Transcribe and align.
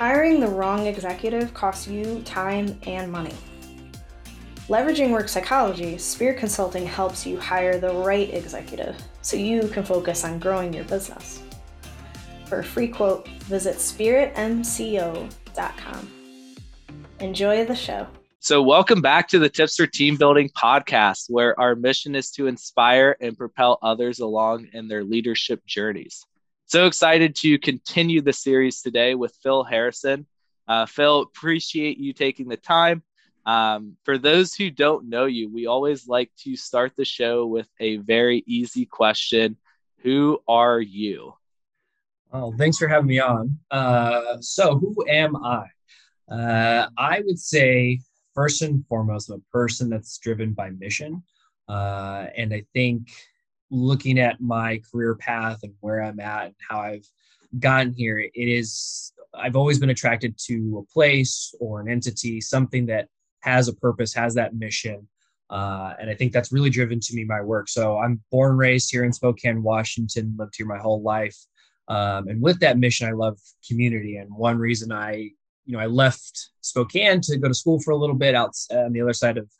Hiring 0.00 0.40
the 0.40 0.48
wrong 0.48 0.86
executive 0.86 1.52
costs 1.52 1.86
you 1.86 2.22
time 2.22 2.80
and 2.84 3.12
money. 3.12 3.34
Leveraging 4.66 5.10
work 5.10 5.28
psychology, 5.28 5.98
Spirit 5.98 6.38
Consulting 6.38 6.86
helps 6.86 7.26
you 7.26 7.38
hire 7.38 7.78
the 7.78 7.92
right 7.92 8.32
executive 8.32 8.96
so 9.20 9.36
you 9.36 9.68
can 9.68 9.84
focus 9.84 10.24
on 10.24 10.38
growing 10.38 10.72
your 10.72 10.84
business. 10.84 11.42
For 12.46 12.60
a 12.60 12.64
free 12.64 12.88
quote, 12.88 13.28
visit 13.40 13.76
spiritmco.com. 13.76 16.10
Enjoy 17.18 17.66
the 17.66 17.76
show. 17.76 18.06
So, 18.38 18.62
welcome 18.62 19.02
back 19.02 19.28
to 19.28 19.38
the 19.38 19.50
Tips 19.50 19.76
for 19.76 19.86
Team 19.86 20.16
Building 20.16 20.48
podcast, 20.56 21.26
where 21.28 21.60
our 21.60 21.76
mission 21.76 22.14
is 22.14 22.30
to 22.30 22.46
inspire 22.46 23.18
and 23.20 23.36
propel 23.36 23.78
others 23.82 24.20
along 24.20 24.68
in 24.72 24.88
their 24.88 25.04
leadership 25.04 25.60
journeys. 25.66 26.24
So 26.70 26.86
excited 26.86 27.34
to 27.38 27.58
continue 27.58 28.20
the 28.20 28.32
series 28.32 28.80
today 28.80 29.16
with 29.16 29.36
Phil 29.42 29.64
Harrison. 29.64 30.24
Uh, 30.68 30.86
Phil, 30.86 31.22
appreciate 31.22 31.98
you 31.98 32.12
taking 32.12 32.46
the 32.46 32.56
time. 32.56 33.02
Um, 33.44 33.96
for 34.04 34.18
those 34.18 34.54
who 34.54 34.70
don't 34.70 35.08
know 35.08 35.24
you, 35.24 35.52
we 35.52 35.66
always 35.66 36.06
like 36.06 36.30
to 36.44 36.54
start 36.54 36.92
the 36.94 37.04
show 37.04 37.44
with 37.44 37.68
a 37.80 37.96
very 37.96 38.44
easy 38.46 38.86
question 38.86 39.56
Who 40.04 40.38
are 40.46 40.80
you? 40.80 41.34
Well, 42.32 42.54
thanks 42.56 42.78
for 42.78 42.86
having 42.86 43.08
me 43.08 43.18
on. 43.18 43.58
Uh, 43.72 44.36
so, 44.38 44.78
who 44.78 44.94
am 45.08 45.34
I? 45.44 45.66
Uh, 46.32 46.88
I 46.96 47.22
would 47.26 47.40
say, 47.40 47.98
first 48.32 48.62
and 48.62 48.86
foremost, 48.86 49.28
I'm 49.28 49.40
a 49.40 49.52
person 49.52 49.90
that's 49.90 50.18
driven 50.18 50.52
by 50.52 50.70
mission. 50.70 51.24
Uh, 51.68 52.26
and 52.36 52.54
I 52.54 52.64
think 52.74 53.10
looking 53.70 54.18
at 54.18 54.40
my 54.40 54.80
career 54.90 55.14
path 55.14 55.60
and 55.62 55.72
where 55.80 56.02
I'm 56.02 56.20
at 56.20 56.46
and 56.46 56.54
how 56.68 56.80
I've 56.80 57.06
gotten 57.58 57.92
here, 57.92 58.18
it 58.18 58.30
is 58.34 59.12
I've 59.34 59.56
always 59.56 59.78
been 59.78 59.90
attracted 59.90 60.36
to 60.46 60.84
a 60.84 60.92
place 60.92 61.54
or 61.60 61.80
an 61.80 61.88
entity, 61.88 62.40
something 62.40 62.86
that 62.86 63.08
has 63.40 63.68
a 63.68 63.74
purpose, 63.74 64.12
has 64.14 64.34
that 64.34 64.54
mission. 64.54 65.08
Uh, 65.48 65.94
and 66.00 66.10
I 66.10 66.14
think 66.14 66.32
that's 66.32 66.52
really 66.52 66.70
driven 66.70 67.00
to 67.00 67.14
me 67.14 67.24
my 67.24 67.40
work. 67.40 67.68
So 67.68 67.98
I'm 67.98 68.20
born 68.30 68.56
raised 68.56 68.90
here 68.90 69.04
in 69.04 69.12
Spokane, 69.12 69.62
Washington, 69.62 70.34
lived 70.38 70.54
here 70.56 70.66
my 70.66 70.78
whole 70.78 71.02
life. 71.02 71.36
Um, 71.88 72.28
and 72.28 72.40
with 72.40 72.60
that 72.60 72.78
mission, 72.78 73.08
I 73.08 73.12
love 73.12 73.38
community. 73.66 74.16
And 74.16 74.30
one 74.32 74.58
reason 74.58 74.92
I, 74.92 75.30
you 75.64 75.76
know, 75.76 75.80
I 75.80 75.86
left 75.86 76.50
Spokane 76.60 77.20
to 77.22 77.36
go 77.36 77.48
to 77.48 77.54
school 77.54 77.80
for 77.80 77.90
a 77.90 77.96
little 77.96 78.14
bit 78.14 78.34
out 78.34 78.52
on 78.70 78.92
the 78.92 79.00
other 79.00 79.12
side 79.12 79.38
of 79.38 79.50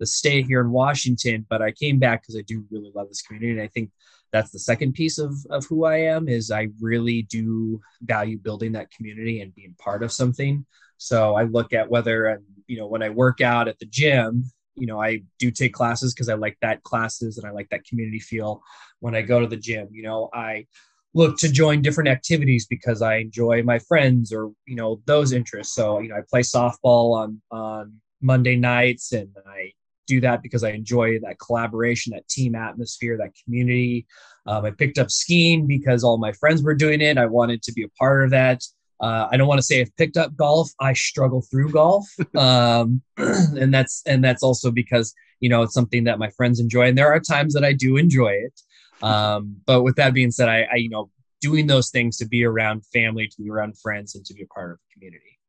the 0.00 0.06
stay 0.06 0.42
here 0.42 0.60
in 0.60 0.70
Washington, 0.72 1.46
but 1.48 1.62
I 1.62 1.70
came 1.70 1.98
back 1.98 2.22
because 2.22 2.36
I 2.36 2.42
do 2.42 2.64
really 2.70 2.90
love 2.94 3.08
this 3.08 3.22
community. 3.22 3.52
And 3.52 3.62
I 3.62 3.68
think 3.68 3.90
that's 4.32 4.50
the 4.50 4.58
second 4.58 4.94
piece 4.94 5.18
of, 5.18 5.34
of 5.50 5.66
who 5.66 5.84
I 5.84 5.98
am 5.98 6.28
is 6.28 6.50
I 6.50 6.68
really 6.80 7.22
do 7.22 7.80
value 8.02 8.38
building 8.38 8.72
that 8.72 8.90
community 8.90 9.40
and 9.40 9.54
being 9.54 9.74
part 9.78 10.02
of 10.02 10.10
something. 10.12 10.64
So 10.96 11.36
I 11.36 11.44
look 11.44 11.72
at 11.72 11.90
whether, 11.90 12.26
and 12.26 12.44
you 12.66 12.78
know, 12.78 12.86
when 12.86 13.02
I 13.02 13.10
work 13.10 13.40
out 13.40 13.68
at 13.68 13.78
the 13.78 13.86
gym, 13.86 14.44
you 14.74 14.86
know, 14.86 15.00
I 15.00 15.22
do 15.38 15.50
take 15.50 15.74
classes 15.74 16.14
because 16.14 16.28
I 16.28 16.34
like 16.34 16.56
that 16.62 16.82
classes 16.82 17.38
and 17.38 17.46
I 17.46 17.50
like 17.50 17.68
that 17.70 17.84
community 17.84 18.20
feel 18.20 18.62
when 19.00 19.14
I 19.14 19.22
go 19.22 19.40
to 19.40 19.46
the 19.46 19.56
gym. 19.56 19.88
You 19.90 20.04
know, 20.04 20.30
I 20.32 20.66
look 21.12 21.36
to 21.38 21.50
join 21.50 21.82
different 21.82 22.08
activities 22.08 22.66
because 22.66 23.02
I 23.02 23.16
enjoy 23.16 23.62
my 23.62 23.80
friends 23.80 24.32
or, 24.32 24.52
you 24.66 24.76
know, 24.76 25.02
those 25.06 25.32
interests. 25.32 25.74
So, 25.74 25.98
you 25.98 26.08
know, 26.08 26.16
I 26.16 26.20
play 26.30 26.42
softball 26.42 27.16
on, 27.16 27.42
on 27.50 27.94
Monday 28.20 28.56
nights 28.56 29.12
and 29.12 29.28
I 29.46 29.72
do 30.10 30.20
that 30.20 30.42
because 30.42 30.64
I 30.64 30.70
enjoy 30.70 31.20
that 31.20 31.38
collaboration, 31.38 32.12
that 32.14 32.28
team 32.28 32.54
atmosphere, 32.54 33.16
that 33.18 33.32
community. 33.44 34.06
Um, 34.46 34.64
I 34.64 34.72
picked 34.72 34.98
up 34.98 35.10
skiing 35.10 35.66
because 35.66 36.02
all 36.02 36.18
my 36.18 36.32
friends 36.32 36.62
were 36.62 36.74
doing 36.74 37.00
it. 37.00 37.16
I 37.16 37.26
wanted 37.26 37.62
to 37.62 37.72
be 37.72 37.84
a 37.84 37.88
part 37.90 38.24
of 38.24 38.30
that. 38.30 38.64
Uh, 39.00 39.28
I 39.30 39.36
don't 39.36 39.48
want 39.48 39.58
to 39.58 39.62
say 39.62 39.80
I've 39.80 39.96
picked 39.96 40.16
up 40.16 40.36
golf. 40.36 40.68
I 40.80 40.92
struggle 40.92 41.42
through 41.48 41.70
golf, 41.70 42.06
um, 42.36 43.00
and 43.16 43.72
that's 43.72 44.02
and 44.04 44.22
that's 44.22 44.42
also 44.42 44.70
because 44.70 45.14
you 45.38 45.48
know 45.48 45.62
it's 45.62 45.72
something 45.72 46.04
that 46.04 46.18
my 46.18 46.28
friends 46.30 46.60
enjoy, 46.60 46.88
and 46.88 46.98
there 46.98 47.10
are 47.12 47.20
times 47.20 47.54
that 47.54 47.64
I 47.64 47.72
do 47.72 47.96
enjoy 47.96 48.32
it. 48.32 48.60
Um, 49.02 49.56
but 49.64 49.82
with 49.82 49.96
that 49.96 50.12
being 50.12 50.30
said, 50.30 50.48
I, 50.48 50.66
I 50.70 50.76
you 50.76 50.90
know 50.90 51.08
doing 51.40 51.66
those 51.66 51.88
things 51.90 52.18
to 52.18 52.26
be 52.26 52.44
around 52.44 52.84
family, 52.86 53.26
to 53.28 53.42
be 53.42 53.48
around 53.48 53.78
friends, 53.78 54.14
and 54.16 54.24
to 54.26 54.34
be 54.34 54.42
a 54.42 54.46
part 54.54 54.72
of 54.72 54.78
the 54.78 54.92
community. 54.92 55.39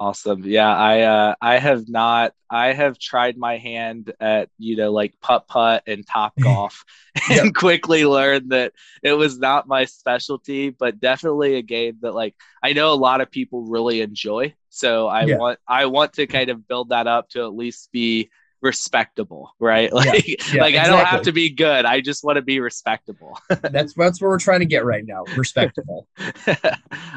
Awesome. 0.00 0.44
Yeah, 0.44 0.72
I 0.72 1.00
uh, 1.00 1.34
I 1.40 1.58
have 1.58 1.88
not. 1.88 2.32
I 2.48 2.72
have 2.72 3.00
tried 3.00 3.36
my 3.36 3.58
hand 3.58 4.12
at 4.20 4.48
you 4.56 4.76
know 4.76 4.92
like 4.92 5.14
putt 5.20 5.48
putt 5.48 5.82
and 5.88 6.06
top 6.06 6.34
golf, 6.40 6.84
and 7.28 7.46
yep. 7.46 7.54
quickly 7.54 8.06
learned 8.06 8.50
that 8.50 8.74
it 9.02 9.14
was 9.14 9.40
not 9.40 9.66
my 9.66 9.86
specialty, 9.86 10.70
but 10.70 11.00
definitely 11.00 11.56
a 11.56 11.62
game 11.62 11.98
that 12.02 12.14
like 12.14 12.36
I 12.62 12.74
know 12.74 12.92
a 12.92 12.94
lot 12.94 13.20
of 13.20 13.32
people 13.32 13.62
really 13.62 14.00
enjoy. 14.00 14.54
So 14.68 15.08
I 15.08 15.24
yeah. 15.24 15.36
want 15.36 15.58
I 15.66 15.86
want 15.86 16.12
to 16.14 16.28
kind 16.28 16.50
of 16.50 16.68
build 16.68 16.90
that 16.90 17.08
up 17.08 17.30
to 17.30 17.42
at 17.42 17.56
least 17.56 17.90
be 17.90 18.30
respectable, 18.60 19.54
right? 19.58 19.92
Like, 19.98 20.28
yeah, 20.28 20.34
yeah, 20.52 20.60
like 20.62 20.74
exactly. 20.74 20.78
I 20.78 20.86
don't 20.86 21.06
have 21.06 21.22
to 21.22 21.32
be 21.32 21.50
good. 21.50 21.84
I 21.84 22.00
just 22.00 22.22
want 22.22 22.36
to 22.36 22.42
be 22.42 22.60
respectable. 22.60 23.38
that's 23.48 23.94
that's 23.94 24.20
what 24.20 24.28
we're 24.28 24.38
trying 24.38 24.60
to 24.60 24.66
get 24.66 24.84
right 24.84 25.04
now. 25.04 25.24
Respectable. 25.36 26.06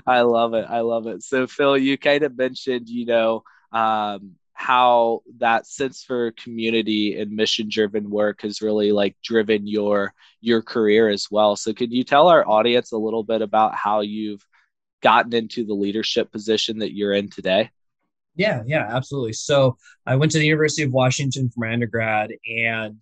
I 0.07 0.21
love 0.21 0.53
it. 0.53 0.65
I 0.67 0.79
love 0.79 1.07
it. 1.07 1.23
So 1.23 1.47
Phil, 1.47 1.77
you 1.77 1.97
kind 1.97 2.23
of 2.23 2.37
mentioned, 2.37 2.89
you 2.89 3.05
know, 3.05 3.43
um, 3.71 4.35
how 4.53 5.21
that 5.37 5.65
sense 5.65 6.03
for 6.03 6.31
community 6.31 7.19
and 7.19 7.31
mission 7.31 7.67
driven 7.69 8.09
work 8.09 8.41
has 8.41 8.61
really 8.61 8.91
like 8.91 9.15
driven 9.23 9.65
your 9.67 10.13
your 10.39 10.61
career 10.61 11.09
as 11.09 11.27
well. 11.31 11.55
So 11.55 11.73
could 11.73 11.91
you 11.91 12.03
tell 12.03 12.27
our 12.27 12.47
audience 12.47 12.91
a 12.91 12.97
little 12.97 13.23
bit 13.23 13.41
about 13.41 13.75
how 13.75 14.01
you've 14.01 14.45
gotten 15.01 15.33
into 15.33 15.65
the 15.65 15.73
leadership 15.73 16.31
position 16.31 16.79
that 16.79 16.93
you're 16.93 17.13
in 17.13 17.29
today? 17.29 17.71
Yeah, 18.35 18.63
yeah, 18.65 18.87
absolutely. 18.89 19.33
So 19.33 19.77
I 20.05 20.15
went 20.15 20.31
to 20.33 20.39
the 20.39 20.45
University 20.45 20.83
of 20.83 20.93
Washington 20.93 21.49
for 21.49 21.65
my 21.65 21.73
undergrad, 21.73 22.31
and 22.47 23.01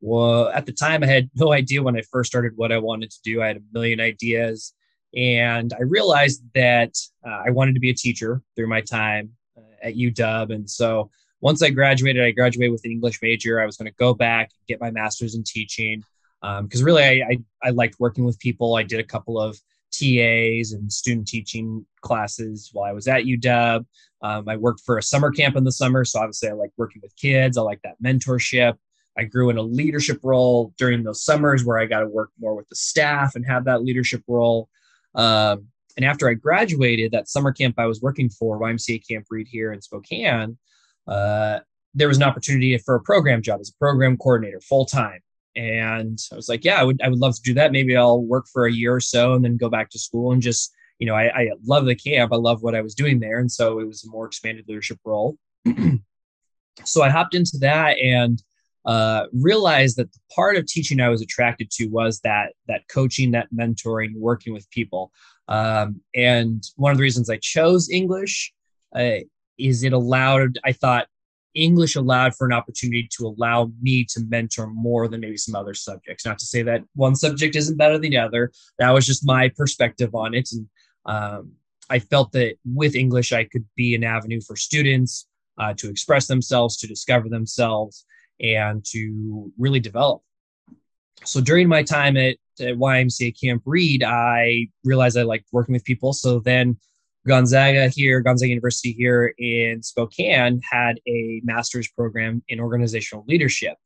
well, 0.00 0.48
at 0.48 0.66
the 0.66 0.72
time 0.72 1.02
I 1.02 1.06
had 1.06 1.30
no 1.34 1.52
idea 1.52 1.82
when 1.82 1.96
I 1.96 2.02
first 2.12 2.30
started 2.30 2.52
what 2.56 2.72
I 2.72 2.78
wanted 2.78 3.10
to 3.10 3.18
do. 3.24 3.42
I 3.42 3.48
had 3.48 3.56
a 3.56 3.62
million 3.72 4.00
ideas, 4.00 4.74
and 5.14 5.72
I 5.72 5.82
realized 5.82 6.42
that 6.54 6.94
uh, 7.26 7.42
I 7.46 7.50
wanted 7.50 7.74
to 7.74 7.80
be 7.80 7.90
a 7.90 7.94
teacher 7.94 8.42
through 8.54 8.68
my 8.68 8.80
time 8.80 9.30
uh, 9.56 9.62
at 9.82 9.94
UW. 9.94 10.54
And 10.54 10.68
so 10.68 11.10
once 11.40 11.62
I 11.62 11.70
graduated, 11.70 12.22
I 12.22 12.30
graduated 12.30 12.72
with 12.72 12.84
an 12.84 12.92
English 12.92 13.20
major. 13.22 13.60
I 13.60 13.66
was 13.66 13.76
going 13.76 13.90
to 13.90 13.96
go 13.98 14.14
back 14.14 14.50
and 14.52 14.66
get 14.66 14.80
my 14.80 14.90
master's 14.90 15.34
in 15.34 15.44
teaching 15.44 16.02
because 16.40 16.80
um, 16.80 16.84
really 16.84 17.02
I, 17.02 17.26
I 17.30 17.38
I 17.64 17.70
liked 17.70 17.96
working 17.98 18.24
with 18.24 18.38
people. 18.38 18.76
I 18.76 18.84
did 18.84 19.00
a 19.00 19.04
couple 19.04 19.40
of 19.40 19.58
TAs 19.92 20.72
and 20.72 20.92
student 20.92 21.26
teaching 21.26 21.84
classes 22.00 22.70
while 22.72 22.88
I 22.88 22.92
was 22.92 23.08
at 23.08 23.24
UW. 23.24 23.84
Um, 24.20 24.48
I 24.48 24.56
worked 24.56 24.80
for 24.80 24.98
a 24.98 25.02
summer 25.02 25.30
camp 25.30 25.56
in 25.56 25.64
the 25.64 25.72
summer, 25.72 26.04
so 26.04 26.20
obviously 26.20 26.48
I 26.48 26.52
like 26.52 26.72
working 26.76 27.00
with 27.02 27.14
kids. 27.16 27.56
I 27.56 27.62
like 27.62 27.80
that 27.82 28.02
mentorship. 28.02 28.74
I 29.16 29.24
grew 29.24 29.50
in 29.50 29.58
a 29.58 29.62
leadership 29.62 30.20
role 30.22 30.72
during 30.78 31.02
those 31.02 31.24
summers 31.24 31.64
where 31.64 31.78
I 31.78 31.86
got 31.86 32.00
to 32.00 32.08
work 32.08 32.30
more 32.38 32.54
with 32.54 32.68
the 32.68 32.76
staff 32.76 33.34
and 33.34 33.44
have 33.46 33.64
that 33.64 33.82
leadership 33.82 34.22
role. 34.28 34.68
Um, 35.14 35.66
and 35.96 36.04
after 36.04 36.28
I 36.28 36.34
graduated, 36.34 37.10
that 37.12 37.28
summer 37.28 37.52
camp 37.52 37.74
I 37.78 37.86
was 37.86 38.00
working 38.00 38.30
for, 38.30 38.60
YMCA 38.60 39.06
Camp 39.08 39.26
Reed 39.30 39.48
here 39.50 39.72
in 39.72 39.82
Spokane, 39.82 40.56
uh, 41.08 41.58
there 41.94 42.06
was 42.06 42.18
an 42.18 42.22
opportunity 42.22 42.78
for 42.78 42.94
a 42.94 43.00
program 43.00 43.42
job 43.42 43.60
as 43.60 43.70
a 43.70 43.78
program 43.78 44.16
coordinator 44.16 44.60
full 44.60 44.84
time. 44.84 45.18
And 45.58 46.18
I 46.32 46.36
was 46.36 46.48
like, 46.48 46.64
yeah, 46.64 46.80
I 46.80 46.84
would, 46.84 47.02
I 47.02 47.08
would 47.08 47.18
love 47.18 47.34
to 47.34 47.42
do 47.42 47.54
that. 47.54 47.72
Maybe 47.72 47.96
I'll 47.96 48.22
work 48.22 48.46
for 48.52 48.66
a 48.66 48.72
year 48.72 48.94
or 48.94 49.00
so 49.00 49.34
and 49.34 49.44
then 49.44 49.56
go 49.56 49.68
back 49.68 49.90
to 49.90 49.98
school 49.98 50.32
and 50.32 50.40
just 50.40 50.72
you 50.98 51.06
know, 51.06 51.14
I, 51.14 51.26
I 51.26 51.50
love 51.64 51.86
the 51.86 51.94
camp. 51.94 52.32
I 52.32 52.36
love 52.36 52.62
what 52.62 52.74
I 52.74 52.80
was 52.80 52.94
doing 52.94 53.20
there. 53.20 53.38
And 53.38 53.50
so 53.50 53.78
it 53.78 53.86
was 53.86 54.04
a 54.04 54.10
more 54.10 54.26
expanded 54.26 54.66
leadership 54.68 54.98
role. 55.04 55.36
so 56.84 57.02
I 57.02 57.08
hopped 57.08 57.34
into 57.34 57.58
that 57.60 57.98
and 57.98 58.42
uh, 58.84 59.26
realized 59.32 59.96
that 59.96 60.12
the 60.12 60.18
part 60.34 60.56
of 60.56 60.66
teaching 60.66 61.00
I 61.00 61.08
was 61.08 61.22
attracted 61.22 61.70
to 61.72 61.86
was 61.86 62.20
that 62.20 62.52
that 62.66 62.88
coaching, 62.88 63.32
that 63.32 63.48
mentoring, 63.52 64.14
working 64.16 64.52
with 64.52 64.70
people. 64.70 65.12
Um, 65.46 66.00
and 66.14 66.62
one 66.76 66.92
of 66.92 66.98
the 66.98 67.02
reasons 67.02 67.30
I 67.30 67.38
chose 67.40 67.90
English 67.90 68.52
uh, 68.94 69.20
is 69.58 69.82
it 69.84 69.92
allowed. 69.92 70.58
I 70.64 70.72
thought 70.72 71.06
English 71.54 71.96
allowed 71.96 72.34
for 72.34 72.46
an 72.46 72.52
opportunity 72.52 73.08
to 73.16 73.26
allow 73.26 73.70
me 73.80 74.04
to 74.04 74.20
mentor 74.28 74.66
more 74.66 75.08
than 75.08 75.20
maybe 75.20 75.36
some 75.36 75.54
other 75.54 75.74
subjects. 75.74 76.24
Not 76.24 76.38
to 76.38 76.46
say 76.46 76.62
that 76.62 76.84
one 76.94 77.16
subject 77.16 77.56
isn't 77.56 77.76
better 77.76 77.98
than 77.98 78.10
the 78.10 78.18
other. 78.18 78.52
That 78.78 78.90
was 78.90 79.06
just 79.06 79.26
my 79.26 79.48
perspective 79.48 80.14
on 80.14 80.34
it, 80.34 80.50
and 80.52 80.66
um, 81.06 81.52
I 81.90 81.98
felt 81.98 82.32
that 82.32 82.56
with 82.64 82.94
English, 82.94 83.32
I 83.32 83.44
could 83.44 83.64
be 83.76 83.94
an 83.94 84.04
avenue 84.04 84.40
for 84.40 84.56
students 84.56 85.26
uh, 85.58 85.74
to 85.78 85.88
express 85.88 86.26
themselves, 86.26 86.76
to 86.78 86.86
discover 86.86 87.28
themselves, 87.28 88.04
and 88.40 88.84
to 88.86 89.52
really 89.58 89.80
develop. 89.80 90.22
So 91.24 91.40
during 91.40 91.68
my 91.68 91.82
time 91.82 92.16
at, 92.16 92.36
at 92.60 92.76
YMCA 92.76 93.40
Camp 93.40 93.62
Reed, 93.64 94.04
I 94.04 94.68
realized 94.84 95.16
I 95.16 95.22
liked 95.22 95.48
working 95.50 95.72
with 95.72 95.84
people. 95.84 96.12
So 96.12 96.40
then 96.40 96.78
Gonzaga 97.28 97.88
here, 97.88 98.20
Gonzaga 98.20 98.48
University 98.48 98.92
here 98.92 99.34
in 99.38 99.82
Spokane 99.82 100.60
had 100.68 101.00
a 101.06 101.40
master's 101.44 101.88
program 101.88 102.42
in 102.48 102.58
organizational 102.58 103.24
leadership. 103.28 103.76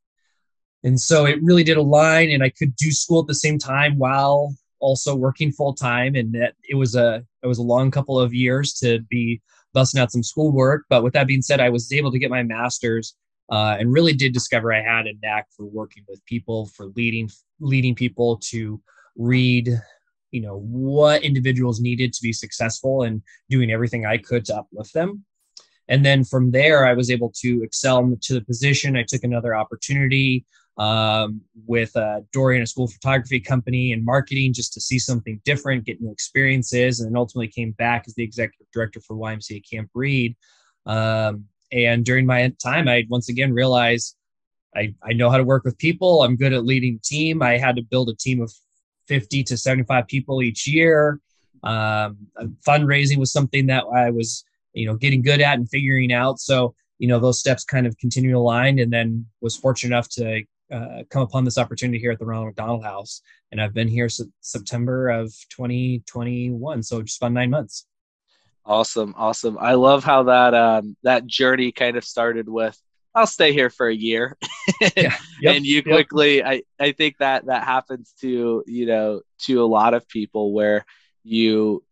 And 0.84 1.00
so 1.00 1.26
it 1.26 1.42
really 1.42 1.64
did 1.64 1.76
align, 1.76 2.30
and 2.30 2.42
I 2.42 2.48
could 2.48 2.74
do 2.76 2.90
school 2.90 3.20
at 3.20 3.26
the 3.26 3.34
same 3.34 3.58
time 3.58 3.98
while 3.98 4.54
also 4.80 5.14
working 5.14 5.52
full 5.52 5.74
time, 5.74 6.14
and 6.14 6.32
that 6.34 6.54
it 6.68 6.74
was 6.74 6.96
a 6.96 7.24
it 7.42 7.46
was 7.46 7.58
a 7.58 7.62
long 7.62 7.90
couple 7.90 8.18
of 8.18 8.34
years 8.34 8.72
to 8.74 9.00
be 9.10 9.40
busting 9.74 10.00
out 10.00 10.10
some 10.10 10.22
schoolwork. 10.22 10.84
But 10.88 11.02
with 11.02 11.12
that 11.12 11.26
being 11.26 11.42
said, 11.42 11.60
I 11.60 11.68
was 11.68 11.92
able 11.92 12.10
to 12.10 12.18
get 12.18 12.30
my 12.30 12.42
master's 12.42 13.14
uh, 13.50 13.76
and 13.78 13.92
really 13.92 14.14
did 14.14 14.32
discover 14.32 14.72
I 14.72 14.82
had 14.82 15.06
a 15.06 15.12
knack 15.22 15.46
for 15.56 15.66
working 15.66 16.04
with 16.08 16.24
people, 16.24 16.66
for 16.66 16.86
leading 16.96 17.30
leading 17.60 17.94
people 17.94 18.38
to 18.50 18.80
read, 19.16 19.68
you 20.32 20.40
know, 20.40 20.58
what 20.58 21.22
individuals 21.22 21.80
needed 21.80 22.12
to 22.14 22.22
be 22.22 22.32
successful 22.32 23.02
and 23.02 23.22
doing 23.48 23.70
everything 23.70 24.04
I 24.04 24.16
could 24.16 24.44
to 24.46 24.56
uplift 24.56 24.92
them. 24.94 25.24
And 25.88 26.04
then 26.04 26.24
from 26.24 26.50
there, 26.50 26.86
I 26.86 26.94
was 26.94 27.10
able 27.10 27.32
to 27.42 27.62
excel 27.62 28.16
to 28.20 28.34
the 28.34 28.40
position. 28.40 28.96
I 28.96 29.04
took 29.06 29.24
another 29.24 29.54
opportunity 29.54 30.46
um, 30.78 31.42
with 31.66 31.94
uh, 31.96 32.20
Dorian, 32.32 32.62
a 32.62 32.66
school 32.66 32.88
photography 32.88 33.40
company, 33.40 33.92
and 33.92 34.04
marketing 34.04 34.54
just 34.54 34.72
to 34.72 34.80
see 34.80 34.98
something 34.98 35.40
different, 35.44 35.84
get 35.84 36.00
new 36.00 36.10
experiences, 36.10 37.00
and 37.00 37.10
then 37.10 37.16
ultimately 37.16 37.48
came 37.48 37.72
back 37.72 38.04
as 38.06 38.14
the 38.14 38.24
executive 38.24 38.66
director 38.72 39.00
for 39.00 39.16
YMCA 39.16 39.62
Camp 39.70 39.90
Reed. 39.94 40.34
Um, 40.86 41.44
and 41.72 42.04
during 42.04 42.26
my 42.26 42.52
time, 42.62 42.88
I 42.88 43.06
once 43.08 43.28
again 43.28 43.52
realized 43.52 44.16
I, 44.74 44.94
I 45.02 45.12
know 45.12 45.28
how 45.28 45.36
to 45.36 45.44
work 45.44 45.64
with 45.64 45.76
people. 45.76 46.22
I'm 46.22 46.36
good 46.36 46.54
at 46.54 46.64
leading 46.64 47.00
team. 47.04 47.42
I 47.42 47.58
had 47.58 47.76
to 47.76 47.82
build 47.82 48.08
a 48.08 48.14
team 48.14 48.40
of 48.40 48.50
50 49.12 49.44
to 49.44 49.58
75 49.58 50.06
people 50.06 50.42
each 50.42 50.66
year. 50.66 51.20
Um, 51.62 52.16
fundraising 52.66 53.18
was 53.18 53.30
something 53.30 53.66
that 53.66 53.84
I 53.94 54.08
was, 54.08 54.42
you 54.72 54.86
know, 54.86 54.94
getting 54.94 55.20
good 55.20 55.42
at 55.42 55.58
and 55.58 55.68
figuring 55.68 56.14
out. 56.14 56.40
So, 56.40 56.74
you 56.98 57.08
know, 57.08 57.18
those 57.18 57.38
steps 57.38 57.62
kind 57.62 57.86
of 57.86 57.98
continue 57.98 58.38
aligned 58.38 58.80
and 58.80 58.90
then 58.90 59.26
was 59.42 59.54
fortunate 59.54 59.94
enough 59.94 60.08
to 60.12 60.44
uh, 60.72 61.02
come 61.10 61.20
upon 61.20 61.44
this 61.44 61.58
opportunity 61.58 61.98
here 61.98 62.10
at 62.10 62.18
the 62.18 62.24
Ronald 62.24 62.46
McDonald 62.46 62.84
House. 62.84 63.20
And 63.50 63.60
I've 63.60 63.74
been 63.74 63.86
here 63.86 64.08
since 64.08 64.30
September 64.40 65.10
of 65.10 65.26
2021. 65.50 66.82
So 66.82 67.02
just 67.02 67.20
about 67.20 67.32
nine 67.32 67.50
months. 67.50 67.86
Awesome. 68.64 69.12
Awesome. 69.18 69.58
I 69.60 69.74
love 69.74 70.04
how 70.04 70.22
that, 70.22 70.54
um, 70.54 70.96
that 71.02 71.26
journey 71.26 71.70
kind 71.70 71.98
of 71.98 72.04
started 72.04 72.48
with, 72.48 72.80
I'll 73.14 73.26
stay 73.26 73.52
here 73.52 73.70
for 73.70 73.88
a 73.88 73.94
year. 73.94 74.36
yeah. 74.80 75.16
yep. 75.40 75.56
And 75.56 75.66
you 75.66 75.82
quickly, 75.82 76.38
yep. 76.38 76.46
I, 76.46 76.62
I 76.80 76.92
think 76.92 77.18
that 77.18 77.46
that 77.46 77.64
happens 77.64 78.14
to, 78.20 78.64
you 78.66 78.86
know, 78.86 79.20
to 79.40 79.62
a 79.62 79.66
lot 79.66 79.94
of 79.94 80.08
people 80.08 80.52
where 80.52 80.86
you 81.22 81.84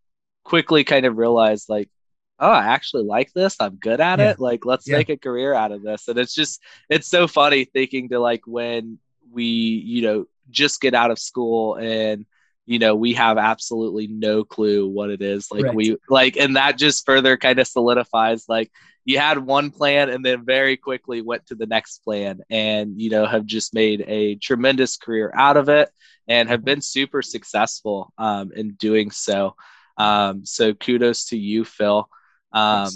quickly 0.45 0.85
kind 0.85 1.05
of 1.05 1.19
realize 1.19 1.69
like, 1.69 1.91
oh, 2.39 2.51
I 2.51 2.67
actually 2.67 3.05
like 3.05 3.33
this. 3.35 3.57
I'm 3.61 3.77
good 3.77 4.01
at 4.01 4.19
yeah. 4.19 4.31
it. 4.31 4.41
Like, 4.41 4.65
let's 4.65 4.89
yeah. 4.89 4.97
make 4.97 5.11
a 5.11 5.17
career 5.19 5.53
out 5.53 5.73
of 5.73 5.83
this. 5.83 6.09
And 6.09 6.19
it's 6.19 6.35
just, 6.35 6.63
it's 6.89 7.09
so 7.09 7.29
funny 7.29 7.65
thinking 7.65 8.09
to 8.09 8.19
like 8.19 8.43
when 8.47 8.99
we, 9.31 9.45
you 9.45 10.03
know, 10.03 10.25
just 10.49 10.81
get 10.81 10.95
out 10.95 11.11
of 11.11 11.19
school 11.19 11.75
and, 11.75 12.25
you 12.65 12.79
know, 12.79 12.95
we 12.95 13.13
have 13.15 13.37
absolutely 13.37 14.07
no 14.07 14.43
clue 14.43 14.89
what 14.89 15.11
it 15.11 15.21
is. 15.21 15.51
Like, 15.51 15.65
right. 15.65 15.75
we, 15.75 15.97
like, 16.09 16.39
and 16.39 16.57
that 16.57 16.79
just 16.79 17.05
further 17.05 17.37
kind 17.37 17.59
of 17.59 17.67
solidifies 17.67 18.47
like, 18.49 18.71
you 19.11 19.19
had 19.19 19.39
one 19.39 19.71
plan 19.71 20.09
and 20.09 20.25
then 20.25 20.45
very 20.45 20.77
quickly 20.77 21.21
went 21.21 21.45
to 21.47 21.57
the 21.57 21.67
next 21.67 22.05
plan 22.05 22.41
and 22.49 23.01
you 23.01 23.11
know 23.11 23.27
have 23.27 23.45
just 23.45 23.75
made 23.75 24.05
a 24.07 24.37
tremendous 24.37 24.97
career 24.97 25.33
out 25.35 25.57
of 25.57 25.69
it 25.69 25.91
and 26.29 26.49
have 26.49 26.65
been 26.65 26.81
super 26.81 27.21
successful 27.21 28.13
um, 28.17 28.53
in 28.55 28.75
doing 28.75 29.11
so. 29.11 29.57
Um, 29.97 30.47
so 30.47 30.75
kudos 30.75 31.27
to 31.27 31.37
you 31.37 31.65
phil. 31.65 32.09
Um, 32.53 32.91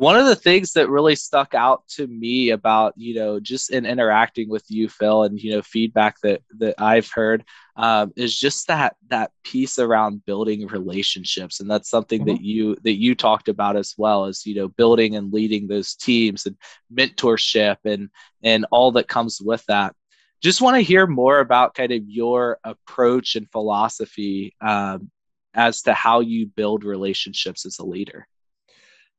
one 0.00 0.16
of 0.16 0.26
the 0.26 0.36
things 0.36 0.72
that 0.72 0.88
really 0.88 1.14
stuck 1.14 1.54
out 1.54 1.86
to 1.88 2.06
me 2.06 2.50
about 2.50 2.94
you 2.96 3.14
know 3.14 3.38
just 3.38 3.70
in 3.70 3.84
interacting 3.84 4.48
with 4.48 4.64
you 4.68 4.88
phil 4.88 5.24
and 5.24 5.38
you 5.40 5.52
know 5.52 5.62
feedback 5.62 6.18
that 6.22 6.42
that 6.58 6.74
i've 6.78 7.10
heard 7.10 7.44
um, 7.80 8.12
is 8.14 8.38
just 8.38 8.66
that 8.66 8.96
that 9.08 9.30
piece 9.42 9.78
around 9.78 10.26
building 10.26 10.66
relationships. 10.66 11.60
And 11.60 11.70
that's 11.70 11.88
something 11.88 12.20
mm-hmm. 12.20 12.36
that 12.36 12.42
you 12.42 12.76
that 12.84 12.98
you 12.98 13.14
talked 13.14 13.48
about 13.48 13.76
as 13.76 13.94
well 13.96 14.26
as 14.26 14.44
you 14.44 14.54
know 14.54 14.68
building 14.68 15.16
and 15.16 15.32
leading 15.32 15.66
those 15.66 15.94
teams 15.94 16.44
and 16.44 16.56
mentorship 16.92 17.78
and 17.86 18.10
and 18.42 18.66
all 18.70 18.92
that 18.92 19.08
comes 19.08 19.40
with 19.40 19.64
that. 19.66 19.94
Just 20.42 20.60
want 20.60 20.76
to 20.76 20.82
hear 20.82 21.06
more 21.06 21.40
about 21.40 21.74
kind 21.74 21.90
of 21.90 22.02
your 22.06 22.58
approach 22.64 23.34
and 23.36 23.50
philosophy 23.50 24.54
um, 24.60 25.10
as 25.54 25.80
to 25.82 25.94
how 25.94 26.20
you 26.20 26.46
build 26.46 26.84
relationships 26.84 27.64
as 27.64 27.78
a 27.78 27.84
leader 27.84 28.26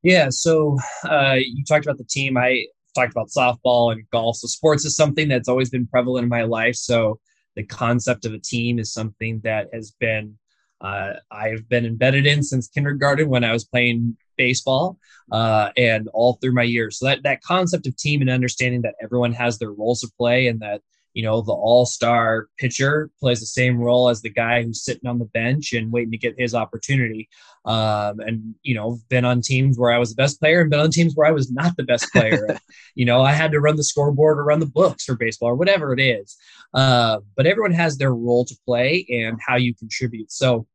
yeah. 0.03 0.27
So 0.29 0.77
uh, 1.03 1.37
you 1.39 1.63
talked 1.65 1.85
about 1.85 1.97
the 1.97 2.05
team. 2.05 2.37
I 2.37 2.65
talked 2.95 3.11
about 3.11 3.29
softball 3.29 3.91
and 3.91 4.03
golf. 4.11 4.37
So 4.37 4.47
sports 4.47 4.85
is 4.85 4.95
something 4.95 5.27
that's 5.27 5.47
always 5.47 5.69
been 5.69 5.87
prevalent 5.87 6.23
in 6.23 6.29
my 6.29 6.43
life. 6.43 6.75
So 6.75 7.19
the 7.55 7.63
concept 7.63 8.25
of 8.25 8.33
a 8.33 8.39
team 8.39 8.79
is 8.79 8.93
something 8.93 9.41
that 9.43 9.67
has 9.73 9.91
been 9.99 10.37
uh, 10.81 11.13
I've 11.29 11.69
been 11.69 11.85
embedded 11.85 12.25
in 12.25 12.41
since 12.41 12.67
kindergarten 12.67 13.29
when 13.29 13.43
I 13.43 13.53
was 13.53 13.65
playing 13.65 14.17
baseball 14.35 14.97
uh, 15.31 15.69
and 15.77 16.09
all 16.13 16.33
through 16.41 16.53
my 16.53 16.63
years. 16.63 16.97
So 16.97 17.05
that 17.05 17.23
that 17.23 17.41
concept 17.43 17.85
of 17.87 17.95
team 17.97 18.21
and 18.21 18.29
understanding 18.29 18.81
that 18.81 18.95
everyone 19.01 19.33
has 19.33 19.59
their 19.59 19.71
roles 19.71 20.01
to 20.01 20.09
play 20.17 20.47
and 20.47 20.59
that 20.61 20.81
you 21.13 21.23
know, 21.23 21.41
the 21.41 21.51
all 21.51 21.85
star 21.85 22.47
pitcher 22.57 23.09
plays 23.19 23.39
the 23.39 23.45
same 23.45 23.77
role 23.77 24.09
as 24.09 24.21
the 24.21 24.29
guy 24.29 24.63
who's 24.63 24.83
sitting 24.83 25.09
on 25.09 25.19
the 25.19 25.25
bench 25.25 25.73
and 25.73 25.91
waiting 25.91 26.11
to 26.11 26.17
get 26.17 26.39
his 26.39 26.55
opportunity. 26.55 27.27
Um, 27.65 28.19
and, 28.21 28.55
you 28.63 28.73
know, 28.75 28.99
been 29.09 29.25
on 29.25 29.41
teams 29.41 29.77
where 29.77 29.91
I 29.91 29.97
was 29.97 30.09
the 30.09 30.15
best 30.15 30.39
player 30.39 30.61
and 30.61 30.69
been 30.69 30.79
on 30.79 30.89
teams 30.89 31.13
where 31.13 31.27
I 31.27 31.31
was 31.31 31.51
not 31.51 31.75
the 31.75 31.83
best 31.83 32.11
player. 32.11 32.57
you 32.95 33.05
know, 33.05 33.21
I 33.21 33.33
had 33.33 33.51
to 33.51 33.59
run 33.59 33.75
the 33.75 33.83
scoreboard 33.83 34.39
or 34.39 34.45
run 34.45 34.59
the 34.59 34.65
books 34.65 35.03
for 35.03 35.15
baseball 35.15 35.49
or 35.49 35.55
whatever 35.55 35.93
it 35.93 35.99
is. 35.99 36.37
Uh, 36.73 37.19
but 37.35 37.45
everyone 37.45 37.73
has 37.73 37.97
their 37.97 38.13
role 38.13 38.45
to 38.45 38.55
play 38.65 39.05
and 39.09 39.37
how 39.45 39.57
you 39.57 39.75
contribute. 39.75 40.31
So, 40.31 40.65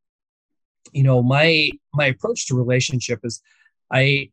you 0.92 1.02
know, 1.02 1.22
my 1.22 1.70
my 1.94 2.06
approach 2.06 2.46
to 2.46 2.54
relationship 2.54 3.20
is 3.24 3.40
I 3.90 4.30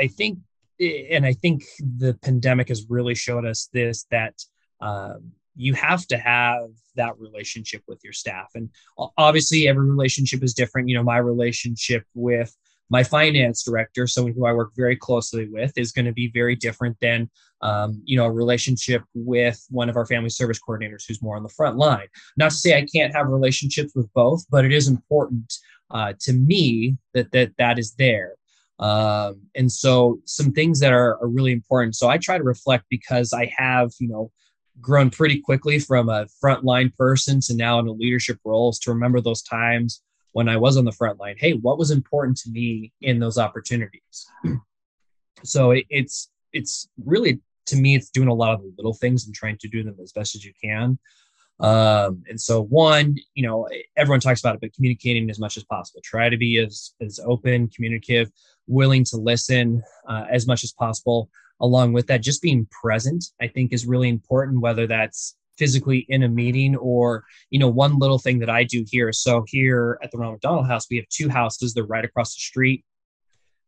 I 0.00 0.06
think 0.06 0.38
and 0.80 1.26
I 1.26 1.32
think 1.32 1.64
the 1.78 2.14
pandemic 2.22 2.68
has 2.68 2.86
really 2.88 3.14
showed 3.14 3.44
us 3.44 3.68
this 3.72 4.06
that 4.10 4.34
um, 4.82 5.32
you 5.56 5.74
have 5.74 6.06
to 6.08 6.18
have 6.18 6.68
that 6.96 7.18
relationship 7.18 7.82
with 7.86 8.00
your 8.02 8.12
staff. 8.12 8.50
And 8.54 8.70
obviously 9.16 9.68
every 9.68 9.88
relationship 9.88 10.42
is 10.42 10.54
different. 10.54 10.88
You 10.88 10.96
know 10.96 11.02
my 11.02 11.18
relationship 11.18 12.04
with 12.14 12.54
my 12.90 13.02
finance 13.02 13.62
director 13.62 14.06
someone 14.06 14.34
who 14.34 14.44
i 14.44 14.52
work 14.52 14.72
very 14.76 14.96
closely 14.96 15.48
with 15.48 15.72
is 15.78 15.92
going 15.92 16.04
to 16.04 16.12
be 16.12 16.30
very 16.34 16.54
different 16.54 16.94
than 17.00 17.30
um, 17.62 18.02
you 18.04 18.16
know 18.16 18.26
a 18.26 18.30
relationship 18.30 19.02
with 19.14 19.64
one 19.70 19.88
of 19.88 19.96
our 19.96 20.04
family 20.04 20.28
service 20.28 20.60
coordinators 20.60 21.04
who's 21.06 21.22
more 21.22 21.36
on 21.36 21.42
the 21.42 21.48
front 21.48 21.76
line. 21.76 22.08
Not 22.36 22.50
to 22.50 22.56
say 22.56 22.76
i 22.76 22.86
can't 22.94 23.14
have 23.14 23.28
relationships 23.28 23.92
with 23.94 24.12
both 24.12 24.44
but 24.50 24.64
it 24.64 24.72
is 24.72 24.88
important 24.88 25.52
uh, 25.90 26.12
to 26.20 26.32
me 26.32 26.96
that 27.14 27.32
that 27.32 27.52
that 27.58 27.78
is 27.78 27.94
there. 27.94 28.34
Um, 28.78 29.42
and 29.54 29.70
so 29.70 30.18
some 30.24 30.50
things 30.52 30.80
that 30.80 30.92
are, 30.92 31.22
are 31.22 31.28
really 31.28 31.52
important. 31.52 31.94
So 31.96 32.08
i 32.08 32.18
try 32.18 32.36
to 32.36 32.44
reflect 32.44 32.84
because 32.90 33.32
i 33.32 33.50
have 33.56 33.90
you 34.00 34.08
know 34.08 34.30
grown 34.80 35.10
pretty 35.10 35.40
quickly 35.40 35.78
from 35.78 36.08
a 36.08 36.26
frontline 36.42 36.94
person 36.96 37.40
to 37.40 37.54
now 37.54 37.78
in 37.78 37.86
a 37.86 37.92
leadership 37.92 38.38
roles 38.44 38.78
to 38.80 38.92
remember 38.92 39.20
those 39.20 39.42
times 39.42 40.02
when 40.32 40.48
I 40.48 40.56
was 40.56 40.76
on 40.76 40.84
the 40.84 40.92
front 40.92 41.20
line. 41.20 41.36
Hey, 41.38 41.52
what 41.52 41.78
was 41.78 41.90
important 41.90 42.38
to 42.38 42.50
me 42.50 42.92
in 43.02 43.18
those 43.18 43.38
opportunities? 43.38 44.26
so 45.44 45.72
it, 45.72 45.84
it's 45.90 46.30
it's 46.52 46.88
really 47.04 47.40
to 47.66 47.76
me 47.76 47.94
it's 47.94 48.10
doing 48.10 48.28
a 48.28 48.34
lot 48.34 48.54
of 48.54 48.62
the 48.62 48.72
little 48.76 48.94
things 48.94 49.26
and 49.26 49.34
trying 49.34 49.58
to 49.58 49.68
do 49.68 49.82
them 49.82 49.96
as 50.02 50.12
best 50.12 50.34
as 50.34 50.44
you 50.44 50.52
can. 50.62 50.98
Um, 51.60 52.24
and 52.28 52.40
so 52.40 52.62
one, 52.64 53.16
you 53.34 53.46
know, 53.46 53.68
everyone 53.96 54.20
talks 54.20 54.40
about 54.40 54.56
it, 54.56 54.60
but 54.60 54.74
communicating 54.74 55.30
as 55.30 55.38
much 55.38 55.56
as 55.56 55.64
possible. 55.64 56.00
Try 56.02 56.28
to 56.28 56.36
be 56.36 56.58
as 56.58 56.94
as 57.00 57.20
open, 57.24 57.68
communicative, 57.68 58.30
willing 58.66 59.04
to 59.04 59.16
listen 59.16 59.82
uh, 60.08 60.24
as 60.30 60.46
much 60.46 60.64
as 60.64 60.72
possible 60.72 61.30
along 61.62 61.92
with 61.92 62.08
that, 62.08 62.20
just 62.20 62.42
being 62.42 62.66
present, 62.82 63.24
I 63.40 63.48
think 63.48 63.72
is 63.72 63.86
really 63.86 64.08
important, 64.08 64.60
whether 64.60 64.86
that's 64.86 65.36
physically 65.56 66.04
in 66.08 66.24
a 66.24 66.28
meeting 66.28 66.76
or, 66.76 67.24
you 67.50 67.58
know, 67.58 67.68
one 67.68 67.98
little 67.98 68.18
thing 68.18 68.40
that 68.40 68.50
I 68.50 68.64
do 68.64 68.84
here. 68.88 69.12
So 69.12 69.44
here 69.46 69.98
at 70.02 70.10
the 70.10 70.18
Ronald 70.18 70.34
McDonald 70.36 70.66
House, 70.66 70.86
we 70.90 70.96
have 70.96 71.08
two 71.08 71.28
houses. 71.28 71.72
They're 71.72 71.84
right 71.84 72.04
across 72.04 72.34
the 72.34 72.40
street. 72.40 72.84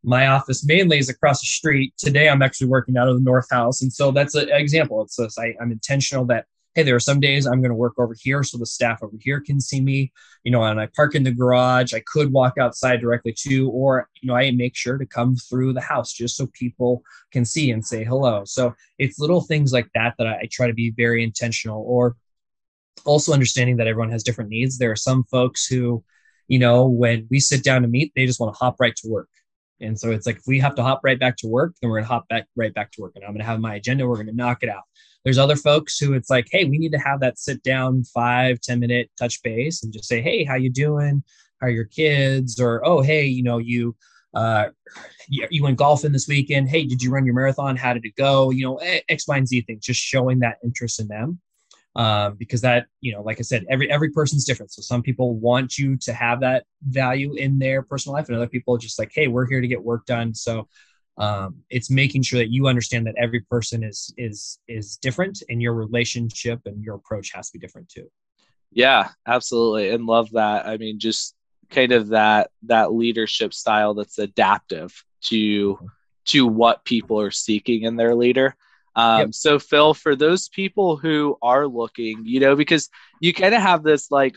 My 0.02 0.26
office 0.26 0.66
mainly 0.66 0.98
is 0.98 1.08
across 1.08 1.40
the 1.40 1.46
street. 1.46 1.94
Today, 1.96 2.28
I'm 2.28 2.42
actually 2.42 2.66
working 2.66 2.96
out 2.96 3.08
of 3.08 3.14
the 3.14 3.22
North 3.22 3.46
House. 3.50 3.80
And 3.80 3.92
so 3.92 4.10
that's 4.10 4.34
an 4.34 4.50
example. 4.50 5.02
It's 5.02 5.16
this, 5.16 5.38
I, 5.38 5.54
I'm 5.60 5.72
intentional 5.72 6.26
that 6.26 6.46
hey, 6.75 6.83
there 6.83 6.97
are 6.97 7.00
some 7.00 7.21
days 7.21 7.47
I'm 7.47 7.61
going 7.61 7.71
to 7.71 7.76
work 7.76 7.95
over 7.99 8.14
here 8.21 8.43
so 8.43 8.59
the 8.59 8.66
staff 8.66 9.02
over 9.02 9.16
here 9.21 9.40
can 9.40 9.61
see 9.61 9.81
me, 9.81 10.12
you 10.43 10.50
know, 10.50 10.62
and 10.64 10.81
I 10.81 10.88
park 10.95 11.14
in 11.14 11.23
the 11.23 11.31
garage. 11.31 11.95
I 11.95 12.02
could 12.04 12.33
walk 12.33 12.54
outside 12.59 13.00
directly 13.00 13.33
to, 13.47 13.71
or, 13.71 14.09
you 14.21 14.26
know, 14.26 14.35
I 14.35 14.50
make 14.50 14.76
sure 14.76 14.99
to 14.99 15.07
come 15.07 15.37
through 15.37 15.73
the 15.73 15.81
house 15.81 16.12
just 16.12 16.37
so 16.37 16.49
people 16.52 17.02
can 17.33 17.45
see 17.45 17.71
and 17.71 17.85
say 17.85 18.02
hello. 18.04 18.45
So 18.45 18.75
it's 18.99 19.21
little 19.21 19.40
things 19.40 19.73
like 19.73 19.88
that 19.95 20.14
that 20.19 20.26
I, 20.26 20.49
try 20.50 20.66
to 20.66 20.75
be 20.75 20.90
very 20.90 21.25
intentional 21.25 21.83
or 21.87 22.16
also 23.04 23.33
understanding 23.33 23.76
that 23.76 23.87
everyone 23.87 24.11
has 24.11 24.23
different 24.23 24.50
needs. 24.50 24.78
There 24.78 24.90
are 24.90 24.97
some 24.97 25.25
folks 25.25 25.66
who, 25.66 26.02
you 26.49 26.59
know, 26.59 26.87
when 26.87 27.26
we 27.31 27.40
sit 27.40 27.64
down 27.64 27.83
to 27.83 27.88
meet, 27.88 28.12
they 28.14 28.26
just 28.26 28.40
want 28.40 28.54
to 28.54 28.59
hop 28.59 28.76
right 28.78 28.95
to 28.97 29.09
work. 29.09 29.28
And 29.81 29.99
so 29.99 30.11
it's 30.11 30.26
like 30.26 30.37
if 30.37 30.47
we 30.47 30.61
have 30.61 30.75
to 30.76 30.83
hop 30.83 31.00
right 31.04 31.19
back 31.19 31.37
to 31.38 31.49
work, 31.49 31.75
then 31.81 31.90
we're 31.90 31.99
gonna 31.99 32.09
hop 32.09 32.28
back 32.28 32.47
right 32.57 32.73
back 32.73 32.93
to 32.93 33.02
work. 33.02 33.12
And 33.16 33.25
I'm 33.25 33.33
gonna 33.33 33.45
have 33.45 33.61
my 33.61 33.75
agenda, 33.75 34.07
we're 34.07 34.16
gonna 34.16 34.33
knock 34.33 34.62
it 34.62 34.69
out. 34.69 34.85
There's 35.25 35.38
other 35.38 35.57
folks 35.57 35.99
who 35.99 36.12
it's 36.12 36.31
like, 36.31 36.49
hey, 36.50 36.64
we 36.64 36.78
need 36.78 36.93
to 36.93 36.99
have 36.99 37.21
that 37.21 37.38
sit 37.38 37.62
down 37.62 38.04
five, 38.04 38.61
10 38.61 38.81
minute 38.81 39.11
touch 39.19 39.43
base 39.43 39.83
and 39.83 39.93
just 39.93 40.09
say, 40.09 40.21
hey, 40.21 40.45
how 40.45 40.54
you 40.54 40.71
doing? 40.71 41.23
How 41.61 41.69
are 41.69 41.71
your 41.71 41.87
kids? 41.87 42.61
Or 42.61 42.85
oh, 42.87 43.00
hey, 43.00 43.26
you 43.26 43.43
know, 43.43 43.59
you 43.59 43.97
uh 44.35 44.66
you, 45.28 45.62
went 45.62 45.78
golfing 45.78 46.12
this 46.12 46.28
weekend. 46.28 46.69
Hey, 46.69 46.85
did 46.85 47.02
you 47.02 47.11
run 47.11 47.25
your 47.25 47.35
marathon? 47.35 47.76
How 47.76 47.95
did 47.95 48.04
it 48.04 48.16
go? 48.16 48.50
You 48.50 48.64
know, 48.64 48.81
X, 49.09 49.26
Y, 49.26 49.37
and 49.37 49.49
Z 49.49 49.62
things, 49.62 49.85
just 49.85 50.00
showing 50.00 50.40
that 50.40 50.59
interest 50.62 51.00
in 51.00 51.09
them 51.09 51.40
um, 51.97 52.35
because 52.37 52.61
that 52.62 52.87
you 53.00 53.12
know 53.12 53.23
like 53.23 53.38
i 53.38 53.43
said 53.43 53.64
every 53.71 53.90
every 53.90 54.11
person's 54.11 54.45
different 54.45 54.73
so 54.73 54.83
some 54.83 55.02
people 55.02 55.35
want 55.37 55.78
you 55.78 55.97
to 55.97 56.12
have 56.12 56.40
that 56.40 56.64
value 56.83 57.35
in 57.35 57.59
their 57.59 57.83
personal 57.83 58.14
life 58.14 58.28
and 58.28 58.37
other 58.37 58.49
people 58.49 58.76
just 58.76 58.99
like 58.99 59.12
hey 59.14 59.28
we're 59.28 59.47
here 59.47 59.61
to 59.61 59.69
get 59.69 59.83
work 59.83 60.04
done 60.07 60.35
so 60.35 60.69
um, 61.16 61.62
it's 61.71 61.90
making 61.90 62.23
sure 62.23 62.38
that 62.38 62.50
you 62.50 62.66
understand 62.66 63.06
that 63.06 63.14
every 63.16 63.40
person 63.40 63.85
is 63.85 64.12
is 64.16 64.59
is 64.68 64.97
different 64.97 65.42
and 65.49 65.62
your 65.62 65.75
relationship 65.75 66.61
and 66.66 66.83
your 66.83 66.97
approach 66.97 67.33
has 67.33 67.50
to 67.50 67.59
be 67.59 67.64
different 67.64 67.88
too 67.88 68.11
yeah 68.73 69.09
absolutely 69.26 69.90
and 69.90 70.06
love 70.06 70.30
that 70.33 70.66
i 70.66 70.76
mean 70.76 70.99
just 70.99 71.35
kind 71.71 71.92
of 71.92 72.09
that 72.09 72.50
that 72.62 72.92
leadership 72.92 73.54
style 73.54 73.94
that's 73.94 74.18
adaptive 74.18 75.04
to 75.21 75.75
mm-hmm. 75.75 75.87
to 76.25 76.47
what 76.47 76.85
people 76.85 77.21
are 77.21 77.30
seeking 77.30 77.83
in 77.83 77.97
their 77.97 78.14
leader 78.14 78.56
um, 78.97 79.18
yep. 79.21 79.35
So, 79.35 79.59
Phil, 79.59 79.94
for 79.94 80.14
those 80.14 80.49
people 80.49 80.97
who 80.97 81.37
are 81.42 81.66
looking, 81.66 82.25
you 82.25 82.40
know, 82.40 82.54
because 82.54 82.88
you 83.21 83.35
kind 83.35 83.54
of 83.54 83.61
have 83.61 83.83
this 83.83 84.11
like 84.11 84.37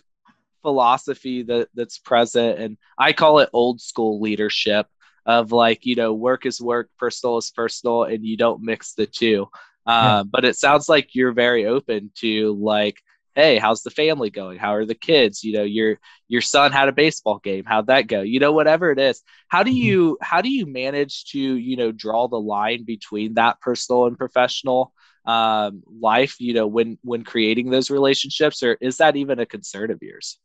philosophy 0.63 1.43
that 1.43 1.69
that's 1.75 1.99
present, 1.99 2.59
and 2.59 2.77
I 2.97 3.13
call 3.13 3.39
it 3.39 3.49
old 3.53 3.81
school 3.81 4.19
leadership 4.19 4.87
of 5.27 5.51
like, 5.51 5.85
you 5.85 5.95
know, 5.95 6.13
work 6.13 6.47
is 6.47 6.59
work, 6.59 6.89
personal 6.97 7.37
is 7.37 7.51
personal, 7.51 8.05
and 8.05 8.25
you 8.25 8.37
don't 8.37 8.63
mix 8.63 8.93
the 8.93 9.05
two. 9.05 9.47
Um, 9.85 10.29
But 10.31 10.45
it 10.45 10.55
sounds 10.55 10.89
like 10.89 11.13
you're 11.13 11.33
very 11.33 11.67
open 11.67 12.11
to 12.15 12.53
like 12.55 12.97
hey 13.37 13.59
how's 13.59 13.83
the 13.83 13.91
family 13.91 14.31
going? 14.31 14.57
How 14.57 14.73
are 14.73 14.85
the 14.85 14.95
kids? 14.95 15.43
You 15.43 15.53
know 15.53 15.63
your 15.63 15.99
your 16.27 16.41
son 16.41 16.71
had 16.71 16.89
a 16.89 16.91
baseball 16.91 17.37
game. 17.37 17.65
How'd 17.65 17.87
that 17.87 18.07
go? 18.07 18.21
You 18.21 18.39
know 18.39 18.51
whatever 18.51 18.91
it 18.91 18.99
is. 18.99 19.21
How 19.47 19.61
do 19.61 19.69
mm-hmm. 19.69 19.77
you 19.77 20.17
how 20.21 20.41
do 20.41 20.49
you 20.49 20.65
manage 20.65 21.25
to 21.25 21.39
you 21.39 21.77
know 21.77 21.91
draw 21.91 22.27
the 22.27 22.39
line 22.39 22.83
between 22.83 23.35
that 23.35 23.61
personal 23.61 24.07
and 24.07 24.17
professional 24.17 24.91
um, 25.25 25.83
life 26.01 26.37
you 26.39 26.53
know 26.53 26.65
when 26.67 26.97
when 27.03 27.23
creating 27.23 27.69
those 27.69 27.91
relationships? 27.91 28.63
Or 28.63 28.73
is 28.81 28.97
that 28.97 29.15
even 29.15 29.39
a 29.39 29.45
concern 29.45 29.91
of 29.91 29.99
yours? 30.01 30.39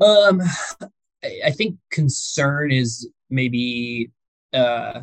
Um 0.00 0.42
i 1.44 1.50
think 1.50 1.76
concern 1.90 2.72
is 2.72 3.06
maybe 3.30 4.10
uh 4.52 5.02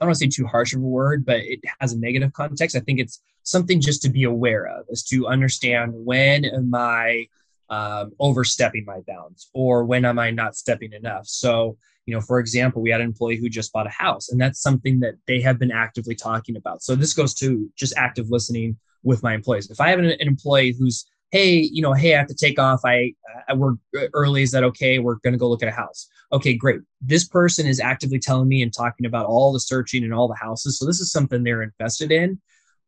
I 0.00 0.04
don't 0.04 0.08
want 0.08 0.18
to 0.18 0.24
say 0.24 0.28
too 0.28 0.46
harsh 0.46 0.74
of 0.74 0.82
a 0.82 0.84
word, 0.84 1.24
but 1.24 1.38
it 1.38 1.60
has 1.80 1.92
a 1.92 1.98
negative 1.98 2.32
context. 2.32 2.76
I 2.76 2.80
think 2.80 2.98
it's 2.98 3.22
something 3.44 3.80
just 3.80 4.02
to 4.02 4.10
be 4.10 4.24
aware 4.24 4.66
of, 4.66 4.86
is 4.88 5.04
to 5.04 5.28
understand 5.28 5.92
when 5.94 6.44
am 6.44 6.74
I 6.74 7.28
um, 7.70 8.12
overstepping 8.18 8.84
my 8.84 9.00
bounds 9.06 9.50
or 9.54 9.84
when 9.84 10.04
am 10.04 10.18
I 10.18 10.30
not 10.30 10.56
stepping 10.56 10.92
enough. 10.92 11.26
So, 11.26 11.78
you 12.06 12.14
know, 12.14 12.20
for 12.20 12.38
example, 12.38 12.82
we 12.82 12.90
had 12.90 13.00
an 13.00 13.06
employee 13.06 13.36
who 13.36 13.48
just 13.48 13.72
bought 13.72 13.86
a 13.86 13.90
house, 13.90 14.28
and 14.28 14.40
that's 14.40 14.60
something 14.60 15.00
that 15.00 15.14
they 15.26 15.40
have 15.40 15.58
been 15.58 15.70
actively 15.70 16.14
talking 16.14 16.56
about. 16.56 16.82
So 16.82 16.94
this 16.94 17.14
goes 17.14 17.34
to 17.34 17.70
just 17.76 17.94
active 17.96 18.30
listening 18.30 18.76
with 19.02 19.22
my 19.22 19.34
employees. 19.34 19.70
If 19.70 19.80
I 19.80 19.88
have 19.88 19.98
an, 19.98 20.06
an 20.06 20.16
employee 20.20 20.74
who's 20.78 21.06
hey, 21.34 21.68
you 21.72 21.82
know, 21.82 21.92
hey, 21.92 22.14
I 22.14 22.18
have 22.18 22.28
to 22.28 22.34
take 22.34 22.60
off. 22.60 22.82
I, 22.84 23.12
I 23.48 23.54
work 23.54 23.78
early. 24.12 24.42
Is 24.42 24.52
that 24.52 24.62
okay? 24.62 25.00
We're 25.00 25.16
going 25.16 25.32
to 25.32 25.38
go 25.38 25.48
look 25.48 25.64
at 25.64 25.68
a 25.68 25.72
house. 25.72 26.06
Okay, 26.32 26.54
great. 26.54 26.80
This 27.00 27.26
person 27.26 27.66
is 27.66 27.80
actively 27.80 28.20
telling 28.20 28.46
me 28.46 28.62
and 28.62 28.72
talking 28.72 29.04
about 29.04 29.26
all 29.26 29.52
the 29.52 29.58
searching 29.58 30.04
and 30.04 30.14
all 30.14 30.28
the 30.28 30.36
houses. 30.36 30.78
So 30.78 30.86
this 30.86 31.00
is 31.00 31.10
something 31.10 31.42
they're 31.42 31.62
invested 31.62 32.12
in. 32.12 32.40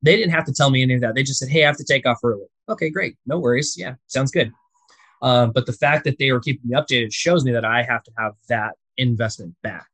They 0.03 0.15
didn't 0.15 0.31
have 0.31 0.45
to 0.45 0.53
tell 0.53 0.71
me 0.71 0.81
any 0.81 0.95
of 0.95 1.01
that. 1.01 1.17
They 1.17 1.25
just 1.25 1.41
said, 1.41 1.49
hey, 1.49 1.65
I 1.65 1.67
have 1.67 1.77
to 1.79 1.85
take 1.85 2.07
off 2.07 2.21
early. 2.23 2.47
Okay, 2.69 2.89
great. 2.89 3.17
No 3.27 3.41
worries. 3.41 3.75
Yeah, 3.77 3.95
sounds 4.07 4.31
good. 4.31 4.53
Um, 5.23 5.51
but 5.51 5.67
the 5.67 5.73
fact 5.73 6.05
that 6.05 6.21
they 6.21 6.29
are 6.29 6.39
keeping 6.39 6.71
me 6.71 6.77
updated 6.77 7.13
shows 7.13 7.45
me 7.45 7.51
that 7.51 7.65
I 7.65 7.83
have 7.83 8.05
to 8.05 8.13
have 8.17 8.35
that 8.49 8.75
investment 8.97 9.57
back. 9.65 9.89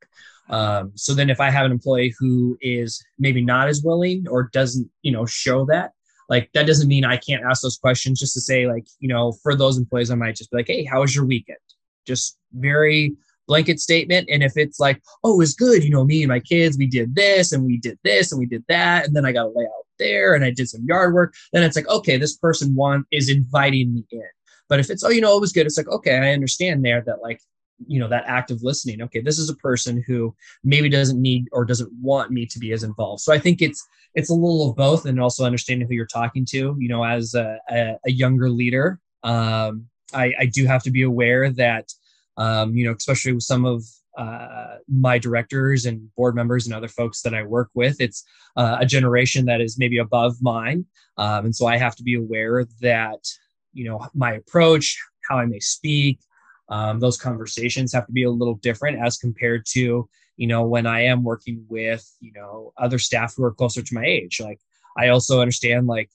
Um, 0.50 0.92
so 0.94 1.14
then 1.14 1.30
if 1.30 1.40
I 1.40 1.48
have 1.48 1.64
an 1.64 1.72
employee 1.72 2.14
who 2.18 2.58
is 2.60 3.02
maybe 3.18 3.40
not 3.40 3.68
as 3.68 3.82
willing 3.82 4.26
or 4.28 4.50
doesn't, 4.52 4.90
you 5.00 5.12
know, 5.12 5.24
show 5.24 5.64
that, 5.70 5.92
like 6.28 6.50
that 6.54 6.66
doesn't 6.66 6.88
mean 6.88 7.04
I 7.04 7.16
can't 7.16 7.44
ask 7.44 7.62
those 7.62 7.78
questions 7.78 8.20
just 8.20 8.34
to 8.34 8.40
say 8.40 8.66
like, 8.66 8.86
you 9.00 9.08
know, 9.08 9.32
for 9.42 9.54
those 9.54 9.78
employees, 9.78 10.10
I 10.10 10.14
might 10.14 10.36
just 10.36 10.50
be 10.50 10.58
like, 10.58 10.66
hey, 10.66 10.84
how 10.84 11.00
was 11.00 11.14
your 11.14 11.24
weekend? 11.24 11.58
Just 12.06 12.38
very 12.52 13.14
blanket 13.48 13.80
statement. 13.80 14.28
And 14.30 14.42
if 14.42 14.56
it's 14.56 14.80
like, 14.80 15.02
oh, 15.24 15.34
it 15.34 15.38
was 15.38 15.54
good, 15.54 15.84
you 15.84 15.90
know, 15.90 16.04
me 16.04 16.22
and 16.22 16.28
my 16.28 16.40
kids, 16.40 16.78
we 16.78 16.86
did 16.86 17.14
this 17.14 17.52
and 17.52 17.64
we 17.64 17.78
did 17.78 17.98
this 18.04 18.32
and 18.32 18.38
we 18.38 18.46
did 18.46 18.64
that, 18.68 19.06
and 19.06 19.14
then 19.14 19.26
I 19.26 19.32
got 19.32 19.46
a 19.46 19.52
layout 19.54 19.70
there 19.98 20.34
and 20.34 20.44
I 20.44 20.50
did 20.50 20.68
some 20.68 20.84
yard 20.86 21.14
work, 21.14 21.34
then 21.52 21.62
it's 21.62 21.76
like, 21.76 21.88
okay, 21.88 22.16
this 22.16 22.36
person 22.36 22.74
one 22.74 23.04
is 23.10 23.28
inviting 23.28 23.94
me 23.94 24.04
in. 24.10 24.22
But 24.68 24.80
if 24.80 24.90
it's, 24.90 25.04
oh, 25.04 25.10
you 25.10 25.20
know, 25.20 25.36
it 25.36 25.40
was 25.40 25.52
good, 25.52 25.66
it's 25.66 25.76
like, 25.76 25.88
okay, 25.88 26.16
I 26.16 26.32
understand 26.32 26.84
there 26.84 27.02
that 27.06 27.22
like 27.22 27.40
you 27.86 27.98
know 28.00 28.08
that 28.08 28.24
active 28.26 28.62
listening 28.62 29.02
okay 29.02 29.20
this 29.20 29.38
is 29.38 29.48
a 29.48 29.56
person 29.56 30.02
who 30.06 30.34
maybe 30.64 30.88
doesn't 30.88 31.20
need 31.20 31.48
or 31.52 31.64
doesn't 31.64 31.90
want 32.00 32.30
me 32.30 32.46
to 32.46 32.58
be 32.58 32.72
as 32.72 32.82
involved 32.82 33.22
so 33.22 33.32
i 33.32 33.38
think 33.38 33.62
it's 33.62 33.86
it's 34.14 34.30
a 34.30 34.34
little 34.34 34.70
of 34.70 34.76
both 34.76 35.06
and 35.06 35.20
also 35.20 35.44
understanding 35.44 35.86
who 35.86 35.94
you're 35.94 36.06
talking 36.06 36.44
to 36.44 36.76
you 36.78 36.88
know 36.88 37.04
as 37.04 37.34
a, 37.34 37.58
a, 37.70 37.96
a 38.06 38.10
younger 38.10 38.50
leader 38.50 38.98
um, 39.24 39.86
I, 40.14 40.32
I 40.40 40.46
do 40.46 40.66
have 40.66 40.82
to 40.82 40.90
be 40.90 41.02
aware 41.02 41.50
that 41.50 41.92
um, 42.36 42.74
you 42.74 42.84
know 42.84 42.94
especially 42.94 43.32
with 43.32 43.44
some 43.44 43.64
of 43.64 43.84
uh, 44.16 44.76
my 44.88 45.18
directors 45.18 45.86
and 45.86 46.14
board 46.16 46.34
members 46.34 46.66
and 46.66 46.74
other 46.74 46.88
folks 46.88 47.22
that 47.22 47.34
I 47.34 47.42
work 47.42 47.70
with. 47.74 48.00
It's 48.00 48.24
uh, 48.56 48.76
a 48.80 48.86
generation 48.86 49.46
that 49.46 49.60
is 49.60 49.78
maybe 49.78 49.98
above 49.98 50.36
mine. 50.42 50.84
Um, 51.16 51.46
and 51.46 51.56
so 51.56 51.66
I 51.66 51.78
have 51.78 51.96
to 51.96 52.02
be 52.02 52.14
aware 52.14 52.66
that, 52.80 53.26
you 53.72 53.84
know, 53.84 54.06
my 54.14 54.34
approach, 54.34 54.98
how 55.28 55.38
I 55.38 55.46
may 55.46 55.60
speak, 55.60 56.20
um, 56.68 57.00
those 57.00 57.18
conversations 57.18 57.92
have 57.92 58.06
to 58.06 58.12
be 58.12 58.24
a 58.24 58.30
little 58.30 58.54
different 58.54 58.98
as 59.04 59.18
compared 59.18 59.64
to 59.66 60.08
you 60.36 60.46
know 60.46 60.64
when 60.64 60.86
i 60.86 61.02
am 61.02 61.22
working 61.22 61.64
with 61.68 62.08
you 62.20 62.32
know 62.32 62.72
other 62.76 62.98
staff 62.98 63.34
who 63.36 63.44
are 63.44 63.52
closer 63.52 63.82
to 63.82 63.94
my 63.94 64.04
age. 64.04 64.40
Like 64.40 64.60
i 64.96 65.08
also 65.08 65.40
understand 65.40 65.86
like 65.86 66.10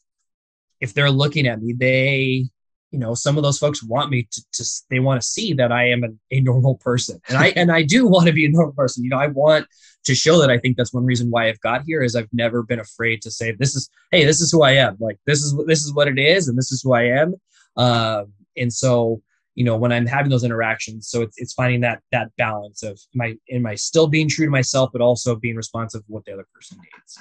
if 0.80 0.94
they're 0.94 1.12
looking 1.12 1.48
at 1.48 1.62
me 1.62 1.74
they 1.74 2.46
you 2.92 3.00
know 3.00 3.13
some 3.13 3.38
of 3.38 3.44
those 3.44 3.58
folks 3.58 3.84
want 3.84 4.10
me 4.10 4.27
to, 4.32 4.46
to 4.54 4.63
they 4.89 5.00
want 5.00 5.22
to 5.22 5.27
see 5.27 5.54
that 5.54 5.72
i 5.72 5.89
am 5.89 6.04
a, 6.04 6.10
a 6.32 6.39
normal 6.42 6.75
person. 6.75 7.20
And 7.27 7.38
i 7.38 7.48
and 7.56 7.72
i 7.72 7.84
do 7.84 8.08
want 8.13 8.27
to 8.27 8.34
be 8.34 8.46
a 8.46 8.50
normal 8.50 8.74
person. 8.74 9.04
You 9.04 9.10
know 9.10 9.20
i 9.20 9.27
want 9.27 9.68
to 10.06 10.16
show 10.16 10.39
that 10.39 10.50
i 10.50 10.58
think 10.58 10.77
that's 10.77 10.94
one 10.94 11.06
reason 11.06 11.30
why 11.30 11.48
i've 11.48 11.60
got 11.60 11.84
here 11.86 12.01
is 12.01 12.16
i've 12.16 12.30
never 12.32 12.63
been 12.63 12.80
afraid 12.80 13.22
to 13.22 13.32
say 13.32 13.51
this 13.51 13.75
is 13.75 13.89
hey 14.12 14.24
this 14.25 14.42
is 14.42 14.51
who 14.51 14.63
i 14.63 14.72
am. 14.72 14.98
Like 15.00 15.20
this 15.25 15.44
is 15.44 15.56
this 15.68 15.84
is 15.84 15.94
what 15.94 16.08
it 16.08 16.18
is 16.18 16.48
and 16.48 16.58
this 16.58 16.72
is 16.72 16.82
who 16.82 16.94
i 16.94 17.04
am. 17.04 17.36
Um, 17.75 18.34
and 18.56 18.74
so 18.74 19.22
you 19.58 19.64
know 19.64 19.76
when 19.76 19.92
i'm 19.92 20.06
having 20.06 20.30
those 20.30 20.44
interactions. 20.44 21.10
So 21.10 21.24
it's, 21.24 21.36
it's 21.38 21.54
finding 21.54 21.82
that 21.82 22.02
that 22.12 22.30
balance 22.38 22.84
of 22.84 22.98
i 23.20 23.36
am 23.52 23.66
i 23.66 23.74
still 23.74 24.08
being 24.08 24.30
true 24.30 24.46
to 24.46 24.52
myself 24.52 24.92
but 24.94 25.02
also 25.02 25.36
being 25.36 25.56
responsive 25.56 26.06
to 26.06 26.12
what 26.12 26.24
the 26.26 26.34
other 26.34 26.46
person 26.54 26.78
needs. 26.78 27.18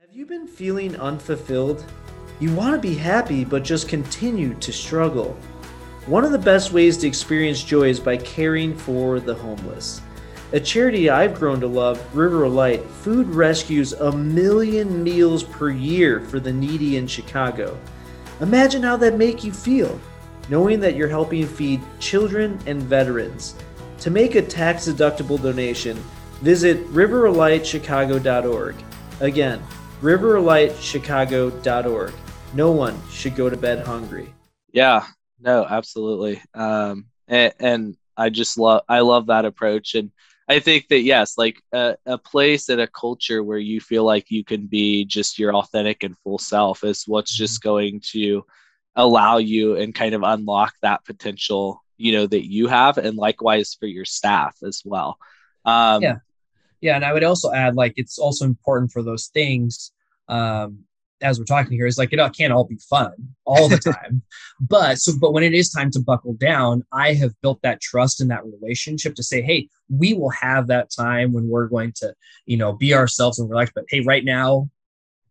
Have 0.00 0.12
you 0.12 0.26
been 0.26 0.48
feeling 0.48 0.96
unfulfilled? 0.96 1.84
You 2.40 2.52
want 2.52 2.74
to 2.74 2.80
be 2.80 2.96
happy 2.96 3.44
but 3.44 3.62
just 3.62 3.88
continue 3.88 4.54
to 4.54 4.72
struggle. 4.72 5.36
One 6.06 6.24
of 6.24 6.32
the 6.32 6.38
best 6.38 6.72
ways 6.72 6.98
to 6.98 7.06
experience 7.06 7.62
joy 7.62 7.88
is 7.88 8.00
by 8.00 8.16
caring 8.16 8.76
for 8.76 9.20
the 9.20 9.34
homeless. 9.34 10.00
A 10.52 10.60
charity 10.60 11.08
I've 11.08 11.38
grown 11.38 11.60
to 11.60 11.68
love, 11.68 11.98
River 12.14 12.48
Light, 12.48 12.84
food 12.84 13.28
rescues 13.28 13.92
a 13.92 14.10
million 14.10 15.02
meals 15.04 15.44
per 15.44 15.70
year 15.70 16.20
for 16.20 16.40
the 16.40 16.52
needy 16.52 16.96
in 16.96 17.06
Chicago. 17.06 17.78
Imagine 18.40 18.82
how 18.82 18.96
that 18.96 19.16
make 19.16 19.44
you 19.44 19.52
feel 19.52 19.98
knowing 20.48 20.80
that 20.80 20.96
you're 20.96 21.08
helping 21.08 21.46
feed 21.46 21.80
children 22.00 22.58
and 22.66 22.82
veterans. 22.82 23.54
To 24.00 24.10
make 24.10 24.34
a 24.34 24.42
tax 24.42 24.88
deductible 24.88 25.40
donation, 25.40 25.96
visit 26.42 26.84
riverlightchicago.org. 26.88 28.74
Again, 29.20 29.62
riverlightchicago.org. 30.02 32.12
No 32.52 32.70
one 32.70 33.00
should 33.10 33.34
go 33.34 33.48
to 33.48 33.56
bed 33.56 33.86
hungry. 33.86 34.34
Yeah, 34.72 35.06
no, 35.40 35.64
absolutely. 35.64 36.42
Um, 36.52 37.06
and, 37.28 37.52
and 37.58 37.96
I 38.16 38.30
just 38.30 38.58
love, 38.58 38.82
I 38.88 39.00
love 39.00 39.26
that 39.26 39.44
approach. 39.44 39.94
And 39.94 40.10
I 40.48 40.58
think 40.58 40.88
that, 40.88 41.00
yes, 41.00 41.38
like 41.38 41.62
a, 41.72 41.96
a 42.04 42.18
place 42.18 42.68
and 42.68 42.80
a 42.80 42.86
culture 42.86 43.42
where 43.42 43.58
you 43.58 43.80
feel 43.80 44.04
like 44.04 44.30
you 44.30 44.44
can 44.44 44.66
be 44.66 45.04
just 45.04 45.38
your 45.38 45.54
authentic 45.54 46.02
and 46.02 46.18
full 46.18 46.38
self 46.38 46.84
is 46.84 47.04
what's 47.06 47.34
just 47.34 47.60
mm-hmm. 47.60 47.68
going 47.68 48.02
to 48.12 48.44
allow 48.96 49.38
you 49.38 49.76
and 49.76 49.94
kind 49.94 50.14
of 50.14 50.22
unlock 50.22 50.74
that 50.82 51.04
potential 51.04 51.82
you 51.96 52.12
know 52.12 52.26
that 52.26 52.50
you 52.50 52.68
have 52.68 52.98
and 52.98 53.16
likewise 53.16 53.76
for 53.78 53.86
your 53.86 54.04
staff 54.04 54.56
as 54.66 54.82
well. 54.84 55.18
Um, 55.64 56.02
yeah. 56.02 56.16
Yeah 56.80 56.96
and 56.96 57.04
i 57.04 57.12
would 57.14 57.24
also 57.24 57.50
add 57.52 57.76
like 57.76 57.94
it's 57.96 58.18
also 58.18 58.44
important 58.44 58.92
for 58.92 59.02
those 59.02 59.28
things 59.28 59.92
um, 60.28 60.84
as 61.24 61.38
we're 61.38 61.44
talking 61.44 61.72
here 61.72 61.86
is 61.86 61.98
like 61.98 62.12
it 62.12 62.36
can't 62.36 62.52
all 62.52 62.64
be 62.64 62.78
fun 62.88 63.12
all 63.44 63.68
the 63.68 63.78
time. 64.04 64.22
But 64.60 64.98
so 64.98 65.12
but 65.18 65.32
when 65.32 65.42
it 65.42 65.54
is 65.54 65.70
time 65.70 65.90
to 65.92 66.00
buckle 66.00 66.34
down 66.34 66.84
i 66.92 67.14
have 67.14 67.32
built 67.40 67.60
that 67.62 67.80
trust 67.80 68.20
and 68.20 68.30
that 68.30 68.44
relationship 68.44 69.14
to 69.14 69.22
say 69.22 69.42
hey 69.42 69.68
we 69.88 70.14
will 70.14 70.30
have 70.30 70.66
that 70.68 70.90
time 70.90 71.32
when 71.32 71.48
we're 71.48 71.68
going 71.68 71.92
to 71.96 72.14
you 72.46 72.56
know 72.56 72.72
be 72.72 72.94
ourselves 72.94 73.38
and 73.38 73.48
relax 73.48 73.70
but 73.74 73.84
hey 73.88 74.00
right 74.00 74.24
now 74.24 74.68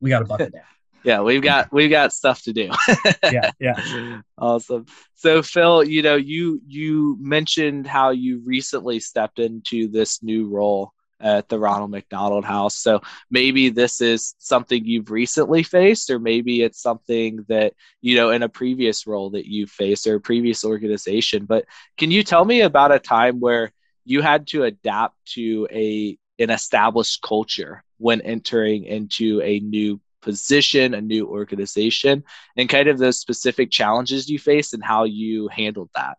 we 0.02 0.10
got 0.10 0.20
to 0.20 0.26
buckle 0.26 0.50
down 0.50 0.64
yeah 1.04 1.22
we've 1.22 1.42
got 1.42 1.72
we've 1.72 1.90
got 1.90 2.14
stuff 2.14 2.42
to 2.42 2.54
do 2.54 2.70
yeah 3.24 3.52
yeah 3.60 4.22
awesome 4.38 4.86
so 5.16 5.42
phil 5.42 5.84
you 5.84 6.02
know 6.02 6.16
you 6.16 6.62
you 6.68 7.18
mentioned 7.20 7.86
how 7.88 8.10
you 8.10 8.42
recently 8.46 9.00
stepped 9.00 9.40
into 9.40 9.88
this 9.88 10.24
new 10.24 10.48
role 10.48 10.94
at 11.24 11.48
the 11.48 11.58
Ronald 11.58 11.90
McDonald 11.90 12.44
House. 12.44 12.76
So 12.76 13.02
maybe 13.32 13.70
this 13.70 14.02
is 14.02 14.36
something 14.40 14.86
you've 14.86 15.10
recently 15.10 15.64
faced, 15.64 16.10
or 16.10 16.20
maybe 16.20 16.62
it's 16.62 16.82
something 16.82 17.46
that, 17.48 17.74
you 18.02 18.18
know, 18.18 18.30
in 18.32 18.44
a 18.44 18.50
previous 18.50 19.08
role 19.08 19.30
that 19.32 19.46
you 19.46 19.66
faced 19.66 20.06
or 20.06 20.16
a 20.16 20.22
previous 20.22 20.66
organization. 20.66 21.46
But 21.46 21.66
can 21.98 22.12
you 22.12 22.24
tell 22.24 22.44
me 22.44 22.62
about 22.62 22.92
a 22.92 23.00
time 23.00 23.40
where 23.40 23.72
you 24.04 24.22
had 24.22 24.48
to 24.48 24.64
adapt 24.64 25.16
to 25.34 25.68
a 25.72 26.18
an 26.40 26.50
established 26.50 27.22
culture 27.22 27.84
when 28.00 28.20
entering 28.22 28.84
into 28.84 29.40
a 29.42 29.60
new 29.60 30.02
position, 30.24 30.94
a 30.94 31.02
new 31.02 31.28
organization, 31.28 32.24
and 32.58 32.70
kind 32.70 32.88
of 32.88 32.98
those 32.98 33.20
specific 33.20 33.70
challenges 33.70 34.30
you 34.30 34.40
faced 34.40 34.74
and 34.74 34.84
how 34.84 35.04
you 35.04 35.48
handled 35.50 35.90
that? 35.96 36.18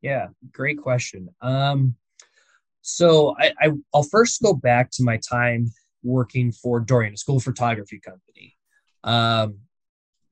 Yeah, 0.00 0.28
great 0.50 0.78
question. 0.78 1.28
Um, 1.40 1.94
so 2.80 3.36
I, 3.38 3.52
I 3.60 3.68
will 3.94 4.02
first 4.02 4.42
go 4.42 4.54
back 4.54 4.90
to 4.92 5.04
my 5.04 5.18
time 5.18 5.70
working 6.02 6.50
for 6.50 6.80
Dorian, 6.80 7.14
a 7.14 7.16
school 7.16 7.38
photography 7.38 8.00
company. 8.00 8.56
Um, 9.04 9.58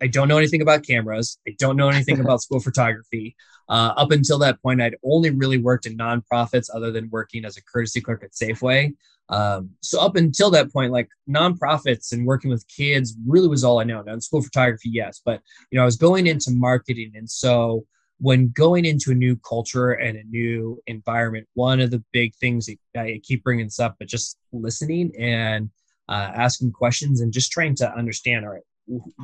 I 0.03 0.07
don't 0.07 0.29
know 0.29 0.39
anything 0.39 0.63
about 0.63 0.87
cameras. 0.87 1.39
I 1.47 1.55
don't 1.59 1.77
know 1.77 1.89
anything 1.89 2.21
about 2.25 2.43
school 2.43 2.61
photography. 2.61 3.37
Uh, 3.69 3.93
up 3.97 4.11
until 4.11 4.39
that 4.39 4.61
point, 4.63 4.83
I'd 4.83 4.97
only 5.05 5.31
really 5.31 5.59
worked 5.59 5.87
in 5.87 5.97
nonprofits 5.97 6.69
other 6.75 6.91
than 6.91 7.09
working 7.11 7.45
as 7.45 7.57
a 7.57 7.63
courtesy 7.63 8.01
clerk 8.01 8.25
at 8.25 8.33
Safeway. 8.33 8.95
Um, 9.29 9.71
so 9.81 10.01
up 10.01 10.17
until 10.17 10.51
that 10.51 10.73
point, 10.73 10.93
like 10.93 11.09
nonprofits 11.29 12.13
and 12.13 12.27
working 12.27 12.51
with 12.51 12.67
kids 12.67 13.17
really 13.27 13.47
was 13.47 13.63
all 13.63 13.79
I 13.79 13.85
know. 13.85 14.03
Now 14.03 14.15
in 14.15 14.21
school 14.21 14.43
photography, 14.43 14.91
yes, 14.91 15.21
but 15.25 15.41
you 15.71 15.77
know, 15.77 15.83
I 15.83 15.85
was 15.85 15.97
going 15.97 16.27
into 16.27 16.51
marketing. 16.51 17.13
And 17.15 17.31
so 17.31 17.87
when 18.19 18.49
going 18.49 18.85
into 18.85 19.13
a 19.13 19.15
new 19.15 19.37
culture 19.37 19.93
and 19.93 20.19
a 20.19 20.25
new 20.25 20.83
environment, 20.87 21.47
one 21.55 21.81
of 21.81 21.91
the 21.91 22.03
big 22.13 22.35
things 22.35 22.67
that 22.67 22.79
I 23.01 23.21
keep 23.23 23.45
bringing 23.45 23.67
this 23.67 23.79
up, 23.79 23.97
but 23.99 24.09
just 24.09 24.37
listening 24.53 25.13
and 25.19 25.71
uh, 26.09 26.33
asking 26.35 26.73
questions 26.73 27.21
and 27.21 27.33
just 27.33 27.53
trying 27.53 27.77
to 27.77 27.91
understand, 27.95 28.45
all 28.45 28.53
right, 28.53 28.63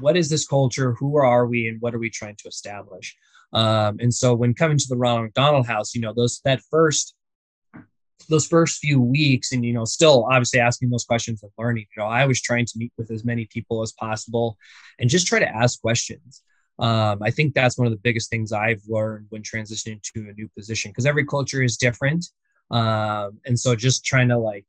what 0.00 0.16
is 0.16 0.28
this 0.28 0.46
culture? 0.46 0.94
Who 0.94 1.16
are 1.16 1.46
we, 1.46 1.68
and 1.68 1.80
what 1.80 1.94
are 1.94 1.98
we 1.98 2.10
trying 2.10 2.36
to 2.36 2.48
establish? 2.48 3.16
Um, 3.52 3.96
and 4.00 4.12
so, 4.12 4.34
when 4.34 4.54
coming 4.54 4.78
to 4.78 4.86
the 4.88 4.96
Ronald 4.96 5.24
McDonald 5.24 5.66
House, 5.66 5.94
you 5.94 6.00
know, 6.00 6.12
those 6.14 6.40
that 6.44 6.60
first 6.70 7.14
those 8.28 8.46
first 8.46 8.78
few 8.78 9.00
weeks, 9.00 9.52
and 9.52 9.64
you 9.64 9.72
know, 9.72 9.84
still 9.84 10.26
obviously 10.30 10.60
asking 10.60 10.90
those 10.90 11.04
questions 11.04 11.42
and 11.42 11.52
learning. 11.58 11.86
You 11.96 12.02
know, 12.02 12.08
I 12.08 12.26
was 12.26 12.40
trying 12.40 12.66
to 12.66 12.72
meet 12.76 12.92
with 12.96 13.10
as 13.10 13.24
many 13.24 13.46
people 13.46 13.82
as 13.82 13.92
possible, 13.92 14.56
and 14.98 15.10
just 15.10 15.26
try 15.26 15.38
to 15.38 15.48
ask 15.48 15.80
questions 15.80 16.42
um, 16.78 17.22
I 17.22 17.30
think 17.30 17.54
that's 17.54 17.78
one 17.78 17.86
of 17.86 17.92
the 17.92 18.00
biggest 18.02 18.30
things 18.30 18.52
I've 18.52 18.82
learned 18.86 19.26
when 19.30 19.42
transitioning 19.42 20.02
to 20.14 20.28
a 20.28 20.32
new 20.34 20.48
position 20.56 20.90
because 20.90 21.06
every 21.06 21.24
culture 21.24 21.62
is 21.62 21.76
different. 21.76 22.26
Um, 22.70 23.38
and 23.46 23.58
so 23.58 23.74
just 23.74 24.04
trying 24.04 24.28
to 24.28 24.38
like 24.38 24.66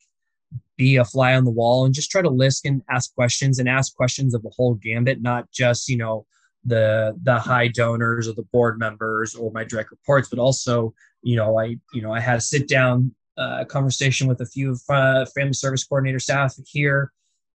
be 0.77 0.97
a 0.97 1.05
fly 1.05 1.35
on 1.35 1.45
the 1.45 1.51
wall 1.51 1.85
and 1.85 1.93
just 1.93 2.11
try 2.11 2.21
to 2.21 2.29
listen, 2.29 2.67
and 2.67 2.81
ask 2.89 3.13
questions, 3.15 3.59
and 3.59 3.67
ask 3.67 3.95
questions 3.95 4.33
of 4.33 4.43
the 4.43 4.51
whole 4.55 4.75
gambit, 4.75 5.21
not 5.21 5.51
just 5.51 5.89
you 5.89 5.97
know 5.97 6.25
the 6.65 7.17
the 7.23 7.39
high 7.39 7.67
donors 7.67 8.27
or 8.27 8.33
the 8.33 8.47
board 8.53 8.79
members 8.79 9.35
or 9.35 9.51
my 9.51 9.63
direct 9.63 9.91
reports, 9.91 10.29
but 10.29 10.39
also 10.39 10.93
you 11.23 11.35
know 11.35 11.57
I 11.59 11.77
you 11.93 12.01
know 12.01 12.13
I 12.13 12.19
had 12.19 12.37
a 12.37 12.41
sit 12.41 12.67
down 12.67 13.13
uh, 13.37 13.65
conversation 13.65 14.27
with 14.27 14.41
a 14.41 14.45
few 14.45 14.75
uh, 14.89 15.25
family 15.35 15.53
service 15.53 15.83
coordinator 15.83 16.19
staff 16.19 16.55
here 16.65 17.11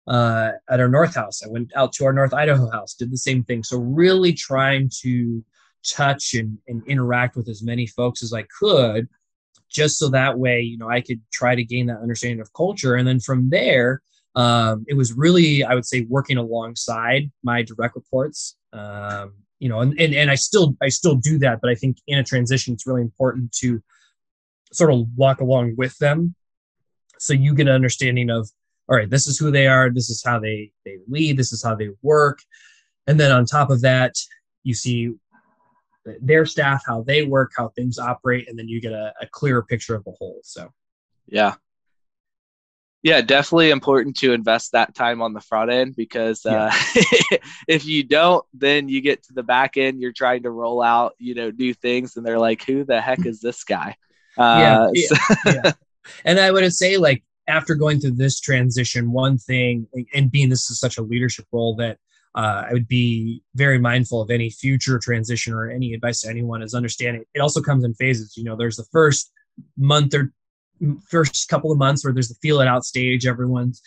uh, 0.07 0.53
at 0.69 0.81
our 0.81 0.89
North 0.89 1.15
House. 1.15 1.43
I 1.45 1.49
went 1.49 1.73
out 1.77 1.93
to 1.95 2.05
our 2.05 2.13
North 2.13 2.35
Idaho 2.35 2.71
house, 2.71 2.95
did 2.95 3.11
the 3.11 3.19
same 3.19 3.45
thing. 3.45 3.63
So 3.63 3.79
really 3.79 4.33
trying 4.33 4.91
to 5.03 5.45
touch 5.85 6.35
and, 6.35 6.59
and 6.69 6.83
interact 6.87 7.37
with 7.37 7.49
as 7.49 7.63
many 7.63 7.87
folks 7.87 8.23
as 8.23 8.33
I 8.33 8.45
could, 8.59 9.09
just 9.73 9.99
so 9.99 10.09
that 10.11 10.39
way, 10.39 10.61
you 10.61 10.79
know, 10.79 10.89
I 10.89 11.01
could 11.01 11.21
try 11.33 11.55
to 11.55 11.65
gain 11.65 11.87
that 11.87 12.01
understanding 12.01 12.41
of 12.41 12.53
culture. 12.53 12.95
And 12.95 13.07
then 13.07 13.21
from 13.21 13.51
there, 13.51 14.03
um, 14.35 14.85
it 14.89 14.95
was 14.95 15.13
really, 15.13 15.65
I 15.65 15.75
would 15.75 15.87
say, 15.87 16.07
working 16.09 16.37
alongside 16.37 17.31
my 17.43 17.63
direct 17.63 17.97
reports. 17.97 18.57
Um, 18.73 19.35
you 19.59 19.69
know, 19.69 19.81
and, 19.81 19.99
and 20.01 20.13
and 20.15 20.31
I 20.31 20.35
still 20.35 20.77
I 20.83 20.89
still 20.89 21.15
do 21.15 21.39
that, 21.39 21.61
but 21.61 21.71
I 21.71 21.77
think 21.77 21.99
in 22.07 22.19
a 22.19 22.25
transition, 22.25 22.75
it's 22.75 22.87
really 22.87 23.03
important 23.03 23.53
to 23.61 23.81
sort 24.73 24.93
of 24.93 25.07
walk 25.15 25.41
along 25.41 25.75
with 25.77 25.97
them, 25.99 26.35
so 27.19 27.33
you 27.33 27.55
get 27.55 27.69
an 27.69 27.75
understanding 27.75 28.31
of 28.31 28.51
all 28.89 28.97
right, 28.97 29.09
this 29.09 29.29
is 29.29 29.39
who 29.39 29.53
they 29.53 29.69
are, 29.69 29.91
this 29.91 30.11
is 30.11 30.23
how 30.27 30.41
they 30.41 30.73
they 30.85 30.99
lead, 31.09 31.37
this 31.37 31.53
is 31.53 31.63
how 31.63 31.77
they 31.77 31.91
work. 32.03 32.41
And 33.07 33.19
then 33.19 33.31
on 33.31 33.45
top 33.47 33.71
of 33.71 33.83
that, 33.83 34.15
you 34.65 34.75
see 34.75 35.15
their 36.21 36.47
staff, 36.47 36.83
how 36.87 37.03
they 37.03 37.23
work, 37.25 37.53
how 37.57 37.69
things 37.69 37.99
operate, 37.99 38.49
and 38.49 38.59
then 38.59 38.69
you 38.69 38.81
get 38.81 38.93
a, 38.93 39.13
a 39.21 39.27
clearer 39.27 39.63
picture 39.63 39.95
of 39.95 40.05
the 40.05 40.13
whole. 40.13 40.41
So 40.43 40.73
yeah. 41.27 41.55
Yeah, 43.03 43.21
definitely 43.21 43.71
important 43.71 44.17
to 44.19 44.33
invest 44.33 44.73
that 44.73 44.95
time 44.95 45.23
on 45.23 45.33
the 45.33 45.41
front 45.41 45.73
end 45.73 45.97
because 45.97 46.47
uh, 46.47 46.71
yeah. 47.01 47.39
if 47.69 47.85
you 47.85 48.05
don't, 48.05 48.45
then 48.55 48.89
you 48.89 49.01
get 49.01 49.25
to 49.25 49.33
the 49.33 49.43
back 49.43 49.77
end, 49.77 50.01
you're 50.01 50.13
trying 50.13 50.45
to 50.45 50.51
roll 50.51 50.81
out, 50.81 51.15
you 51.19 51.35
know, 51.35 51.51
new 51.51 51.75
things, 51.75 52.17
and 52.17 52.25
they're 52.25 52.39
like, 52.39 52.63
"Who 52.63 52.85
the 52.85 53.01
heck 53.01 53.27
is 53.27 53.41
this 53.41 53.65
guy?" 53.65 53.97
Uh, 54.39 54.89
yeah, 54.95 55.07
so- 55.09 55.35
yeah. 55.53 55.73
And 56.25 56.41
I 56.41 56.51
would 56.51 56.73
say, 56.73 56.97
like, 56.97 57.23
after 57.49 57.75
going 57.75 58.01
through 58.01 58.13
this 58.13 58.41
transition, 58.41 59.13
one 59.13 59.37
thing, 59.37 59.87
and 60.15 60.31
being 60.31 60.49
this 60.49 60.71
is 60.71 60.81
such 60.81 60.97
a 60.97 61.03
leadership 61.03 61.45
role 61.53 61.77
that 61.77 61.99
uh, 62.35 62.65
I 62.69 62.73
would 62.73 62.89
be 62.89 63.43
very 63.55 63.79
mindful 63.79 64.23
of 64.23 64.31
any 64.31 64.51
future 64.51 64.99
transition 64.99 65.53
or 65.53 65.71
any 65.71 65.93
advice 65.93 66.23
to 66.23 66.31
anyone 66.31 66.63
is 66.63 66.75
understanding 66.75 67.25
it 67.35 67.41
also 67.41 67.61
comes 67.61 67.85
in 67.85 67.95
phases. 67.95 68.37
You 68.37 68.45
know, 68.45 68.57
there's 68.57 68.77
the 68.77 68.87
first 68.93 69.33
month 69.77 70.15
or 70.15 70.33
first 71.09 71.49
couple 71.49 71.71
of 71.71 71.79
months 71.79 72.05
where 72.05 72.13
there's 72.13 72.29
the 72.29 72.35
feel 72.37 72.61
it 72.61 72.69
out 72.69 72.85
stage. 72.85 73.27
Everyone's 73.27 73.83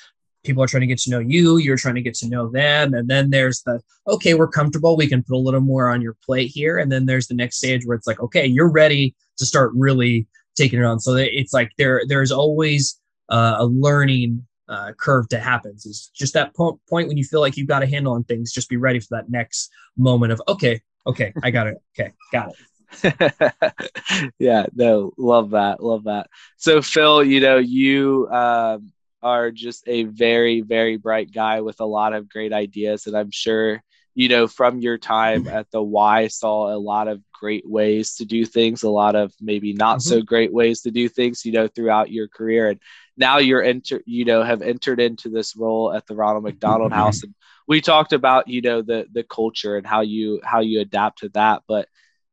people 0.45 0.63
are 0.63 0.67
trying 0.67 0.81
to 0.81 0.88
get 0.88 0.99
to 0.99 1.10
know 1.10 1.19
you, 1.19 1.58
you're 1.58 1.75
trying 1.75 1.95
to 1.95 2.01
get 2.01 2.13
to 2.13 2.29
know 2.29 2.49
them. 2.49 2.93
And 2.93 3.10
then 3.10 3.31
there's 3.31 3.62
the, 3.63 3.81
okay, 4.08 4.36
we're 4.36 4.47
comfortable. 4.47 4.95
We 4.95 5.08
can 5.08 5.23
put 5.23 5.36
a 5.36 5.38
little 5.38 5.60
more 5.60 5.89
on 5.89 6.01
your 6.01 6.15
plate 6.25 6.51
here. 6.53 6.77
And 6.77 6.91
then 6.91 7.05
there's 7.05 7.27
the 7.27 7.34
next 7.34 7.58
stage 7.58 7.86
where 7.86 7.97
it's 7.97 8.08
like, 8.08 8.21
okay, 8.21 8.45
you're 8.45 8.71
ready 8.71 9.15
to 9.38 9.45
start 9.45 9.71
really 9.73 10.27
taking 10.55 10.79
it 10.79 10.86
on. 10.86 10.99
So 10.99 11.15
it's 11.15 11.53
like 11.53 11.71
there, 11.77 12.03
there's 12.08 12.31
always 12.31 13.01
uh, 13.29 13.55
a 13.60 13.65
learning 13.65 14.45
uh, 14.67 14.91
curve 14.97 15.28
to 15.30 15.39
happens 15.39 15.86
is 15.86 16.10
just 16.13 16.34
that 16.34 16.56
po- 16.56 16.80
point 16.89 17.08
when 17.08 17.17
you 17.17 17.23
feel 17.23 17.39
like 17.39 17.58
you've 17.58 17.67
got 17.67 17.84
a 17.84 17.88
handle 17.88 18.13
on 18.13 18.23
things 18.23 18.51
just 18.51 18.69
be 18.69 18.78
ready 18.78 18.99
for 18.99 19.10
that 19.12 19.30
next 19.30 19.71
moment 19.97 20.32
of 20.32 20.41
okay 20.47 20.82
okay 21.06 21.34
i 21.43 21.51
got 21.51 21.67
it. 21.67 21.78
Okay 21.97 22.12
got 22.32 22.49
it. 22.49 23.73
Yeah 24.39 24.65
no 24.73 25.12
love 25.17 25.51
that 25.51 25.84
love 25.84 26.06
that. 26.06 26.28
So 26.58 26.82
phil 26.82 27.23
you 27.23 27.39
know 27.39 27.58
you 27.58 28.28
um, 28.32 28.91
are 29.21 29.51
just 29.51 29.84
a 29.88 30.04
very 30.04 30.62
very 30.62 30.97
bright 30.97 31.32
guy 31.32 31.62
with 31.62 31.80
a 31.80 31.86
lot 31.86 32.13
of 32.13 32.30
great 32.30 32.54
ideas 32.54 33.08
and 33.08 33.17
i'm 33.17 33.32
sure 33.32 33.82
you 34.13 34.30
know 34.30 34.47
from 34.47 34.80
your 34.80 34.97
time 34.97 35.47
at 35.47 35.69
the 35.71 35.82
y 35.82 36.28
saw 36.28 36.73
a 36.73 36.78
lot 36.78 37.08
of 37.08 37.21
great 37.34 37.67
ways 37.67 38.15
to 38.15 38.25
do 38.25 38.45
things 38.45 38.84
a 38.84 38.89
lot 38.89 39.15
of 39.15 39.34
maybe 39.41 39.73
not 39.73 39.97
mm-hmm. 39.97 40.10
so 40.10 40.21
great 40.21 40.54
ways 40.54 40.82
to 40.82 40.91
do 40.91 41.10
things 41.10 41.43
you 41.43 41.51
know 41.51 41.67
throughout 41.67 42.12
your 42.12 42.28
career 42.28 42.69
and 42.69 42.80
now 43.17 43.38
you're 43.38 43.63
enter 43.63 44.01
you 44.06 44.25
know 44.25 44.43
have 44.43 44.62
entered 44.62 44.99
into 44.99 45.30
this 45.30 45.56
role 45.56 45.93
at 45.93 46.06
the 46.08 46.15
Ronald 46.15 46.43
McDonald 46.43 46.91
mm-hmm. 46.91 46.99
House. 46.99 47.23
And 47.23 47.34
we 47.67 47.82
talked 47.82 48.13
about 48.13 48.47
you 48.47 48.62
know 48.62 48.82
the 48.82 49.08
the 49.12 49.23
culture 49.23 49.78
and 49.78 49.86
how 49.86 50.01
you 50.01 50.41
how 50.43 50.60
you 50.60 50.82
adapt 50.82 51.19
to 51.19 51.30
that. 51.30 51.63
But 51.67 51.88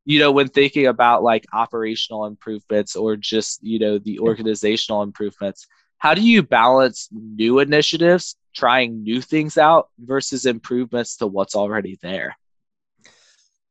you 0.05 0.19
know 0.19 0.31
when 0.31 0.47
thinking 0.47 0.87
about 0.87 1.23
like 1.23 1.45
operational 1.53 2.25
improvements 2.25 2.95
or 2.95 3.15
just 3.15 3.63
you 3.63 3.79
know 3.79 3.97
the 3.97 4.19
organizational 4.19 5.03
improvements 5.03 5.67
how 5.97 6.13
do 6.13 6.21
you 6.21 6.43
balance 6.43 7.07
new 7.11 7.59
initiatives 7.59 8.35
trying 8.53 9.03
new 9.03 9.21
things 9.21 9.57
out 9.57 9.89
versus 9.97 10.45
improvements 10.45 11.17
to 11.17 11.27
what's 11.27 11.55
already 11.55 11.97
there? 12.01 12.35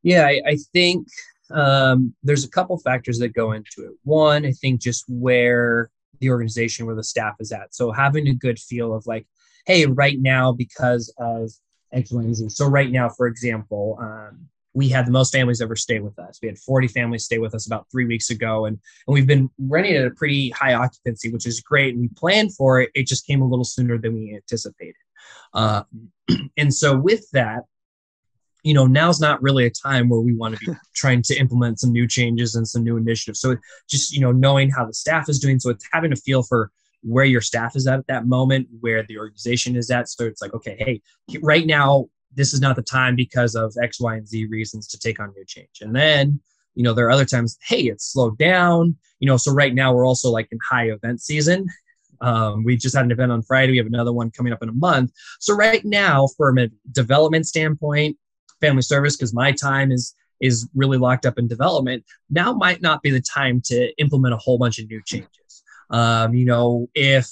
Yeah 0.03 0.27
i, 0.27 0.41
I 0.47 0.57
think 0.73 1.09
um, 1.51 2.15
there's 2.23 2.45
a 2.45 2.51
couple 2.51 2.79
factors 2.79 3.19
that 3.19 3.35
go 3.35 3.53
into 3.53 3.85
it. 3.85 3.93
One 4.05 4.47
i 4.47 4.53
think 4.53 4.81
just 4.81 5.05
where 5.09 5.91
the 6.23 6.31
organization 6.31 6.87
where 6.87 6.95
the 6.95 7.05
staff 7.05 7.35
is 7.41 7.53
at. 7.53 7.75
So 7.75 7.93
having 7.93 8.29
a 8.29 8.35
good 8.35 8.59
feel 8.59 8.95
of 8.95 9.07
like, 9.07 9.27
hey, 9.67 9.85
right 9.87 10.19
now 10.19 10.53
because 10.53 11.13
of 11.19 11.51
X, 11.93 12.11
Y. 12.11 12.33
So 12.49 12.67
right 12.67 12.91
now, 12.91 13.09
for 13.11 13.27
example, 13.27 13.99
um, 14.01 14.49
we 14.75 14.89
had 14.89 15.07
the 15.07 15.11
most 15.11 15.33
families 15.33 15.61
ever 15.61 15.77
stay 15.77 16.01
with 16.01 16.19
us. 16.19 16.39
We 16.41 16.49
had 16.49 16.59
40 16.59 16.89
families 16.89 17.25
stay 17.25 17.39
with 17.39 17.55
us 17.55 17.67
about 17.67 17.87
three 17.91 18.07
weeks 18.07 18.31
ago, 18.31 18.65
and, 18.65 18.79
and 19.07 19.15
we've 19.15 19.27
been 19.27 19.51
running 19.59 19.95
at 19.97 20.07
a 20.07 20.11
pretty 20.11 20.49
high 20.51 20.73
occupancy, 20.75 21.31
which 21.31 21.47
is 21.47 21.61
great. 21.61 21.93
And 21.93 22.01
we 22.01 22.09
planned 22.09 22.55
for 22.55 22.81
it. 22.81 22.91
It 22.95 23.07
just 23.07 23.27
came 23.27 23.43
a 23.43 23.47
little 23.47 23.65
sooner 23.65 23.99
than 23.99 24.15
we 24.15 24.35
anticipated. 24.35 24.95
Uh, 25.53 25.83
and 26.57 26.73
so 26.73 26.97
with 26.97 27.29
that, 27.33 27.65
you 28.63 28.75
know, 28.75 28.87
now's 28.87 29.21
not 29.21 29.43
really 29.43 29.67
a 29.67 29.71
time 29.71 30.09
where 30.09 30.21
we 30.21 30.35
want 30.35 30.57
to 30.57 30.67
be 30.67 30.73
trying 30.95 31.23
to 31.23 31.37
implement 31.37 31.81
some 31.81 31.93
new 31.93 32.07
changes 32.07 32.55
and 32.55 32.67
some 32.67 32.83
new 32.83 32.97
initiatives. 32.97 33.41
So 33.41 33.57
just, 33.89 34.13
you 34.13 34.21
know, 34.21 34.33
knowing 34.33 34.71
how 34.71 34.87
the 34.87 34.95
staff 34.95 35.29
is 35.29 35.39
doing. 35.39 35.59
So 35.59 35.71
it's 35.71 35.87
having 35.93 36.13
a 36.13 36.17
feel 36.17 36.43
for 36.43 36.71
where 37.03 37.25
your 37.25 37.41
staff 37.41 37.75
is 37.75 37.87
at 37.87 37.99
at 37.99 38.07
that 38.07 38.27
moment, 38.27 38.69
where 38.81 39.03
the 39.03 39.19
organization 39.19 39.75
is 39.77 39.91
at. 39.91 40.09
So 40.09 40.25
it's 40.25 40.41
like, 40.41 40.55
okay, 40.55 40.77
hey, 40.79 41.39
right 41.41 41.67
now, 41.67 42.07
this 42.35 42.55
is 42.55 42.61
not 42.61 42.77
the 42.77 42.83
time 42.83 43.17
because 43.17 43.55
of 43.55 43.75
X, 43.83 44.01
Y, 44.01 44.17
and 44.17 44.27
Z 44.27 44.47
reasons 44.47 44.87
to 44.89 44.99
take 44.99 45.21
on 45.21 45.33
new 45.37 45.45
change. 45.45 45.81
And 45.81 45.95
then, 45.95 46.41
you 46.75 46.83
know, 46.83 46.95
there 46.95 47.07
are 47.07 47.11
other 47.11 47.25
times, 47.25 47.59
hey, 47.67 47.83
it's 47.83 48.13
slowed 48.13 48.39
down. 48.39 48.97
You 49.19 49.27
know, 49.27 49.37
so 49.37 49.53
right 49.53 49.75
now 49.75 49.93
we're 49.93 50.07
also 50.07 50.31
like 50.31 50.49
in 50.51 50.59
high 50.69 50.91
event 50.91 51.21
season. 51.21 51.67
Um, 52.21 52.63
we 52.63 52.77
just 52.77 52.95
had 52.95 53.05
an 53.05 53.11
event 53.11 53.33
on 53.33 53.43
Friday. 53.43 53.73
We 53.73 53.79
have 53.79 53.87
another 53.87 54.13
one 54.13 54.31
coming 54.31 54.53
up 54.53 54.63
in 54.63 54.69
a 54.69 54.73
month. 54.73 55.11
So 55.41 55.55
right 55.55 55.85
now, 55.85 56.29
from 56.37 56.59
a 56.59 56.69
development 56.93 57.47
standpoint, 57.47 58.17
family 58.63 58.83
service, 58.93 59.15
because 59.17 59.35
my 59.35 59.53
time 59.53 59.93
is 59.93 60.15
is 60.41 60.69
really 60.75 60.99
locked 60.99 61.25
up 61.25 61.39
in 61.39 61.47
development, 61.47 62.05
now 62.29 62.53
might 62.53 62.83
not 62.83 63.01
be 63.03 63.11
the 63.11 63.21
time 63.39 63.61
to 63.71 63.77
implement 64.05 64.35
a 64.35 64.39
whole 64.39 64.59
bunch 64.59 64.79
of 64.81 64.89
new 64.89 65.01
changes. 65.05 65.53
Um, 65.91 66.35
you 66.35 66.47
know, 66.47 66.89
if 66.95 67.29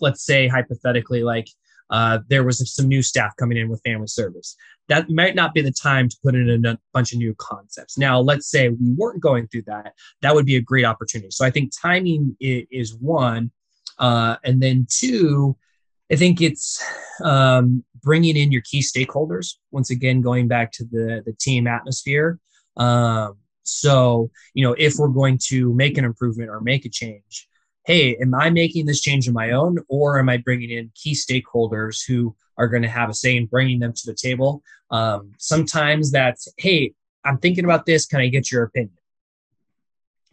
let's 0.00 0.22
say 0.24 0.46
hypothetically, 0.46 1.22
like 1.34 1.48
uh, 1.90 2.18
there 2.28 2.44
was 2.44 2.56
some 2.74 2.88
new 2.88 3.02
staff 3.02 3.32
coming 3.36 3.58
in 3.58 3.68
with 3.68 3.80
family 3.84 4.06
service. 4.06 4.56
That 4.88 5.10
might 5.10 5.34
not 5.34 5.54
be 5.54 5.62
the 5.62 5.72
time 5.72 6.08
to 6.08 6.16
put 6.24 6.34
in 6.34 6.64
a 6.64 6.78
bunch 6.94 7.12
of 7.12 7.18
new 7.18 7.34
concepts. 7.36 7.98
Now, 7.98 8.20
let's 8.20 8.50
say 8.50 8.68
we 8.68 8.92
weren't 8.96 9.20
going 9.20 9.46
through 9.48 9.64
that. 9.66 9.92
That 10.22 10.34
would 10.34 10.46
be 10.46 10.56
a 10.56 10.60
great 10.60 10.84
opportunity. 10.84 11.30
So 11.30 11.44
I 11.44 11.50
think 11.50 11.72
timing 11.88 12.36
is 12.40 12.94
one. 12.94 13.50
Uh, 13.98 14.36
and 14.42 14.60
then 14.60 14.86
two, 14.88 15.56
I 16.12 16.16
think 16.16 16.42
it's 16.42 16.84
um, 17.24 17.82
bringing 18.02 18.36
in 18.36 18.52
your 18.52 18.60
key 18.62 18.80
stakeholders. 18.80 19.54
Once 19.70 19.88
again, 19.90 20.20
going 20.20 20.46
back 20.46 20.70
to 20.72 20.84
the 20.84 21.22
the 21.24 21.32
team 21.32 21.66
atmosphere. 21.66 22.38
Um, 22.76 23.38
so 23.62 24.30
you 24.52 24.64
know, 24.64 24.74
if 24.78 24.96
we're 24.98 25.08
going 25.08 25.38
to 25.46 25.72
make 25.72 25.96
an 25.96 26.04
improvement 26.04 26.50
or 26.50 26.60
make 26.60 26.84
a 26.84 26.90
change, 26.90 27.48
hey, 27.86 28.16
am 28.16 28.34
I 28.34 28.50
making 28.50 28.84
this 28.84 29.00
change 29.00 29.26
on 29.26 29.34
my 29.34 29.52
own, 29.52 29.78
or 29.88 30.18
am 30.18 30.28
I 30.28 30.36
bringing 30.36 30.70
in 30.70 30.92
key 30.94 31.14
stakeholders 31.14 32.06
who 32.06 32.36
are 32.58 32.68
going 32.68 32.82
to 32.82 32.88
have 32.90 33.08
a 33.08 33.14
say 33.14 33.36
in 33.36 33.46
bringing 33.46 33.78
them 33.78 33.94
to 33.94 34.06
the 34.06 34.14
table? 34.14 34.62
Um, 34.90 35.32
sometimes 35.38 36.10
that's 36.10 36.46
hey, 36.58 36.92
I'm 37.24 37.38
thinking 37.38 37.64
about 37.64 37.86
this. 37.86 38.04
Can 38.04 38.20
I 38.20 38.28
get 38.28 38.52
your 38.52 38.64
opinion? 38.64 38.98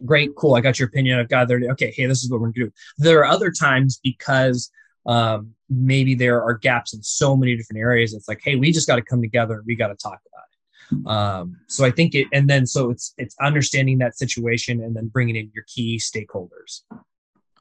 Great, 0.06 0.36
cool. 0.36 0.56
I 0.56 0.62
got 0.62 0.78
your 0.78 0.90
opinion. 0.90 1.20
I've 1.20 1.30
gathered. 1.30 1.64
Okay, 1.64 1.94
hey, 1.96 2.06
this 2.06 2.22
is 2.22 2.30
what 2.30 2.42
we're 2.42 2.48
going 2.48 2.54
to 2.54 2.66
do. 2.66 2.72
There 2.98 3.20
are 3.20 3.26
other 3.26 3.52
times 3.52 4.00
because 4.04 4.70
um, 5.10 5.56
maybe 5.70 6.14
there 6.14 6.44
are 6.44 6.54
gaps 6.54 6.94
in 6.94 7.02
so 7.02 7.36
many 7.36 7.58
different 7.58 7.80
areas. 7.80 8.14
It's 8.14 8.28
like, 8.28 8.42
hey, 8.44 8.56
we 8.56 8.72
just 8.72 8.88
got 8.88 8.98
to 8.98 9.02
come 9.02 9.22
together 9.22 9.56
and 9.56 9.66
we 9.66 9.76
got 9.76 9.88
to 9.88 9.96
talk 9.96 10.20
about 10.28 10.44
it. 10.52 11.08
Um, 11.08 11.58
so 11.68 11.84
I 11.84 11.90
think 11.90 12.14
it, 12.14 12.28
and 12.32 12.48
then 12.48 12.66
so 12.68 12.92
it's 12.92 13.14
it's 13.18 13.36
understanding 13.42 13.98
that 14.00 14.18
situation 14.18 14.84
and 14.84 14.96
then 14.96 15.08
bringing 15.08 15.36
in 15.36 15.52
your 15.54 15.66
key 15.68 15.98
stakeholders. 15.98 16.82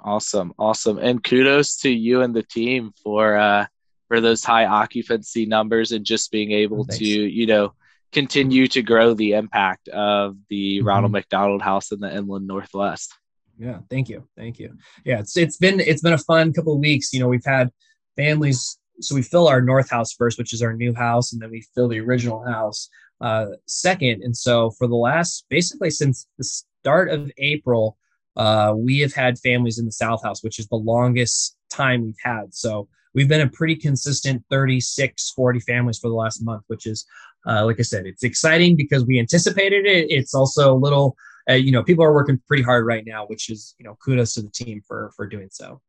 Awesome, 0.00 0.52
awesome, 0.58 0.98
and 0.98 1.24
kudos 1.24 1.78
to 1.78 1.90
you 1.90 2.20
and 2.20 2.34
the 2.34 2.42
team 2.42 2.92
for 3.02 3.36
uh, 3.36 3.66
for 4.08 4.20
those 4.20 4.44
high 4.44 4.66
occupancy 4.66 5.46
numbers 5.46 5.92
and 5.92 6.04
just 6.04 6.30
being 6.30 6.52
able 6.52 6.84
to 6.86 7.04
you 7.04 7.46
know 7.46 7.72
continue 8.12 8.66
to 8.68 8.82
grow 8.82 9.14
the 9.14 9.32
impact 9.34 9.88
of 9.88 10.36
the 10.48 10.78
mm-hmm. 10.78 10.86
Ronald 10.86 11.12
McDonald 11.12 11.62
House 11.62 11.92
in 11.92 12.00
the 12.00 12.14
Inland 12.14 12.46
Northwest 12.46 13.12
yeah 13.58 13.78
thank 13.90 14.08
you 14.08 14.26
thank 14.36 14.58
you. 14.58 14.76
Yeah 15.04 15.18
it's 15.18 15.36
it's 15.36 15.56
been 15.56 15.80
it's 15.80 16.02
been 16.02 16.12
a 16.12 16.18
fun 16.18 16.52
couple 16.52 16.74
of 16.74 16.78
weeks. 16.80 17.12
You 17.12 17.20
know 17.20 17.28
we've 17.28 17.44
had 17.44 17.70
families 18.16 18.78
so 19.00 19.14
we 19.14 19.22
fill 19.22 19.48
our 19.48 19.60
north 19.60 19.90
house 19.90 20.12
first 20.12 20.38
which 20.38 20.52
is 20.52 20.62
our 20.62 20.72
new 20.72 20.94
house 20.94 21.32
and 21.32 21.42
then 21.42 21.50
we 21.50 21.64
fill 21.74 21.88
the 21.88 22.00
original 22.00 22.44
house 22.44 22.88
uh, 23.20 23.46
second. 23.66 24.22
And 24.22 24.36
so 24.36 24.70
for 24.70 24.86
the 24.86 24.96
last 24.96 25.44
basically 25.48 25.90
since 25.90 26.26
the 26.38 26.44
start 26.44 27.10
of 27.10 27.30
april 27.38 27.96
uh, 28.36 28.72
we 28.76 29.00
have 29.00 29.12
had 29.12 29.38
families 29.38 29.78
in 29.78 29.84
the 29.84 29.92
south 29.92 30.22
house 30.22 30.42
which 30.42 30.58
is 30.58 30.68
the 30.68 30.76
longest 30.76 31.56
time 31.70 32.04
we've 32.04 32.14
had. 32.22 32.54
So 32.54 32.88
we've 33.14 33.28
been 33.28 33.40
a 33.40 33.50
pretty 33.50 33.74
consistent 33.74 34.44
36 34.50 35.32
40 35.32 35.60
families 35.60 35.98
for 35.98 36.08
the 36.08 36.14
last 36.14 36.42
month 36.42 36.62
which 36.68 36.86
is 36.86 37.04
uh, 37.46 37.64
like 37.64 37.78
i 37.78 37.82
said 37.82 38.04
it's 38.04 38.24
exciting 38.24 38.76
because 38.76 39.04
we 39.04 39.18
anticipated 39.18 39.86
it. 39.86 40.10
It's 40.10 40.34
also 40.34 40.72
a 40.72 40.78
little 40.78 41.16
uh, 41.48 41.54
you 41.54 41.72
know, 41.72 41.82
people 41.82 42.04
are 42.04 42.12
working 42.12 42.40
pretty 42.46 42.62
hard 42.62 42.86
right 42.86 43.04
now, 43.06 43.26
which 43.26 43.50
is, 43.50 43.74
you 43.78 43.84
know, 43.84 43.96
kudos 44.04 44.34
to 44.34 44.42
the 44.42 44.50
team 44.50 44.82
for 44.86 45.12
for 45.16 45.26
doing 45.26 45.48
so. 45.50 45.80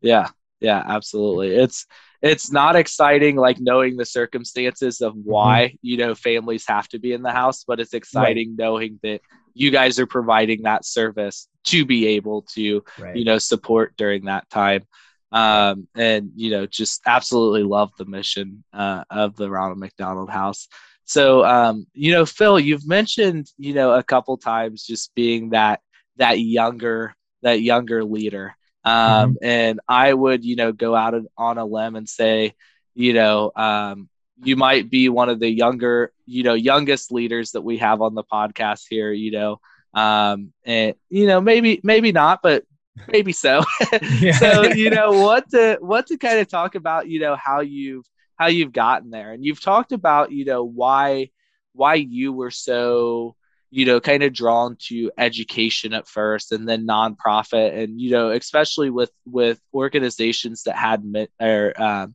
Yeah, 0.00 0.28
yeah, 0.60 0.82
absolutely. 0.86 1.54
It's 1.54 1.86
it's 2.22 2.50
not 2.50 2.76
exciting 2.76 3.36
like 3.36 3.58
knowing 3.60 3.96
the 3.96 4.04
circumstances 4.04 5.00
of 5.00 5.14
mm-hmm. 5.14 5.30
why 5.30 5.64
mm-hmm. 5.66 5.76
you 5.82 5.96
know 5.96 6.14
families 6.14 6.64
have 6.68 6.88
to 6.88 6.98
be 6.98 7.12
in 7.12 7.22
the 7.22 7.32
house, 7.32 7.64
but 7.64 7.80
it's 7.80 7.94
exciting 7.94 8.50
right. 8.50 8.58
knowing 8.58 9.00
that 9.02 9.20
you 9.54 9.70
guys 9.70 9.98
are 9.98 10.06
providing 10.06 10.62
that 10.62 10.84
service 10.84 11.48
to 11.64 11.84
be 11.84 12.06
able 12.06 12.42
to 12.42 12.84
right. 12.98 13.16
you 13.16 13.24
know 13.24 13.38
support 13.38 13.94
during 13.96 14.26
that 14.26 14.48
time 14.48 14.86
um, 15.32 15.88
and 15.94 16.30
you 16.36 16.50
know 16.50 16.66
just 16.66 17.02
absolutely 17.06 17.62
love 17.62 17.90
the 17.98 18.04
mission 18.04 18.64
uh, 18.72 19.04
of 19.10 19.36
the 19.36 19.50
ronald 19.50 19.78
mcdonald 19.78 20.30
house 20.30 20.68
so, 21.08 21.42
um, 21.42 21.86
you 21.94 22.12
know, 22.12 22.26
Phil, 22.26 22.60
you've 22.60 22.86
mentioned, 22.86 23.50
you 23.56 23.72
know, 23.72 23.92
a 23.94 24.02
couple 24.02 24.36
times 24.36 24.84
just 24.84 25.14
being 25.14 25.50
that 25.50 25.80
that 26.16 26.38
younger 26.38 27.16
that 27.40 27.62
younger 27.62 28.04
leader. 28.04 28.54
Um, 28.84 29.32
mm-hmm. 29.32 29.32
And 29.42 29.80
I 29.88 30.12
would, 30.12 30.44
you 30.44 30.54
know, 30.56 30.70
go 30.70 30.94
out 30.94 31.14
on 31.38 31.56
a 31.56 31.64
limb 31.64 31.96
and 31.96 32.06
say, 32.06 32.52
you 32.94 33.14
know, 33.14 33.50
um, 33.56 34.10
you 34.44 34.54
might 34.54 34.90
be 34.90 35.08
one 35.08 35.30
of 35.30 35.40
the 35.40 35.48
younger, 35.48 36.12
you 36.26 36.42
know, 36.42 36.52
youngest 36.52 37.10
leaders 37.10 37.52
that 37.52 37.62
we 37.62 37.78
have 37.78 38.02
on 38.02 38.14
the 38.14 38.24
podcast 38.24 38.84
here. 38.90 39.10
You 39.10 39.30
know, 39.30 39.60
um, 39.94 40.52
and 40.66 40.94
you 41.08 41.26
know, 41.26 41.40
maybe 41.40 41.80
maybe 41.82 42.12
not, 42.12 42.40
but 42.42 42.64
maybe 43.10 43.32
so. 43.32 43.62
so, 44.38 44.62
you 44.64 44.90
know, 44.90 45.12
what 45.12 45.48
to 45.52 45.78
what 45.80 46.08
to 46.08 46.18
kind 46.18 46.38
of 46.38 46.48
talk 46.48 46.74
about, 46.74 47.08
you 47.08 47.18
know, 47.18 47.34
how 47.34 47.60
you've 47.60 48.04
how 48.38 48.46
you've 48.46 48.72
gotten 48.72 49.10
there. 49.10 49.32
And 49.32 49.44
you've 49.44 49.60
talked 49.60 49.92
about 49.92 50.32
you 50.32 50.44
know 50.44 50.64
why 50.64 51.30
why 51.72 51.94
you 51.94 52.32
were 52.32 52.50
so 52.50 53.34
you 53.70 53.84
know 53.84 54.00
kind 54.00 54.22
of 54.22 54.32
drawn 54.32 54.76
to 54.80 55.10
education 55.18 55.92
at 55.92 56.08
first 56.08 56.52
and 56.52 56.66
then 56.68 56.86
nonprofit 56.86 57.76
and 57.78 58.00
you 58.00 58.10
know 58.10 58.30
especially 58.30 58.90
with 58.90 59.10
with 59.26 59.60
organizations 59.74 60.62
that 60.62 60.76
had 60.76 61.04
or 61.40 61.80
um, 61.80 62.14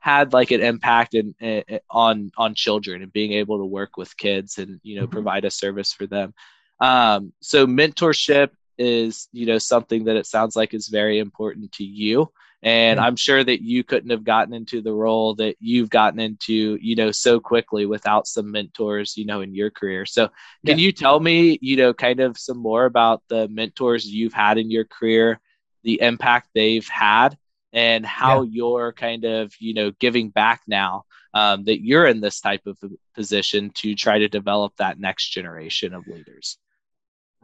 had 0.00 0.32
like 0.32 0.50
an 0.50 0.60
impact 0.60 1.14
in, 1.14 1.34
in, 1.40 1.62
on 1.90 2.30
on 2.36 2.54
children 2.54 3.02
and 3.02 3.12
being 3.12 3.32
able 3.32 3.58
to 3.58 3.64
work 3.64 3.96
with 3.96 4.16
kids 4.16 4.58
and 4.58 4.80
you 4.82 4.96
know 4.96 5.02
mm-hmm. 5.02 5.12
provide 5.12 5.44
a 5.44 5.50
service 5.50 5.92
for 5.92 6.06
them. 6.06 6.34
Um, 6.80 7.32
so 7.40 7.66
mentorship 7.66 8.50
is 8.78 9.28
you 9.32 9.46
know 9.46 9.58
something 9.58 10.04
that 10.04 10.16
it 10.16 10.26
sounds 10.26 10.56
like 10.56 10.72
is 10.72 10.88
very 10.88 11.18
important 11.18 11.72
to 11.72 11.84
you 11.84 12.30
and 12.62 12.98
i'm 12.98 13.16
sure 13.16 13.44
that 13.44 13.62
you 13.62 13.84
couldn't 13.84 14.10
have 14.10 14.24
gotten 14.24 14.52
into 14.52 14.80
the 14.80 14.92
role 14.92 15.34
that 15.34 15.54
you've 15.60 15.90
gotten 15.90 16.18
into 16.18 16.76
you 16.80 16.96
know 16.96 17.10
so 17.12 17.38
quickly 17.38 17.86
without 17.86 18.26
some 18.26 18.50
mentors 18.50 19.16
you 19.16 19.24
know 19.24 19.40
in 19.40 19.54
your 19.54 19.70
career 19.70 20.04
so 20.04 20.28
can 20.66 20.78
yeah. 20.78 20.84
you 20.86 20.92
tell 20.92 21.20
me 21.20 21.58
you 21.62 21.76
know 21.76 21.94
kind 21.94 22.20
of 22.20 22.36
some 22.36 22.58
more 22.58 22.84
about 22.84 23.22
the 23.28 23.46
mentors 23.48 24.06
you've 24.06 24.32
had 24.32 24.58
in 24.58 24.70
your 24.70 24.84
career 24.84 25.40
the 25.84 26.00
impact 26.00 26.48
they've 26.54 26.88
had 26.88 27.36
and 27.72 28.04
how 28.04 28.42
yeah. 28.42 28.50
you're 28.52 28.92
kind 28.92 29.24
of 29.24 29.52
you 29.60 29.74
know 29.74 29.92
giving 30.00 30.30
back 30.30 30.62
now 30.66 31.04
um, 31.34 31.64
that 31.64 31.84
you're 31.84 32.06
in 32.06 32.20
this 32.20 32.40
type 32.40 32.62
of 32.66 32.78
position 33.14 33.70
to 33.74 33.94
try 33.94 34.18
to 34.18 34.28
develop 34.28 34.72
that 34.78 34.98
next 34.98 35.28
generation 35.28 35.94
of 35.94 36.06
leaders 36.08 36.58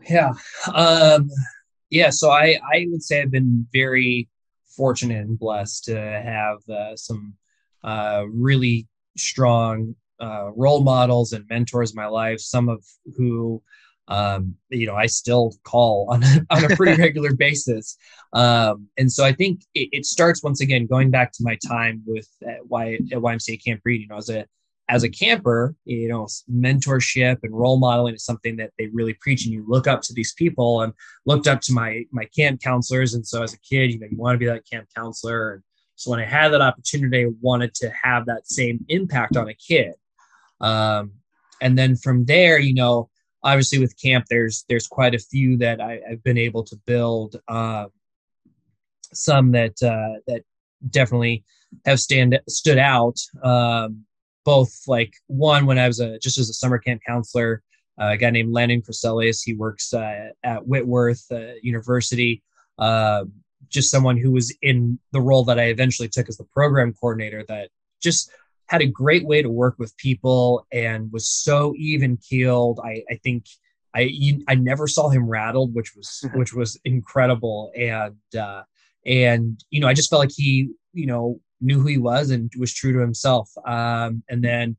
yeah 0.08 0.32
um, 0.72 1.30
yeah 1.90 2.10
so 2.10 2.30
i 2.30 2.58
i 2.72 2.86
would 2.90 3.02
say 3.02 3.22
i've 3.22 3.30
been 3.30 3.66
very 3.72 4.28
fortunate 4.76 5.26
and 5.26 5.38
blessed 5.38 5.84
to 5.84 5.96
have 5.96 6.58
uh, 6.68 6.96
some 6.96 7.34
uh, 7.82 8.24
really 8.28 8.88
strong 9.16 9.94
uh, 10.20 10.50
role 10.54 10.82
models 10.82 11.32
and 11.32 11.44
mentors 11.48 11.90
in 11.92 11.96
my 11.96 12.06
life. 12.06 12.40
Some 12.40 12.68
of 12.68 12.84
who, 13.16 13.62
um, 14.08 14.54
you 14.70 14.86
know, 14.86 14.94
I 14.94 15.06
still 15.06 15.52
call 15.64 16.06
on 16.10 16.22
a, 16.22 16.46
on 16.50 16.70
a 16.70 16.76
pretty 16.76 17.00
regular 17.02 17.34
basis. 17.34 17.96
Um, 18.32 18.88
and 18.96 19.10
so 19.10 19.24
I 19.24 19.32
think 19.32 19.62
it, 19.74 19.88
it, 19.92 20.06
starts 20.06 20.42
once 20.42 20.60
again 20.60 20.86
going 20.86 21.10
back 21.10 21.32
to 21.32 21.42
my 21.42 21.58
time 21.66 22.02
with 22.06 22.28
at, 22.46 22.66
y, 22.66 22.94
at 22.94 23.18
YMCA 23.18 23.64
Camp 23.64 23.80
Reed. 23.84 24.02
You 24.02 24.08
know, 24.08 24.16
as 24.16 24.28
a 24.28 24.46
as 24.88 25.02
a 25.02 25.08
camper, 25.08 25.74
you 25.84 26.08
know, 26.08 26.26
mentorship 26.52 27.38
and 27.42 27.54
role 27.54 27.78
modeling 27.78 28.14
is 28.14 28.24
something 28.24 28.56
that 28.56 28.72
they 28.78 28.88
really 28.92 29.14
preach, 29.20 29.44
and 29.44 29.52
you 29.52 29.64
look 29.66 29.86
up 29.86 30.02
to 30.02 30.12
these 30.14 30.34
people. 30.34 30.82
And 30.82 30.92
looked 31.26 31.46
up 31.46 31.60
to 31.62 31.72
my 31.72 32.04
my 32.12 32.26
camp 32.36 32.60
counselors, 32.60 33.14
and 33.14 33.26
so 33.26 33.42
as 33.42 33.54
a 33.54 33.58
kid, 33.60 33.92
you 33.92 33.98
know, 33.98 34.06
you 34.10 34.16
want 34.16 34.34
to 34.34 34.38
be 34.38 34.46
that 34.46 34.68
camp 34.70 34.88
counselor. 34.94 35.54
And 35.54 35.62
so 35.96 36.10
when 36.10 36.20
I 36.20 36.26
had 36.26 36.50
that 36.50 36.60
opportunity, 36.60 37.24
I 37.24 37.30
wanted 37.40 37.74
to 37.76 37.90
have 38.02 38.26
that 38.26 38.48
same 38.48 38.84
impact 38.88 39.36
on 39.36 39.48
a 39.48 39.54
kid. 39.54 39.94
Um, 40.60 41.12
and 41.60 41.78
then 41.78 41.96
from 41.96 42.26
there, 42.26 42.58
you 42.58 42.74
know, 42.74 43.08
obviously 43.42 43.78
with 43.78 44.00
camp, 44.00 44.26
there's 44.28 44.64
there's 44.68 44.86
quite 44.86 45.14
a 45.14 45.18
few 45.18 45.56
that 45.58 45.80
I, 45.80 46.00
have 46.08 46.22
been 46.22 46.38
able 46.38 46.64
to 46.64 46.76
build. 46.86 47.36
Um, 47.48 47.88
some 49.12 49.52
that 49.52 49.82
uh, 49.82 50.20
that 50.26 50.42
definitely 50.90 51.44
have 51.86 52.00
stand 52.00 52.38
stood 52.48 52.78
out. 52.78 53.18
Um, 53.42 54.04
both 54.44 54.72
like 54.86 55.14
one 55.26 55.66
when 55.66 55.78
I 55.78 55.86
was 55.86 56.00
a 56.00 56.18
just 56.18 56.38
as 56.38 56.50
a 56.50 56.54
summer 56.54 56.78
camp 56.78 57.02
counselor, 57.06 57.62
uh, 58.00 58.10
a 58.12 58.16
guy 58.16 58.30
named 58.30 58.52
Landon 58.52 58.82
Crescelius. 58.82 59.42
He 59.44 59.54
works 59.54 59.92
uh, 59.92 60.30
at 60.42 60.66
Whitworth 60.66 61.24
uh, 61.30 61.54
University. 61.62 62.42
Um, 62.78 63.32
just 63.68 63.90
someone 63.90 64.16
who 64.16 64.32
was 64.32 64.54
in 64.62 64.98
the 65.12 65.20
role 65.20 65.44
that 65.44 65.58
I 65.58 65.64
eventually 65.64 66.08
took 66.08 66.28
as 66.28 66.36
the 66.36 66.44
program 66.44 66.92
coordinator. 66.92 67.44
That 67.48 67.70
just 68.02 68.30
had 68.66 68.82
a 68.82 68.86
great 68.86 69.26
way 69.26 69.42
to 69.42 69.50
work 69.50 69.76
with 69.78 69.96
people 69.96 70.66
and 70.72 71.12
was 71.12 71.28
so 71.28 71.74
even 71.76 72.16
keeled. 72.16 72.80
I, 72.84 73.02
I 73.10 73.16
think 73.22 73.46
I 73.94 74.10
I 74.48 74.54
never 74.54 74.86
saw 74.86 75.08
him 75.08 75.28
rattled, 75.28 75.74
which 75.74 75.94
was 75.96 76.24
which 76.34 76.52
was 76.52 76.78
incredible. 76.84 77.72
And 77.76 78.16
uh, 78.36 78.62
and 79.06 79.62
you 79.70 79.80
know 79.80 79.88
I 79.88 79.94
just 79.94 80.10
felt 80.10 80.20
like 80.20 80.32
he 80.34 80.70
you 80.92 81.06
know 81.06 81.40
knew 81.64 81.80
who 81.80 81.88
he 81.88 81.98
was 81.98 82.30
and 82.30 82.52
was 82.58 82.72
true 82.72 82.92
to 82.92 82.98
himself. 82.98 83.50
Um, 83.66 84.22
and 84.28 84.42
then 84.42 84.76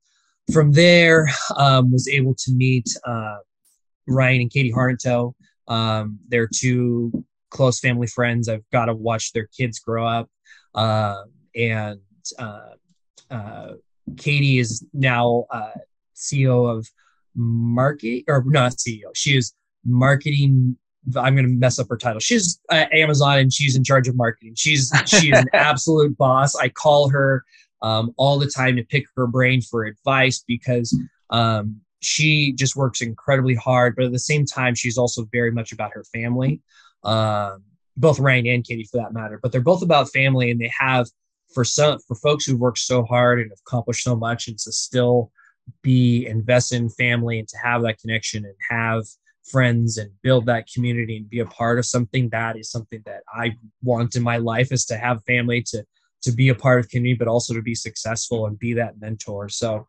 from 0.51 0.71
there 0.71 1.27
um, 1.57 1.91
was 1.91 2.07
able 2.07 2.35
to 2.35 2.51
meet 2.51 2.87
uh, 3.05 3.37
Ryan 4.07 4.41
and 4.41 4.51
Katie 4.51 4.71
Harnto. 4.71 5.33
Um, 5.67 6.19
they're 6.27 6.49
two 6.53 7.25
close 7.49 7.79
family 7.79 8.07
friends. 8.07 8.47
I've 8.47 8.69
got 8.71 8.85
to 8.85 8.93
watch 8.93 9.33
their 9.33 9.47
kids 9.47 9.79
grow 9.79 10.05
up. 10.05 10.29
Uh, 10.73 11.23
and 11.55 11.99
uh, 12.37 12.75
uh, 13.31 13.67
Katie 14.17 14.59
is 14.59 14.85
now 14.93 15.45
uh, 15.49 15.71
CEO 16.15 16.69
of 16.69 16.87
market 17.35 18.25
or 18.27 18.43
not 18.45 18.73
CEO. 18.73 19.09
She 19.13 19.37
is 19.37 19.53
marketing. 19.85 20.77
I'm 21.15 21.35
going 21.35 21.47
to 21.47 21.53
mess 21.53 21.79
up 21.79 21.87
her 21.89 21.97
title. 21.97 22.19
She's 22.19 22.59
at 22.71 22.93
Amazon 22.93 23.39
and 23.39 23.53
she's 23.53 23.75
in 23.75 23.83
charge 23.83 24.07
of 24.07 24.15
marketing. 24.15 24.53
She's 24.55 24.91
she's 25.05 25.37
an 25.37 25.47
absolute 25.53 26.17
boss. 26.17 26.55
I 26.55 26.69
call 26.69 27.09
her 27.09 27.43
um, 27.81 28.13
all 28.17 28.39
the 28.39 28.49
time 28.49 28.75
to 28.77 28.83
pick 28.83 29.05
her 29.15 29.27
brain 29.27 29.61
for 29.61 29.83
advice 29.83 30.43
because 30.47 30.97
um, 31.29 31.81
she 32.01 32.53
just 32.53 32.75
works 32.75 33.01
incredibly 33.01 33.55
hard. 33.55 33.95
But 33.95 34.05
at 34.05 34.11
the 34.11 34.19
same 34.19 34.45
time, 34.45 34.75
she's 34.75 34.97
also 34.97 35.27
very 35.31 35.51
much 35.51 35.71
about 35.71 35.93
her 35.93 36.03
family. 36.05 36.61
Um, 37.03 37.63
both 37.97 38.19
Ryan 38.19 38.47
and 38.47 38.63
Katie, 38.63 38.83
for 38.83 38.97
that 38.97 39.13
matter. 39.13 39.39
But 39.41 39.51
they're 39.51 39.61
both 39.61 39.81
about 39.81 40.11
family, 40.11 40.51
and 40.51 40.59
they 40.59 40.71
have 40.77 41.07
for 41.53 41.63
some 41.63 41.99
for 42.07 42.15
folks 42.15 42.45
who 42.45 42.57
work 42.57 42.77
so 42.77 43.03
hard 43.03 43.39
and 43.39 43.51
accomplished 43.51 44.03
so 44.03 44.15
much 44.15 44.47
and 44.47 44.57
to 44.59 44.71
still 44.71 45.31
be 45.81 46.25
invested 46.25 46.75
in 46.75 46.89
family 46.89 47.39
and 47.39 47.47
to 47.47 47.57
have 47.57 47.81
that 47.83 47.99
connection 47.99 48.45
and 48.45 48.55
have 48.69 49.03
friends 49.45 49.97
and 49.97 50.12
build 50.23 50.45
that 50.45 50.67
community 50.73 51.17
and 51.17 51.29
be 51.29 51.39
a 51.39 51.45
part 51.45 51.77
of 51.77 51.86
something 51.86 52.29
that 52.29 52.58
is 52.58 52.69
something 52.71 53.01
that 53.05 53.21
I 53.34 53.55
want 53.84 54.15
in 54.15 54.23
my 54.23 54.38
life 54.38 54.71
is 54.71 54.86
to 54.86 54.97
have 54.97 55.23
family 55.23 55.62
to 55.67 55.86
to 56.23 56.31
be 56.31 56.49
a 56.49 56.55
part 56.55 56.79
of 56.79 56.89
community 56.89 57.17
but 57.17 57.27
also 57.27 57.53
to 57.53 57.62
be 57.62 57.75
successful 57.75 58.47
and 58.47 58.58
be 58.58 58.73
that 58.73 58.99
mentor 58.99 59.49
so 59.49 59.88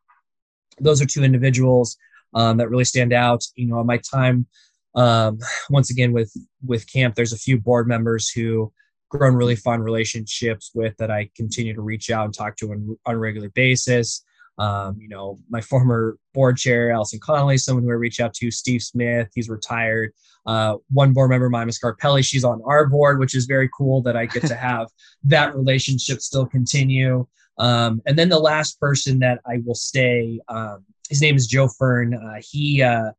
those 0.79 1.01
are 1.01 1.07
two 1.07 1.25
individuals 1.25 1.97
um, 2.35 2.59
that 2.59 2.69
really 2.69 2.85
stand 2.85 3.13
out 3.13 3.45
you 3.55 3.67
know 3.67 3.83
my 3.83 3.99
time 3.99 4.47
um, 4.95 5.39
once 5.71 5.91
again 5.91 6.13
with 6.13 6.33
with 6.65 6.91
camp 6.93 7.15
there's 7.15 7.33
a 7.33 7.39
few 7.39 7.59
board 7.59 7.89
members 7.89 8.29
who 8.29 8.71
grown 9.09 9.35
really 9.35 9.57
fun 9.57 9.81
relationships 9.81 10.71
with 10.75 10.97
that 10.99 11.11
I 11.11 11.31
continue 11.37 11.75
to 11.75 11.81
reach 11.81 12.11
out 12.11 12.25
and 12.25 12.35
talk 12.35 12.57
to 12.57 12.73
on, 12.73 12.97
on 13.07 13.15
a 13.15 13.19
regular 13.19 13.49
basis. 13.51 14.25
Um, 14.59 14.99
you 15.01 15.09
know, 15.09 15.39
my 15.51 15.61
former 15.61 16.19
board 16.33 16.57
chair, 16.57 16.91
Allison 16.91 17.21
Connolly, 17.21 17.59
someone 17.59 17.85
who 17.85 17.91
I 17.91 17.95
reach 17.95 18.21
out 18.21 18.33
to, 18.35 18.51
Steve 18.51 18.83
Smith, 18.83 19.29
he's 19.35 19.49
retired. 19.49 20.13
Uh, 20.47 20.77
one 20.91 21.13
board 21.13 21.31
member, 21.31 21.51
Mima 21.51 21.73
Scarpelli, 21.73 22.25
she's 22.25 22.45
on 22.45 22.63
our 22.65 22.87
board, 22.87 23.19
which 23.19 23.35
is 23.35 23.47
very 23.47 23.69
cool 23.77 24.01
that 24.03 24.17
I 24.17 24.27
get 24.27 24.45
to 24.47 24.55
have 24.57 24.89
that 25.25 25.55
relationship 25.55 26.21
still 26.21 26.47
continue. 26.47 27.27
Um, 27.59 28.03
and 28.07 28.19
then 28.19 28.29
the 28.29 28.39
last 28.39 28.81
person 28.81 29.19
that 29.21 29.41
I 29.47 29.63
will 29.65 29.75
stay, 29.75 30.41
um, 30.49 30.85
his 31.09 31.21
name 31.21 31.37
is 31.37 31.47
Joe 31.47 31.69
Fern. 31.69 32.15
Uh, 32.15 32.41
he, 32.41 32.83
uh, 32.83 33.11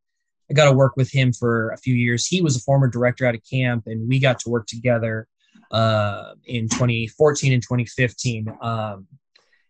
I 0.49 0.53
got 0.53 0.65
to 0.65 0.75
work 0.75 0.95
with 0.95 1.11
him 1.11 1.33
for 1.33 1.71
a 1.71 1.77
few 1.77 1.93
years. 1.93 2.25
He 2.25 2.41
was 2.41 2.55
a 2.55 2.61
former 2.61 2.87
director 2.87 3.25
out 3.25 3.35
of 3.35 3.41
camp, 3.49 3.83
and 3.87 4.07
we 4.07 4.19
got 4.19 4.39
to 4.39 4.49
work 4.49 4.67
together 4.67 5.27
uh, 5.71 6.33
in 6.45 6.69
2014 6.69 7.53
and 7.53 7.61
2015, 7.61 8.47
um, 8.61 9.07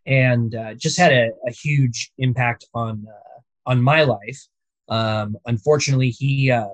and 0.07 0.55
uh, 0.55 0.73
just 0.73 0.97
had 0.97 1.11
a, 1.11 1.31
a, 1.45 1.51
huge 1.51 2.11
impact 2.17 2.65
on 2.73 3.05
uh, 3.07 3.39
on 3.65 3.81
my 3.81 4.03
life. 4.03 4.41
Um, 4.87 5.37
unfortunately, 5.45 6.09
he 6.09 6.49
uh, 6.49 6.69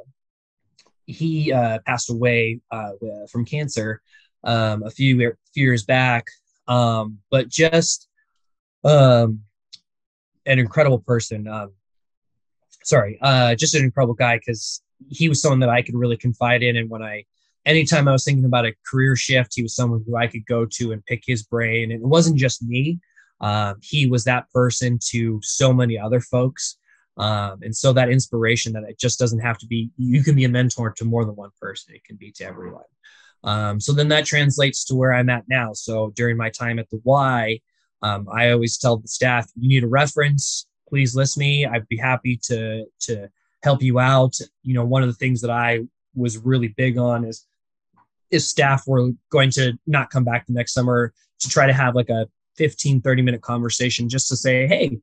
he 1.07 1.51
uh, 1.51 1.79
passed 1.85 2.11
away 2.11 2.61
uh, 2.71 2.91
from 3.29 3.43
cancer 3.43 4.01
um, 4.43 4.83
a 4.83 4.91
few, 4.91 5.33
few 5.53 5.65
years 5.65 5.83
back, 5.83 6.27
um, 6.67 7.17
but 7.31 7.49
just 7.49 8.07
um, 8.83 9.41
an 10.45 10.59
incredible 10.59 10.99
person. 10.99 11.47
Um, 11.47 11.71
sorry, 12.83 13.17
just 13.57 13.73
an 13.73 13.83
incredible 13.83 14.13
guy 14.13 14.37
because 14.37 14.83
he 15.09 15.27
was 15.27 15.41
someone 15.41 15.59
that 15.59 15.69
I 15.69 15.81
could 15.81 15.95
really 15.95 16.17
confide 16.17 16.61
in, 16.61 16.77
and 16.77 16.89
when 16.89 17.01
I 17.01 17.25
anytime 17.65 18.07
I 18.07 18.11
was 18.11 18.23
thinking 18.23 18.45
about 18.45 18.65
a 18.65 18.73
career 18.85 19.15
shift, 19.15 19.53
he 19.55 19.63
was 19.63 19.75
someone 19.75 20.03
who 20.05 20.17
I 20.17 20.27
could 20.27 20.45
go 20.45 20.65
to 20.65 20.91
and 20.91 21.03
pick 21.05 21.23
his 21.25 21.43
brain. 21.43 21.91
And 21.91 22.01
it 22.01 22.07
wasn't 22.07 22.37
just 22.37 22.61
me. 22.61 22.99
Um, 23.43 23.75
he 23.81 24.07
was 24.07 24.23
that 24.23 24.49
person 24.51 24.97
to 25.09 25.39
so 25.43 25.73
many 25.73 25.99
other 25.99 26.21
folks. 26.21 26.77
Um, 27.17 27.59
and 27.61 27.75
so 27.75 27.91
that 27.93 28.09
inspiration 28.09 28.71
that 28.73 28.83
it 28.87 28.97
just 28.97 29.19
doesn't 29.19 29.39
have 29.41 29.57
to 29.59 29.67
be, 29.67 29.91
you 29.97 30.23
can 30.23 30.33
be 30.33 30.45
a 30.45 30.49
mentor 30.49 30.91
to 30.91 31.05
more 31.05 31.25
than 31.25 31.35
one 31.35 31.51
person. 31.61 31.93
It 31.93 32.05
can 32.05 32.15
be 32.15 32.31
to 32.37 32.45
everyone. 32.45 32.85
Um, 33.43 33.81
so 33.81 33.91
then 33.91 34.07
that 34.07 34.25
translates 34.25 34.85
to 34.85 34.95
where 34.95 35.13
I'm 35.13 35.29
at 35.29 35.43
now. 35.49 35.73
So 35.73 36.13
during 36.15 36.37
my 36.37 36.49
time 36.49 36.79
at 36.79 36.89
the 36.89 37.01
Y, 37.03 37.59
um, 38.01 38.27
I 38.31 38.51
always 38.51 38.77
tell 38.77 38.95
the 38.95 39.09
staff, 39.09 39.51
you 39.59 39.67
need 39.67 39.83
a 39.83 39.87
reference, 39.87 40.65
please 40.87 41.13
list 41.13 41.37
me. 41.37 41.65
I'd 41.65 41.87
be 41.89 41.97
happy 41.97 42.39
to, 42.45 42.85
to 43.01 43.27
help 43.61 43.83
you 43.83 43.99
out. 43.99 44.37
You 44.61 44.73
know, 44.73 44.85
one 44.85 45.03
of 45.03 45.09
the 45.09 45.15
things 45.15 45.41
that 45.41 45.51
I 45.51 45.81
was 46.15 46.37
really 46.37 46.69
big 46.69 46.97
on 46.97 47.25
is 47.25 47.45
if 48.31 48.41
staff 48.41 48.87
were 48.87 49.11
going 49.29 49.51
to 49.51 49.77
not 49.85 50.09
come 50.09 50.23
back 50.23 50.47
the 50.47 50.53
next 50.53 50.73
summer 50.73 51.13
to 51.39 51.49
try 51.49 51.67
to 51.67 51.73
have 51.73 51.93
like 51.93 52.09
a 52.09 52.27
15 52.57 53.01
30 53.01 53.21
minute 53.21 53.41
conversation 53.41 54.09
just 54.09 54.27
to 54.27 54.35
say 54.35 54.67
hey 54.67 54.97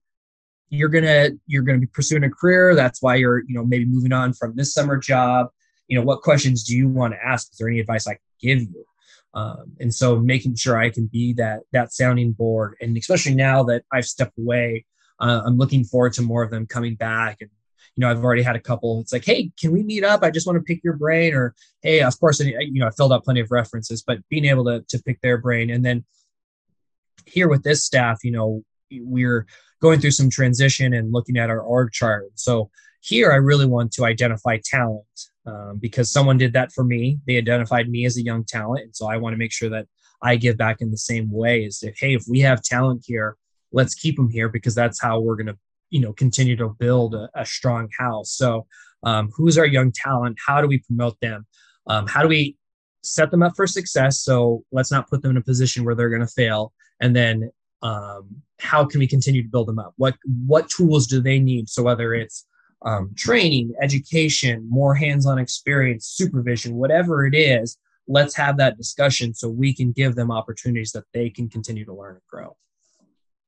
you're 0.71 0.89
gonna 0.89 1.31
you're 1.47 1.65
gonna 1.65 1.79
be 1.79 1.87
pursuing 1.87 2.25
a 2.25 2.31
career. 2.31 2.75
That's 2.75 3.03
why 3.03 3.17
you're 3.17 3.41
you 3.41 3.55
know 3.55 3.65
maybe 3.65 3.85
moving 3.85 4.13
on 4.13 4.33
from 4.33 4.55
this 4.57 4.73
summer 4.73 4.97
job. 4.97 5.49
You 5.89 5.99
know 5.99 6.05
what 6.05 6.23
questions 6.23 6.65
do 6.65 6.77
you 6.77 6.89
want 6.89 7.13
to 7.13 7.23
ask? 7.23 7.51
Is 7.53 7.59
there 7.59 7.69
any 7.69 7.81
advice 7.81 8.07
i 8.07 8.13
can 8.13 8.21
give 8.41 8.61
you? 8.61 8.85
Um, 9.35 9.73
and 9.79 9.95
so 9.95 10.19
making 10.19 10.57
sure 10.57 10.79
i 10.79 10.89
can 10.89 11.07
be 11.07 11.35
that 11.35 11.61
that 11.73 11.93
sounding 11.93 12.33
board. 12.33 12.77
And 12.81 12.97
especially 12.97 13.35
now 13.35 13.65
that 13.65 13.85
i've 13.93 14.07
stepped 14.07 14.39
away 14.39 14.87
uh, 15.19 15.43
i'm 15.45 15.59
looking 15.59 15.85
forward 15.85 16.15
to 16.15 16.23
more 16.23 16.43
of 16.43 16.51
them 16.51 16.67
coming 16.67 16.95
back. 16.95 17.39
And 17.41 17.51
you 17.97 18.03
know, 18.03 18.11
I've 18.11 18.23
already 18.25 18.43
had 18.43 18.55
a 18.55 18.61
couple. 18.61 19.01
It's 19.01 19.13
like, 19.13 19.25
hey, 19.25 19.51
can 19.61 19.73
we 19.73 19.83
meet 19.83 20.05
up? 20.05 20.23
I 20.23 20.31
just 20.31 20.47
want 20.47 20.57
to 20.57 20.63
pick 20.63 20.83
your 20.85 20.97
brain. 20.97 21.35
Or 21.35 21.55
hey, 21.83 22.01
of 22.01 22.19
course, 22.21 22.39
you 22.39 22.81
know, 22.81 22.87
I 22.87 22.91
filled 22.91 23.13
out 23.13 23.25
plenty 23.25 23.41
of 23.41 23.51
references, 23.51 24.03
but 24.07 24.21
being 24.29 24.45
able 24.45 24.65
to 24.67 24.85
to 24.89 25.03
pick 25.03 25.21
their 25.21 25.39
brain, 25.39 25.71
and 25.71 25.85
then 25.85 26.05
here 27.27 27.49
with 27.49 27.63
this 27.63 27.85
staff, 27.85 28.19
you 28.23 28.33
know, 28.33 28.63
we're 28.93 29.47
going 29.81 30.01
through 30.01 30.11
some 30.11 30.31
transition 30.31 30.93
and 30.93 31.13
looking 31.13 31.37
at 31.37 31.51
our 31.51 31.61
org 31.61 31.93
chart. 31.93 32.25
So 32.35 32.71
here, 33.01 33.33
I 33.33 33.37
really 33.37 33.67
want 33.67 33.93
to 33.93 34.05
identify 34.05 34.59
talent 34.63 35.05
um, 35.47 35.79
because 35.81 36.11
someone 36.11 36.39
did 36.39 36.53
that 36.53 36.73
for 36.73 36.85
me. 36.85 37.19
They 37.27 37.39
identified 37.39 37.89
me 37.89 38.05
as 38.05 38.17
a 38.17 38.23
young 38.23 38.45
talent, 38.45 38.85
and 38.85 38.95
so 38.95 39.07
I 39.07 39.17
want 39.17 39.33
to 39.33 39.39
make 39.39 39.53
sure 39.53 39.71
that 39.71 39.87
I 40.23 40.37
give 40.37 40.59
back 40.59 40.81
in 40.81 40.91
the 40.91 40.99
same 40.99 41.31
way. 41.31 41.65
Is 41.65 41.83
if 41.83 41.99
hey, 41.99 42.15
if 42.15 42.25
we 42.29 42.41
have 42.41 42.63
talent 42.63 43.05
here, 43.07 43.37
let's 43.73 43.95
keep 43.95 44.17
them 44.17 44.29
here 44.29 44.49
because 44.49 44.75
that's 44.75 45.01
how 45.01 45.21
we're 45.21 45.37
going 45.37 45.47
to 45.47 45.59
you 45.91 46.01
know 46.01 46.13
continue 46.13 46.57
to 46.57 46.69
build 46.79 47.15
a, 47.15 47.29
a 47.35 47.45
strong 47.45 47.89
house 47.99 48.33
so 48.33 48.67
um, 49.03 49.31
who's 49.35 49.59
our 49.59 49.67
young 49.67 49.93
talent 49.93 50.37
how 50.45 50.61
do 50.61 50.67
we 50.67 50.79
promote 50.79 51.19
them 51.21 51.47
um, 51.87 52.07
how 52.07 52.23
do 52.23 52.29
we 52.29 52.57
set 53.03 53.31
them 53.31 53.43
up 53.43 53.53
for 53.57 53.67
success 53.67 54.21
so 54.21 54.65
let's 54.73 54.91
not 54.91 55.09
put 55.09 55.23
them 55.23 55.33
in 55.33 55.37
a 55.37 55.43
position 55.43 55.85
where 55.85 55.95
they're 55.95 56.09
going 56.09 56.21
to 56.21 56.27
fail 56.27 56.73
and 57.01 57.15
then 57.15 57.51
um, 57.83 58.43
how 58.59 58.85
can 58.85 59.01
we 59.01 59.07
continue 59.07 59.43
to 59.43 59.49
build 59.49 59.69
them 59.69 59.79
up 59.79 59.95
what 59.97 60.17
what 60.47 60.69
tools 60.69 61.07
do 61.07 61.21
they 61.21 61.39
need 61.39 61.69
so 61.69 61.83
whether 61.83 62.15
it's 62.15 62.47
um, 62.83 63.13
training 63.17 63.75
education 63.83 64.67
more 64.69 64.95
hands-on 64.95 65.39
experience 65.39 66.07
supervision 66.07 66.77
whatever 66.77 67.27
it 67.27 67.35
is 67.35 67.79
let's 68.07 68.35
have 68.35 68.57
that 68.57 68.77
discussion 68.77 69.35
so 69.35 69.49
we 69.49 69.75
can 69.75 69.93
give 69.93 70.15
them 70.15 70.31
opportunities 70.31 70.93
that 70.93 71.05
they 71.15 71.31
can 71.31 71.49
continue 71.49 71.85
to 71.85 71.95
learn 71.95 72.15
and 72.15 72.23
grow 72.29 72.57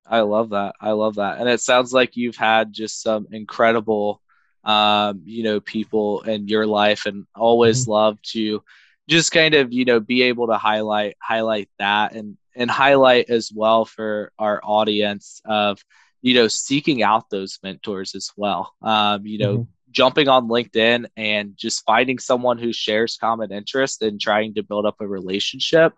I 0.06 0.20
love 0.20 0.50
that. 0.50 0.74
I 0.80 0.90
love 0.90 1.16
that. 1.16 1.38
And 1.38 1.48
it 1.48 1.60
sounds 1.60 1.92
like 1.92 2.16
you've 2.16 2.36
had 2.36 2.72
just 2.72 3.02
some 3.02 3.28
incredible, 3.30 4.20
um, 4.64 5.22
you 5.24 5.42
know, 5.42 5.60
people 5.60 6.22
in 6.22 6.48
your 6.48 6.66
life 6.66 7.06
and 7.06 7.26
always 7.34 7.82
mm-hmm. 7.82 7.92
love 7.92 8.22
to 8.32 8.62
just 9.08 9.32
kind 9.32 9.54
of, 9.54 9.72
you 9.72 9.84
know, 9.84 10.00
be 10.00 10.22
able 10.22 10.48
to 10.48 10.58
highlight, 10.58 11.16
highlight 11.20 11.68
that 11.78 12.14
and, 12.14 12.36
and 12.54 12.70
highlight 12.70 13.30
as 13.30 13.50
well 13.54 13.84
for 13.84 14.32
our 14.38 14.60
audience 14.62 15.40
of, 15.44 15.82
you 16.22 16.34
know 16.34 16.48
seeking 16.48 17.02
out 17.02 17.28
those 17.28 17.58
mentors 17.62 18.14
as 18.14 18.30
well. 18.36 18.72
Um, 18.80 19.26
you 19.26 19.38
know 19.38 19.54
mm-hmm. 19.58 19.70
jumping 19.90 20.28
on 20.28 20.48
linkedin 20.48 21.06
and 21.16 21.54
just 21.56 21.84
finding 21.84 22.18
someone 22.18 22.58
who 22.58 22.72
shares 22.72 23.18
common 23.20 23.52
interest 23.52 24.00
and 24.02 24.20
trying 24.20 24.54
to 24.54 24.62
build 24.62 24.86
up 24.86 25.00
a 25.00 25.06
relationship. 25.06 25.92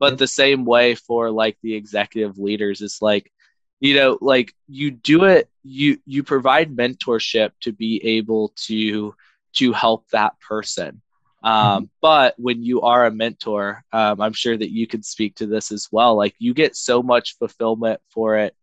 But 0.00 0.18
the 0.18 0.26
same 0.26 0.64
way 0.64 0.94
for 0.94 1.30
like 1.30 1.56
the 1.62 1.74
executive 1.74 2.38
leaders 2.38 2.82
is 2.82 2.98
like 3.00 3.32
you 3.80 3.94
know 3.94 4.18
like 4.20 4.52
you 4.66 4.90
do 4.90 5.24
it 5.24 5.48
you 5.62 5.98
you 6.04 6.22
provide 6.22 6.76
mentorship 6.76 7.50
to 7.60 7.72
be 7.72 8.18
able 8.18 8.52
to 8.66 9.14
to 9.54 9.72
help 9.72 10.08
that 10.10 10.38
person 10.40 11.00
um, 11.42 11.54
mm-hmm. 11.54 11.84
but 12.00 12.34
when 12.38 12.62
you 12.62 12.82
are 12.82 13.06
a 13.06 13.10
mentor 13.10 13.84
um, 13.92 14.20
i'm 14.20 14.32
sure 14.32 14.56
that 14.56 14.70
you 14.70 14.86
could 14.86 15.04
speak 15.04 15.34
to 15.34 15.46
this 15.46 15.72
as 15.72 15.88
well 15.90 16.16
like 16.16 16.34
you 16.38 16.54
get 16.54 16.76
so 16.76 17.02
much 17.02 17.36
fulfillment 17.38 18.00
for 18.10 18.36
it 18.36 18.54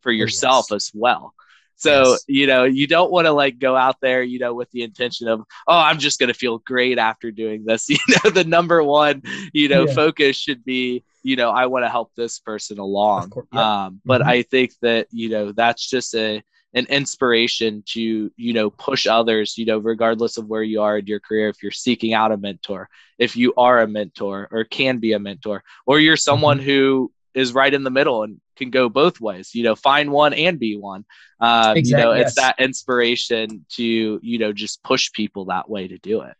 for 0.00 0.10
oh, 0.10 0.14
yourself 0.14 0.66
yes. 0.70 0.76
as 0.76 0.90
well 0.94 1.34
so, 1.80 2.10
yes. 2.10 2.24
you 2.28 2.46
know, 2.46 2.64
you 2.64 2.86
don't 2.86 3.10
want 3.10 3.26
to 3.26 3.32
like 3.32 3.58
go 3.58 3.74
out 3.74 3.96
there, 4.02 4.22
you 4.22 4.38
know, 4.38 4.52
with 4.52 4.70
the 4.70 4.82
intention 4.82 5.28
of, 5.28 5.40
oh, 5.66 5.78
I'm 5.78 5.98
just 5.98 6.18
going 6.18 6.28
to 6.28 6.38
feel 6.38 6.58
great 6.58 6.98
after 6.98 7.30
doing 7.30 7.64
this. 7.64 7.88
You 7.90 7.96
know, 8.22 8.30
the 8.30 8.44
number 8.44 8.84
one, 8.84 9.22
you 9.54 9.68
know, 9.68 9.86
yeah. 9.86 9.94
focus 9.94 10.36
should 10.36 10.62
be, 10.62 11.04
you 11.22 11.36
know, 11.36 11.50
I 11.50 11.66
want 11.66 11.86
to 11.86 11.88
help 11.88 12.12
this 12.14 12.38
person 12.38 12.78
along. 12.78 13.32
Um, 13.52 14.00
but 14.04 14.20
mm-hmm. 14.20 14.28
I 14.28 14.42
think 14.42 14.72
that, 14.82 15.06
you 15.10 15.30
know, 15.30 15.52
that's 15.52 15.88
just 15.88 16.14
a, 16.14 16.42
an 16.74 16.86
inspiration 16.86 17.82
to 17.86 18.30
you 18.36 18.52
know 18.52 18.70
push 18.70 19.06
others 19.06 19.58
you 19.58 19.64
know 19.64 19.78
regardless 19.78 20.36
of 20.36 20.46
where 20.46 20.62
you 20.62 20.80
are 20.80 20.98
in 20.98 21.06
your 21.06 21.20
career 21.20 21.48
if 21.48 21.62
you're 21.62 21.72
seeking 21.72 22.14
out 22.14 22.32
a 22.32 22.36
mentor 22.36 22.88
if 23.18 23.36
you 23.36 23.52
are 23.56 23.80
a 23.80 23.88
mentor 23.88 24.48
or 24.52 24.64
can 24.64 24.98
be 24.98 25.12
a 25.12 25.18
mentor 25.18 25.64
or 25.86 25.98
you're 25.98 26.16
someone 26.16 26.58
mm-hmm. 26.58 26.66
who 26.66 27.12
is 27.34 27.52
right 27.52 27.72
in 27.72 27.84
the 27.84 27.90
middle 27.90 28.22
and 28.22 28.40
can 28.60 28.70
go 28.70 28.88
both 28.88 29.20
ways. 29.20 29.54
You 29.54 29.64
know, 29.64 29.74
find 29.74 30.10
one 30.10 30.32
and 30.32 30.58
be 30.58 30.76
one. 30.76 31.04
Um, 31.40 31.76
exactly, 31.76 31.90
you 31.90 31.96
know, 31.96 32.12
yes. 32.14 32.28
it's 32.28 32.36
that 32.36 32.60
inspiration 32.60 33.64
to 33.70 34.20
you 34.22 34.38
know 34.38 34.52
just 34.52 34.82
push 34.82 35.10
people 35.12 35.46
that 35.46 35.68
way 35.68 35.88
to 35.88 35.98
do 35.98 36.22
it. 36.22 36.34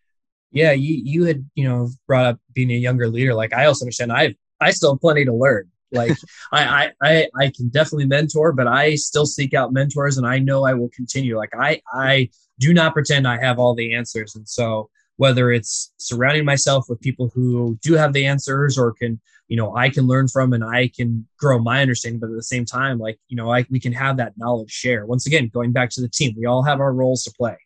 Yeah, 0.52 0.72
you 0.72 1.00
you 1.02 1.24
had 1.24 1.48
you 1.54 1.68
know 1.68 1.88
brought 2.06 2.26
up 2.26 2.38
being 2.52 2.70
a 2.70 2.74
younger 2.74 3.08
leader. 3.08 3.34
Like 3.34 3.52
I 3.52 3.66
also 3.66 3.84
understand 3.84 4.12
I 4.12 4.36
I 4.60 4.70
still 4.70 4.94
have 4.94 5.00
plenty 5.00 5.24
to 5.24 5.34
learn. 5.34 5.70
Like 5.92 6.16
I, 6.52 6.92
I 7.02 7.28
I 7.38 7.52
can 7.54 7.68
definitely 7.68 8.06
mentor, 8.06 8.52
but 8.52 8.66
I 8.66 8.94
still 8.94 9.26
seek 9.26 9.54
out 9.54 9.72
mentors, 9.72 10.18
and 10.18 10.26
I 10.26 10.38
know 10.38 10.64
I 10.64 10.74
will 10.74 10.90
continue. 10.90 11.36
Like 11.36 11.54
I 11.58 11.80
I 11.92 12.30
do 12.58 12.74
not 12.74 12.94
pretend 12.94 13.26
I 13.26 13.40
have 13.40 13.58
all 13.58 13.74
the 13.74 13.94
answers, 13.94 14.36
and 14.36 14.48
so 14.48 14.90
whether 15.20 15.50
it's 15.50 15.92
surrounding 15.98 16.46
myself 16.46 16.86
with 16.88 16.98
people 17.02 17.30
who 17.34 17.78
do 17.82 17.92
have 17.92 18.14
the 18.14 18.24
answers 18.24 18.78
or 18.78 18.90
can 18.90 19.20
you 19.48 19.56
know 19.56 19.76
i 19.76 19.90
can 19.90 20.06
learn 20.06 20.26
from 20.26 20.54
and 20.54 20.64
i 20.64 20.88
can 20.88 21.26
grow 21.38 21.58
my 21.58 21.82
understanding 21.82 22.18
but 22.18 22.30
at 22.30 22.36
the 22.36 22.42
same 22.42 22.64
time 22.64 22.98
like 22.98 23.18
you 23.28 23.36
know 23.36 23.52
I, 23.52 23.66
we 23.68 23.78
can 23.78 23.92
have 23.92 24.16
that 24.16 24.32
knowledge 24.38 24.70
share. 24.70 25.04
Once 25.04 25.26
again 25.26 25.48
going 25.52 25.72
back 25.72 25.90
to 25.90 26.00
the 26.00 26.08
team 26.08 26.34
we 26.38 26.46
all 26.46 26.62
have 26.62 26.80
our 26.80 26.94
roles 26.94 27.24
to 27.24 27.32
play. 27.32 27.58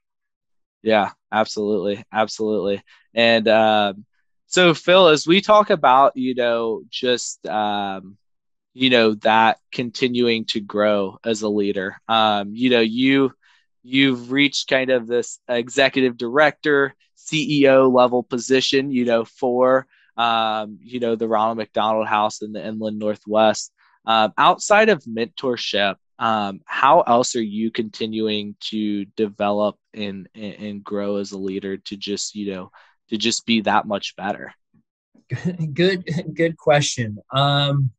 Yeah 0.82 1.10
absolutely 1.30 2.02
absolutely. 2.12 2.82
And 3.14 3.46
um, 3.46 4.04
so 4.54 4.74
phil 4.74 5.08
as 5.08 5.26
we 5.26 5.40
talk 5.40 5.70
about 5.70 6.16
you 6.16 6.34
know 6.34 6.82
just 6.90 7.46
um, 7.46 8.16
you 8.72 8.90
know 8.90 9.14
that 9.14 9.58
continuing 9.72 10.44
to 10.44 10.60
grow 10.60 11.18
as 11.24 11.42
a 11.42 11.48
leader 11.48 11.96
um, 12.08 12.54
you 12.54 12.70
know 12.70 12.80
you 12.80 13.32
you've 13.82 14.32
reached 14.32 14.68
kind 14.68 14.90
of 14.90 15.06
this 15.06 15.38
executive 15.48 16.16
director 16.16 16.94
ceo 17.16 17.92
level 17.92 18.22
position 18.22 18.90
you 18.90 19.04
know 19.04 19.24
for 19.24 19.86
um, 20.16 20.78
you 20.80 21.00
know, 21.00 21.16
the 21.16 21.28
Ronald 21.28 21.58
McDonald 21.58 22.06
House 22.06 22.42
in 22.42 22.52
the 22.52 22.64
Inland 22.64 22.98
Northwest. 22.98 23.72
Um, 24.06 24.32
outside 24.36 24.88
of 24.88 25.02
mentorship, 25.04 25.96
um, 26.18 26.60
how 26.66 27.00
else 27.00 27.36
are 27.36 27.42
you 27.42 27.70
continuing 27.70 28.54
to 28.68 29.06
develop 29.16 29.76
and, 29.92 30.28
and, 30.34 30.54
and 30.54 30.84
grow 30.84 31.16
as 31.16 31.32
a 31.32 31.38
leader 31.38 31.78
to 31.78 31.96
just, 31.96 32.34
you 32.34 32.52
know, 32.52 32.70
to 33.08 33.16
just 33.16 33.46
be 33.46 33.62
that 33.62 33.86
much 33.86 34.16
better? 34.16 34.54
Good, 35.72 36.04
good 36.34 36.58
question. 36.58 37.18
Um, 37.32 37.90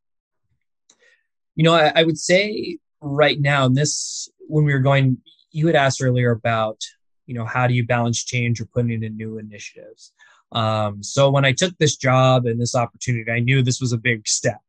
you 1.55 1.63
know, 1.63 1.73
I, 1.73 1.91
I 1.95 2.03
would 2.03 2.19
say 2.19 2.77
right 3.01 3.39
now, 3.39 3.65
and 3.65 3.75
this, 3.75 4.29
when 4.47 4.63
we 4.63 4.73
were 4.73 4.79
going, 4.79 5.17
you 5.51 5.65
had 5.67 5.75
asked 5.75 6.01
earlier 6.03 6.31
about, 6.31 6.79
you 7.25 7.33
know, 7.33 7.45
how 7.45 7.65
do 7.65 7.73
you 7.73 7.85
balance 7.85 8.23
change 8.23 8.61
or 8.61 8.65
putting 8.65 9.03
in 9.03 9.17
new 9.17 9.39
initiatives? 9.39 10.13
Um, 10.51 11.01
so 11.01 11.29
when 11.31 11.45
I 11.45 11.51
took 11.51 11.77
this 11.77 11.95
job 11.95 12.45
and 12.45 12.61
this 12.61 12.75
opportunity, 12.75 13.31
I 13.31 13.39
knew 13.39 13.63
this 13.63 13.81
was 13.81 13.93
a 13.93 13.97
big 13.97 14.27
step. 14.27 14.59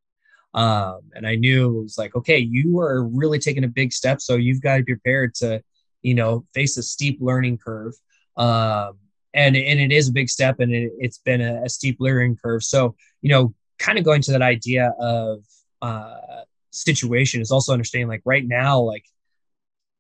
Um, 0.55 1.01
and 1.15 1.27
I 1.27 1.35
knew 1.35 1.79
it 1.79 1.83
was 1.83 1.99
like, 1.99 2.17
okay, 2.17 2.39
you 2.39 2.81
are 2.81 3.05
really 3.05 3.39
taking 3.39 3.65
a 3.65 3.69
big 3.69 3.93
step. 3.93 4.23
So 4.23 4.37
you've 4.37 4.63
got 4.63 4.79
to 4.79 4.83
be 4.83 4.95
prepared 4.95 5.35
to, 5.37 5.63
you 6.03 6.15
know, 6.15 6.47
face 6.55 6.79
a 6.79 6.83
steep 6.83 7.19
learning 7.21 7.59
curve. 7.59 7.93
Um, 8.37 8.99
and, 9.37 9.55
and 9.55 9.79
it 9.79 9.93
is 9.93 10.09
a 10.09 10.13
big 10.13 10.29
step 10.29 10.61
and 10.61 10.73
it, 10.73 10.93
has 11.03 11.19
been 11.19 11.41
a, 11.41 11.65
a, 11.65 11.69
steep 11.69 11.99
learning 12.01 12.37
curve. 12.43 12.65
So, 12.65 12.97
you 13.21 13.31
know, 13.31 13.55
kind 13.79 13.99
of 13.99 14.05
going 14.05 14.23
to 14.23 14.33
that 14.33 14.43
idea 14.43 14.95
of 14.99 15.45
uh, 15.83 16.43
situation 16.71 17.43
is 17.43 17.51
also 17.51 17.73
understanding 17.73 18.09
like 18.09 18.23
right 18.25 18.47
now, 18.47 18.81
like, 18.81 19.05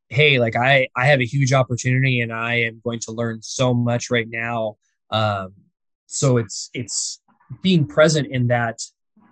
hey, 0.08 0.38
like 0.38 0.56
I, 0.56 0.88
I 0.96 1.06
have 1.06 1.20
a 1.20 1.26
huge 1.26 1.52
opportunity 1.52 2.20
and 2.20 2.32
I 2.32 2.62
am 2.62 2.80
going 2.82 3.00
to 3.00 3.12
learn 3.12 3.42
so 3.42 3.74
much 3.74 4.10
right 4.10 4.28
now. 4.28 4.76
Um, 5.10 5.52
so 6.06 6.38
it's 6.38 6.70
it's 6.72 7.20
being 7.62 7.86
present 7.86 8.28
in 8.28 8.48
that 8.48 8.80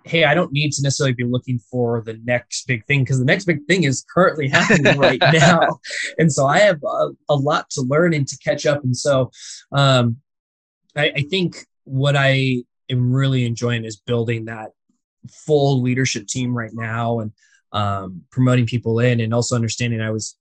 hey 0.05 0.23
i 0.23 0.33
don't 0.33 0.51
need 0.51 0.71
to 0.71 0.81
necessarily 0.81 1.13
be 1.13 1.23
looking 1.23 1.59
for 1.59 2.01
the 2.05 2.19
next 2.23 2.67
big 2.67 2.85
thing 2.85 3.01
because 3.01 3.19
the 3.19 3.25
next 3.25 3.45
big 3.45 3.65
thing 3.65 3.83
is 3.83 4.05
currently 4.13 4.47
happening 4.47 4.97
right 4.97 5.21
now. 5.33 5.79
And 6.17 6.31
so 6.31 6.45
i 6.45 6.59
have 6.59 6.81
a, 6.83 7.09
a, 7.29 7.35
lot 7.35 7.69
to 7.71 7.81
learn 7.81 8.13
and 8.13 8.27
to 8.27 8.37
catch 8.37 8.65
up. 8.65 8.83
And 8.83 8.95
so 8.95 9.31
um, 9.71 10.17
I, 10.95 11.11
I 11.15 11.21
think 11.29 11.65
what 11.83 12.15
i 12.15 12.63
am 12.89 13.11
really 13.11 13.45
enjoying 13.45 13.85
is 13.85 13.97
building 13.97 14.45
that 14.45 14.71
full 15.29 15.81
leadership 15.81 16.27
team 16.27 16.55
right 16.55 16.73
now 16.73 17.19
and 17.19 17.31
um, 17.71 18.21
promoting 18.31 18.65
people 18.65 18.99
in 18.99 19.19
and 19.19 19.33
also 19.33 19.55
understanding 19.55 20.01
i 20.01 20.11
was 20.11 20.37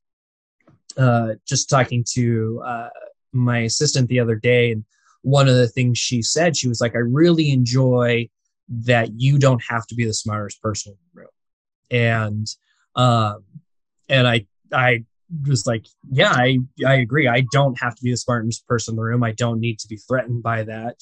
uh, 0.97 1.35
just 1.47 1.69
talking 1.69 2.05
to 2.13 2.63
uh, 2.65 2.89
my 3.33 3.61
assistant 3.61 4.09
the 4.09 4.21
other 4.21 4.37
day 4.37 4.73
and 4.73 4.85
one 5.25 5.49
of 5.49 5.57
the 5.57 5.67
things 5.67 5.99
she 5.99 6.21
said, 6.23 6.57
she 6.57 6.69
was 6.69 6.81
like, 6.81 6.95
I 6.95 6.99
really 6.99 7.51
enjoy 7.51 8.29
that 8.69 9.11
you 9.21 9.39
don't 9.39 9.63
have 9.69 9.87
to 9.89 9.95
be 9.95 10.05
the 10.05 10.15
smartest 10.15 10.63
person 10.63 10.93
in 10.93 10.99
the 11.15 11.21
room. 11.21 11.31
And 11.91 12.47
um 12.97 13.45
and 14.09 14.27
I 14.27 14.47
I 14.73 15.05
was 15.47 15.67
like, 15.67 15.87
yeah, 16.11 16.33
I 16.33 16.59
I 16.87 16.95
agree. 16.95 17.29
I 17.29 17.45
don't 17.53 17.81
have 17.81 17.95
to 17.97 18.03
be 18.03 18.11
the 18.11 18.17
smartest 18.17 18.67
person 18.67 18.93
in 18.93 18.97
the 18.97 19.03
room. 19.03 19.23
I 19.23 19.33
don't 19.33 19.61
need 19.61 19.79
to 19.81 19.89
be 19.89 19.97
threatened 19.97 20.43
by 20.43 20.65
that. 20.65 20.97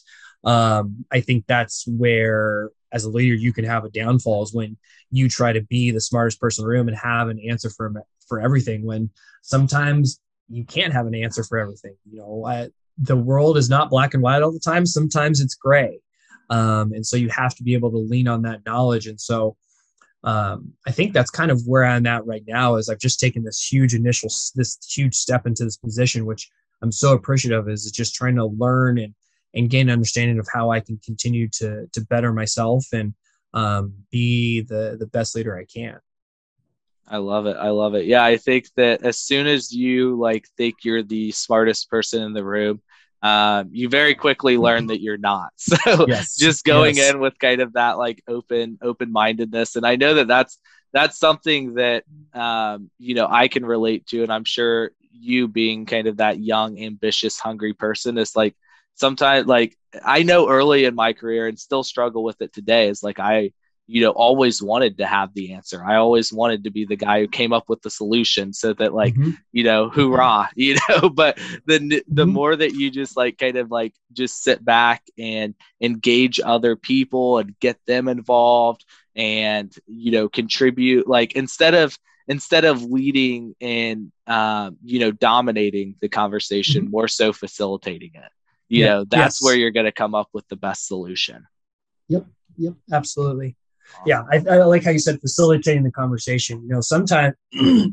Um, 0.44 1.04
I 1.10 1.20
think 1.20 1.44
that's 1.46 1.86
where 1.86 2.70
as 2.92 3.04
a 3.04 3.10
leader 3.10 3.34
you 3.34 3.52
can 3.52 3.64
have 3.64 3.84
a 3.84 3.90
downfall 3.90 4.42
is 4.42 4.52
when 4.52 4.76
you 5.10 5.28
try 5.28 5.52
to 5.52 5.62
be 5.62 5.90
the 5.90 6.00
smartest 6.00 6.40
person 6.40 6.62
in 6.62 6.66
the 6.66 6.72
room 6.72 6.88
and 6.88 6.96
have 6.96 7.28
an 7.28 7.40
answer 7.48 7.70
for 7.70 7.92
for 8.28 8.40
everything 8.40 8.84
when 8.84 9.10
sometimes 9.42 10.20
you 10.48 10.64
can't 10.64 10.92
have 10.92 11.06
an 11.06 11.14
answer 11.14 11.42
for 11.44 11.58
everything. 11.58 11.94
You 12.10 12.18
know, 12.18 12.44
I, 12.46 12.68
the 12.98 13.16
world 13.16 13.56
is 13.56 13.70
not 13.70 13.90
black 13.90 14.14
and 14.14 14.22
white 14.22 14.42
all 14.42 14.52
the 14.52 14.58
time. 14.58 14.84
Sometimes 14.86 15.40
it's 15.40 15.54
gray. 15.54 16.00
Um, 16.50 16.92
and 16.92 17.06
so 17.06 17.16
you 17.16 17.28
have 17.30 17.54
to 17.56 17.62
be 17.62 17.74
able 17.74 17.90
to 17.90 17.98
lean 17.98 18.28
on 18.28 18.42
that 18.42 18.64
knowledge. 18.66 19.06
And 19.06 19.20
so 19.20 19.56
um, 20.24 20.72
I 20.86 20.92
think 20.92 21.12
that's 21.12 21.30
kind 21.30 21.50
of 21.50 21.62
where 21.66 21.84
I'm 21.84 22.06
at 22.06 22.26
right 22.26 22.44
now 22.46 22.76
is 22.76 22.88
I've 22.88 22.98
just 22.98 23.20
taken 23.20 23.42
this 23.42 23.66
huge 23.66 23.94
initial, 23.94 24.28
this 24.54 24.78
huge 24.88 25.14
step 25.14 25.46
into 25.46 25.64
this 25.64 25.76
position, 25.76 26.26
which 26.26 26.50
I'm 26.82 26.92
so 26.92 27.12
appreciative 27.12 27.68
is 27.68 27.90
just 27.90 28.14
trying 28.14 28.36
to 28.36 28.46
learn 28.46 28.98
and, 28.98 29.14
and 29.54 29.70
gain 29.70 29.90
understanding 29.90 30.38
of 30.38 30.48
how 30.52 30.70
I 30.70 30.80
can 30.80 30.98
continue 31.04 31.48
to, 31.54 31.86
to 31.92 32.00
better 32.02 32.32
myself 32.32 32.86
and 32.92 33.14
um, 33.54 33.94
be 34.10 34.62
the, 34.62 34.96
the 34.98 35.06
best 35.06 35.34
leader 35.34 35.56
I 35.56 35.64
can. 35.64 35.98
I 37.06 37.18
love 37.18 37.46
it. 37.46 37.56
I 37.56 37.70
love 37.70 37.94
it. 37.94 38.06
Yeah, 38.06 38.24
I 38.24 38.36
think 38.36 38.68
that 38.76 39.02
as 39.02 39.18
soon 39.18 39.46
as 39.46 39.72
you 39.72 40.18
like 40.18 40.46
think 40.56 40.76
you're 40.82 41.02
the 41.02 41.32
smartest 41.32 41.90
person 41.90 42.22
in 42.22 42.32
the 42.32 42.44
room, 42.44 42.80
um, 43.22 43.70
you 43.72 43.88
very 43.88 44.14
quickly 44.14 44.58
learn 44.58 44.88
that 44.88 45.00
you're 45.00 45.18
not. 45.18 45.52
So 45.58 46.06
yes. 46.08 46.36
just 46.36 46.64
going 46.64 46.96
yes. 46.96 47.12
in 47.12 47.20
with 47.20 47.38
kind 47.38 47.60
of 47.60 47.74
that 47.74 47.96
like 47.96 48.22
open 48.26 48.78
open 48.82 49.12
mindedness, 49.12 49.76
and 49.76 49.86
I 49.86 49.96
know 49.96 50.14
that 50.14 50.28
that's 50.28 50.58
that's 50.92 51.18
something 51.18 51.74
that 51.74 52.04
um, 52.34 52.90
you 52.98 53.14
know 53.14 53.26
I 53.30 53.48
can 53.48 53.64
relate 53.64 54.06
to, 54.08 54.22
and 54.22 54.32
I'm 54.32 54.44
sure 54.44 54.90
you 55.12 55.46
being 55.46 55.86
kind 55.86 56.08
of 56.08 56.16
that 56.16 56.40
young, 56.40 56.82
ambitious, 56.82 57.38
hungry 57.38 57.74
person 57.74 58.18
is 58.18 58.34
like 58.34 58.56
sometimes 58.94 59.46
like 59.46 59.76
I 60.04 60.22
know 60.22 60.48
early 60.48 60.84
in 60.84 60.94
my 60.94 61.12
career 61.12 61.46
and 61.46 61.58
still 61.58 61.84
struggle 61.84 62.24
with 62.24 62.40
it 62.42 62.52
today. 62.52 62.88
Is 62.88 63.02
like 63.02 63.20
I 63.20 63.52
you 63.86 64.00
know 64.00 64.10
always 64.10 64.62
wanted 64.62 64.98
to 64.98 65.06
have 65.06 65.34
the 65.34 65.52
answer 65.52 65.84
i 65.84 65.96
always 65.96 66.32
wanted 66.32 66.64
to 66.64 66.70
be 66.70 66.84
the 66.84 66.96
guy 66.96 67.20
who 67.20 67.28
came 67.28 67.52
up 67.52 67.68
with 67.68 67.82
the 67.82 67.90
solution 67.90 68.52
so 68.52 68.72
that 68.72 68.94
like 68.94 69.14
mm-hmm. 69.14 69.30
you 69.52 69.64
know 69.64 69.88
hoorah 69.88 70.48
you 70.56 70.76
know 70.88 71.08
but 71.08 71.36
the 71.66 71.78
the 72.08 72.24
mm-hmm. 72.24 72.32
more 72.32 72.56
that 72.56 72.74
you 72.74 72.90
just 72.90 73.16
like 73.16 73.38
kind 73.38 73.56
of 73.56 73.70
like 73.70 73.94
just 74.12 74.42
sit 74.42 74.64
back 74.64 75.02
and 75.18 75.54
engage 75.80 76.40
other 76.40 76.76
people 76.76 77.38
and 77.38 77.58
get 77.60 77.78
them 77.86 78.08
involved 78.08 78.84
and 79.14 79.74
you 79.86 80.10
know 80.12 80.28
contribute 80.28 81.06
like 81.06 81.32
instead 81.34 81.74
of 81.74 81.98
instead 82.28 82.64
of 82.64 82.82
leading 82.82 83.54
and 83.60 84.12
um, 84.26 84.78
you 84.82 84.98
know 85.00 85.10
dominating 85.10 85.96
the 86.00 86.08
conversation, 86.08 86.82
mm-hmm. 86.82 86.90
more 86.90 87.08
so 87.08 87.32
facilitating 87.32 88.12
it. 88.14 88.30
You 88.68 88.84
yeah. 88.84 88.88
know, 88.88 89.04
that's 89.04 89.40
yes. 89.40 89.42
where 89.42 89.56
you're 89.56 89.70
going 89.70 89.86
to 89.86 89.92
come 89.92 90.14
up 90.14 90.28
with 90.32 90.48
the 90.48 90.56
best 90.56 90.86
solution. 90.86 91.46
Yep. 92.08 92.26
Yep. 92.56 92.74
Absolutely. 92.90 93.56
Yeah, 94.06 94.24
I, 94.30 94.36
I 94.50 94.64
like 94.64 94.84
how 94.84 94.90
you 94.90 94.98
said 94.98 95.20
facilitating 95.20 95.82
the 95.82 95.92
conversation. 95.92 96.62
You 96.62 96.68
know, 96.68 96.80
sometimes, 96.80 97.34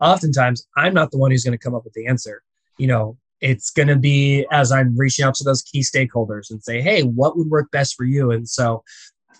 oftentimes, 0.00 0.66
I'm 0.76 0.94
not 0.94 1.10
the 1.10 1.18
one 1.18 1.30
who's 1.30 1.44
going 1.44 1.56
to 1.56 1.62
come 1.62 1.74
up 1.74 1.84
with 1.84 1.94
the 1.94 2.06
answer. 2.06 2.42
You 2.78 2.88
know, 2.88 3.18
it's 3.40 3.70
going 3.70 3.88
to 3.88 3.96
be 3.96 4.46
as 4.50 4.72
I'm 4.72 4.96
reaching 4.96 5.24
out 5.24 5.34
to 5.36 5.44
those 5.44 5.62
key 5.62 5.80
stakeholders 5.80 6.50
and 6.50 6.62
say, 6.62 6.80
hey, 6.80 7.02
what 7.02 7.36
would 7.36 7.48
work 7.48 7.70
best 7.70 7.94
for 7.94 8.04
you? 8.04 8.30
And 8.30 8.48
so 8.48 8.82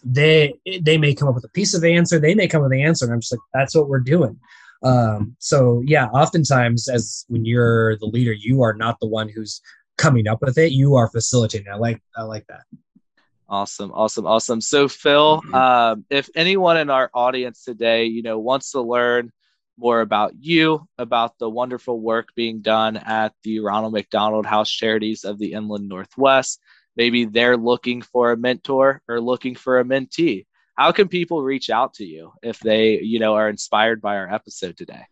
they 0.04 0.54
they 0.82 0.98
may 0.98 1.14
come 1.14 1.28
up 1.28 1.34
with 1.34 1.44
a 1.44 1.50
piece 1.50 1.74
of 1.74 1.80
the 1.80 1.94
answer, 1.94 2.18
they 2.18 2.34
may 2.34 2.46
come 2.46 2.62
with 2.62 2.70
the 2.70 2.82
answer, 2.82 3.04
and 3.04 3.14
I'm 3.14 3.20
just 3.20 3.32
like, 3.32 3.40
that's 3.52 3.74
what 3.74 3.88
we're 3.88 4.00
doing. 4.00 4.38
Um, 4.82 5.34
so 5.38 5.82
yeah, 5.84 6.06
oftentimes 6.08 6.88
as 6.88 7.24
when 7.28 7.44
you're 7.44 7.96
the 7.98 8.06
leader, 8.06 8.32
you 8.32 8.62
are 8.62 8.74
not 8.74 9.00
the 9.00 9.08
one 9.08 9.28
who's 9.28 9.60
coming 9.98 10.28
up 10.28 10.42
with 10.42 10.58
it. 10.58 10.72
You 10.72 10.96
are 10.96 11.10
facilitating. 11.10 11.68
I 11.72 11.76
like 11.76 12.00
I 12.16 12.22
like 12.22 12.46
that. 12.48 12.62
Awesome, 13.48 13.92
awesome, 13.92 14.26
awesome. 14.26 14.60
So 14.60 14.88
Phil, 14.88 15.40
mm-hmm. 15.40 15.54
um, 15.54 16.04
if 16.10 16.28
anyone 16.34 16.76
in 16.78 16.90
our 16.90 17.10
audience 17.14 17.62
today, 17.62 18.06
you 18.06 18.22
know, 18.22 18.38
wants 18.38 18.72
to 18.72 18.80
learn 18.80 19.30
more 19.78 20.00
about 20.00 20.32
you, 20.40 20.88
about 20.98 21.38
the 21.38 21.48
wonderful 21.48 22.00
work 22.00 22.28
being 22.34 22.60
done 22.60 22.96
at 22.96 23.32
the 23.44 23.60
Ronald 23.60 23.92
McDonald 23.92 24.46
House 24.46 24.70
Charities 24.70 25.24
of 25.24 25.38
the 25.38 25.52
Inland 25.52 25.88
Northwest. 25.88 26.60
Maybe 26.96 27.26
they're 27.26 27.58
looking 27.58 28.02
for 28.02 28.32
a 28.32 28.36
mentor 28.36 29.02
or 29.06 29.20
looking 29.20 29.54
for 29.54 29.78
a 29.78 29.84
mentee. 29.84 30.46
How 30.76 30.92
can 30.92 31.08
people 31.08 31.42
reach 31.42 31.70
out 31.70 31.94
to 31.94 32.04
you 32.04 32.32
if 32.42 32.58
they, 32.60 33.00
you 33.00 33.18
know, 33.18 33.34
are 33.34 33.48
inspired 33.48 34.00
by 34.00 34.16
our 34.16 34.32
episode 34.32 34.76
today? 34.76 35.02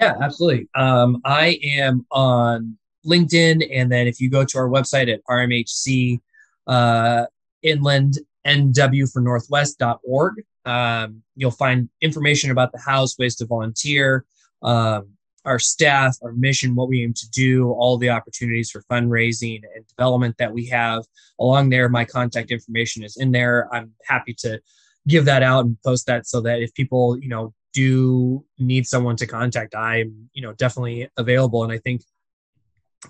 Yeah, 0.00 0.14
absolutely. 0.20 0.68
Um, 0.74 1.20
I 1.24 1.58
am 1.62 2.06
on 2.10 2.78
LinkedIn, 3.04 3.68
and 3.72 3.90
then 3.90 4.06
if 4.06 4.20
you 4.20 4.30
go 4.30 4.44
to 4.44 4.58
our 4.58 4.68
website 4.68 5.12
at 5.12 5.20
RMHC 5.28 6.20
uh, 6.66 7.26
Inland 7.62 8.18
NW 8.46 9.10
for 9.12 9.20
Northwest.org, 9.20 10.34
um, 10.64 11.22
you'll 11.34 11.50
find 11.50 11.88
information 12.00 12.50
about 12.50 12.72
the 12.72 12.78
house, 12.78 13.18
ways 13.18 13.36
to 13.36 13.46
volunteer, 13.46 14.24
um, 14.62 15.08
our 15.44 15.58
staff, 15.58 16.16
our 16.22 16.32
mission, 16.32 16.74
what 16.74 16.88
we 16.88 17.02
aim 17.02 17.14
to 17.14 17.30
do, 17.30 17.70
all 17.70 17.96
the 17.96 18.10
opportunities 18.10 18.70
for 18.70 18.82
fundraising 18.90 19.62
and 19.74 19.86
development 19.88 20.36
that 20.38 20.52
we 20.52 20.66
have. 20.66 21.04
Along 21.40 21.70
there, 21.70 21.88
my 21.88 22.04
contact 22.04 22.50
information 22.50 23.02
is 23.02 23.16
in 23.16 23.32
there. 23.32 23.68
I'm 23.72 23.92
happy 24.06 24.34
to 24.40 24.60
give 25.06 25.24
that 25.24 25.42
out 25.42 25.64
and 25.64 25.76
post 25.84 26.06
that 26.06 26.26
so 26.26 26.40
that 26.42 26.60
if 26.60 26.74
people, 26.74 27.18
you 27.18 27.28
know, 27.28 27.54
do 27.72 28.44
need 28.58 28.86
someone 28.86 29.16
to 29.16 29.26
contact, 29.26 29.74
I'm, 29.74 30.28
you 30.32 30.42
know, 30.42 30.52
definitely 30.52 31.08
available. 31.16 31.64
And 31.64 31.72
I 31.72 31.78
think 31.78 32.02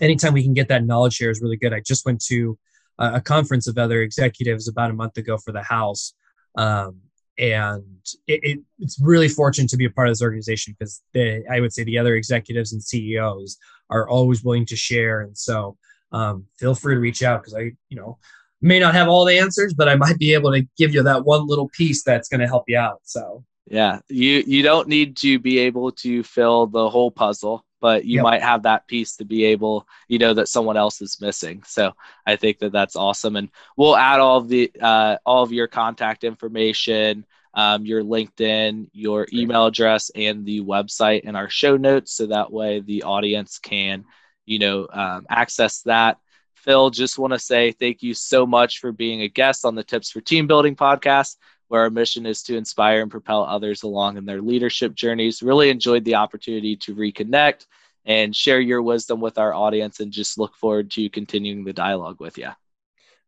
anytime 0.00 0.32
we 0.32 0.42
can 0.42 0.54
get 0.54 0.68
that 0.68 0.84
knowledge 0.84 1.14
share 1.14 1.30
is 1.30 1.40
really 1.40 1.56
good. 1.56 1.72
I 1.72 1.80
just 1.80 2.06
went 2.06 2.22
to 2.26 2.58
a 2.98 3.20
conference 3.20 3.66
of 3.66 3.78
other 3.78 4.02
executives 4.02 4.68
about 4.68 4.90
a 4.90 4.94
month 4.94 5.16
ago 5.16 5.38
for 5.38 5.52
the 5.52 5.62
house. 5.62 6.14
Um, 6.56 7.00
and 7.38 7.84
it, 8.26 8.40
it, 8.42 8.58
it's 8.80 9.00
really 9.00 9.28
fortunate 9.28 9.70
to 9.70 9.76
be 9.76 9.84
a 9.84 9.90
part 9.90 10.08
of 10.08 10.12
this 10.12 10.22
organization 10.22 10.74
because 10.76 11.00
I 11.16 11.60
would 11.60 11.72
say 11.72 11.84
the 11.84 11.98
other 11.98 12.16
executives 12.16 12.72
and 12.72 12.82
CEOs 12.82 13.56
are 13.90 14.08
always 14.08 14.42
willing 14.42 14.66
to 14.66 14.76
share. 14.76 15.20
And 15.20 15.38
so 15.38 15.76
um, 16.10 16.46
feel 16.58 16.74
free 16.74 16.94
to 16.94 17.00
reach 17.00 17.22
out 17.22 17.42
because 17.42 17.54
I, 17.54 17.72
you 17.88 17.96
know, 17.96 18.18
may 18.60 18.80
not 18.80 18.94
have 18.94 19.08
all 19.08 19.24
the 19.24 19.38
answers, 19.38 19.72
but 19.72 19.88
I 19.88 19.94
might 19.94 20.18
be 20.18 20.34
able 20.34 20.52
to 20.52 20.66
give 20.76 20.92
you 20.92 21.02
that 21.04 21.24
one 21.24 21.46
little 21.46 21.68
piece 21.68 22.02
that's 22.02 22.28
going 22.28 22.40
to 22.40 22.48
help 22.48 22.64
you 22.66 22.78
out. 22.78 23.00
So 23.04 23.44
yeah, 23.70 24.00
you 24.08 24.42
you 24.46 24.62
don't 24.62 24.88
need 24.88 25.16
to 25.18 25.38
be 25.38 25.58
able 25.58 25.92
to 25.92 26.22
fill 26.22 26.66
the 26.66 26.88
whole 26.88 27.10
puzzle 27.10 27.64
but 27.80 28.04
you 28.04 28.16
yep. 28.16 28.22
might 28.24 28.42
have 28.42 28.62
that 28.62 28.86
piece 28.86 29.16
to 29.16 29.24
be 29.24 29.44
able 29.44 29.86
you 30.08 30.18
know 30.18 30.34
that 30.34 30.48
someone 30.48 30.76
else 30.76 31.00
is 31.00 31.20
missing. 31.20 31.62
So 31.66 31.92
i 32.26 32.36
think 32.36 32.58
that 32.58 32.72
that's 32.72 32.96
awesome. 32.96 33.36
And 33.36 33.48
we'll 33.76 33.96
add 33.96 34.20
all 34.20 34.38
of 34.38 34.48
the 34.48 34.70
uh, 34.80 35.16
all 35.24 35.42
of 35.42 35.52
your 35.52 35.68
contact 35.68 36.24
information 36.24 37.24
um, 37.54 37.84
your 37.84 38.02
linkedin 38.02 38.88
your 38.92 39.26
email 39.32 39.66
address 39.66 40.10
and 40.14 40.44
the 40.44 40.60
website 40.60 41.22
in 41.22 41.34
our 41.34 41.48
show 41.48 41.76
notes 41.76 42.12
so 42.12 42.26
that 42.26 42.52
way 42.52 42.80
the 42.80 43.02
audience 43.02 43.58
can 43.58 44.04
you 44.46 44.58
know 44.58 44.88
um, 44.92 45.26
access 45.28 45.82
that. 45.82 46.18
Phil 46.54 46.90
just 46.90 47.18
want 47.18 47.32
to 47.32 47.38
say 47.38 47.72
thank 47.72 48.02
you 48.02 48.14
so 48.14 48.44
much 48.44 48.80
for 48.80 48.92
being 48.92 49.22
a 49.22 49.28
guest 49.28 49.64
on 49.64 49.74
the 49.74 49.84
tips 49.84 50.10
for 50.10 50.20
team 50.20 50.46
building 50.46 50.74
podcast 50.76 51.36
where 51.68 51.82
our 51.82 51.90
mission 51.90 52.26
is 52.26 52.42
to 52.44 52.56
inspire 52.56 53.02
and 53.02 53.10
propel 53.10 53.44
others 53.44 53.82
along 53.82 54.16
in 54.16 54.26
their 54.26 54.42
leadership 54.42 54.94
journeys. 54.94 55.42
Really 55.42 55.70
enjoyed 55.70 56.04
the 56.04 56.16
opportunity 56.16 56.76
to 56.76 56.94
reconnect 56.94 57.66
and 58.04 58.34
share 58.34 58.60
your 58.60 58.82
wisdom 58.82 59.20
with 59.20 59.38
our 59.38 59.54
audience 59.54 60.00
and 60.00 60.10
just 60.10 60.38
look 60.38 60.56
forward 60.56 60.90
to 60.92 61.10
continuing 61.10 61.64
the 61.64 61.72
dialogue 61.72 62.20
with 62.20 62.38
you. 62.38 62.48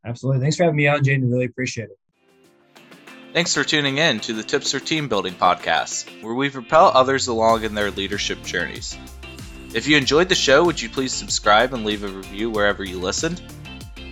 Absolutely. 0.05 0.41
Thanks 0.41 0.57
for 0.57 0.65
having 0.65 0.77
me 0.77 0.89
on, 0.89 1.01
Jaden. 1.01 1.31
Really 1.31 1.45
appreciate 1.45 1.91
it. 1.91 1.99
Thanks 3.33 3.55
for 3.55 3.63
tuning 3.63 3.99
in 3.99 4.19
to 4.21 4.33
the 4.33 4.43
Tips 4.43 4.73
for 4.73 4.81
Team 4.81 5.09
Building 5.09 5.35
podcast, 5.35 6.23
where 6.23 6.35
we 6.35 6.51
propel 6.51 6.91
others 6.93 7.29
along 7.29 7.63
in 7.63 7.75
their 7.75 7.93
leadership 7.93 8.43
journeys. 8.43 8.97
If 9.73 9.87
you 9.87 9.97
enjoyed 9.97 10.29
the 10.29 10.35
show, 10.35 10.65
would 10.65 10.83
you 10.83 10.89
please 10.89 11.13
subscribe 11.13 11.73
and 11.73 11.85
leave 11.85 12.03
a 12.03 12.09
review 12.09 12.51
wherever 12.51 12.83
you 12.83 12.99
listened? 12.99 13.41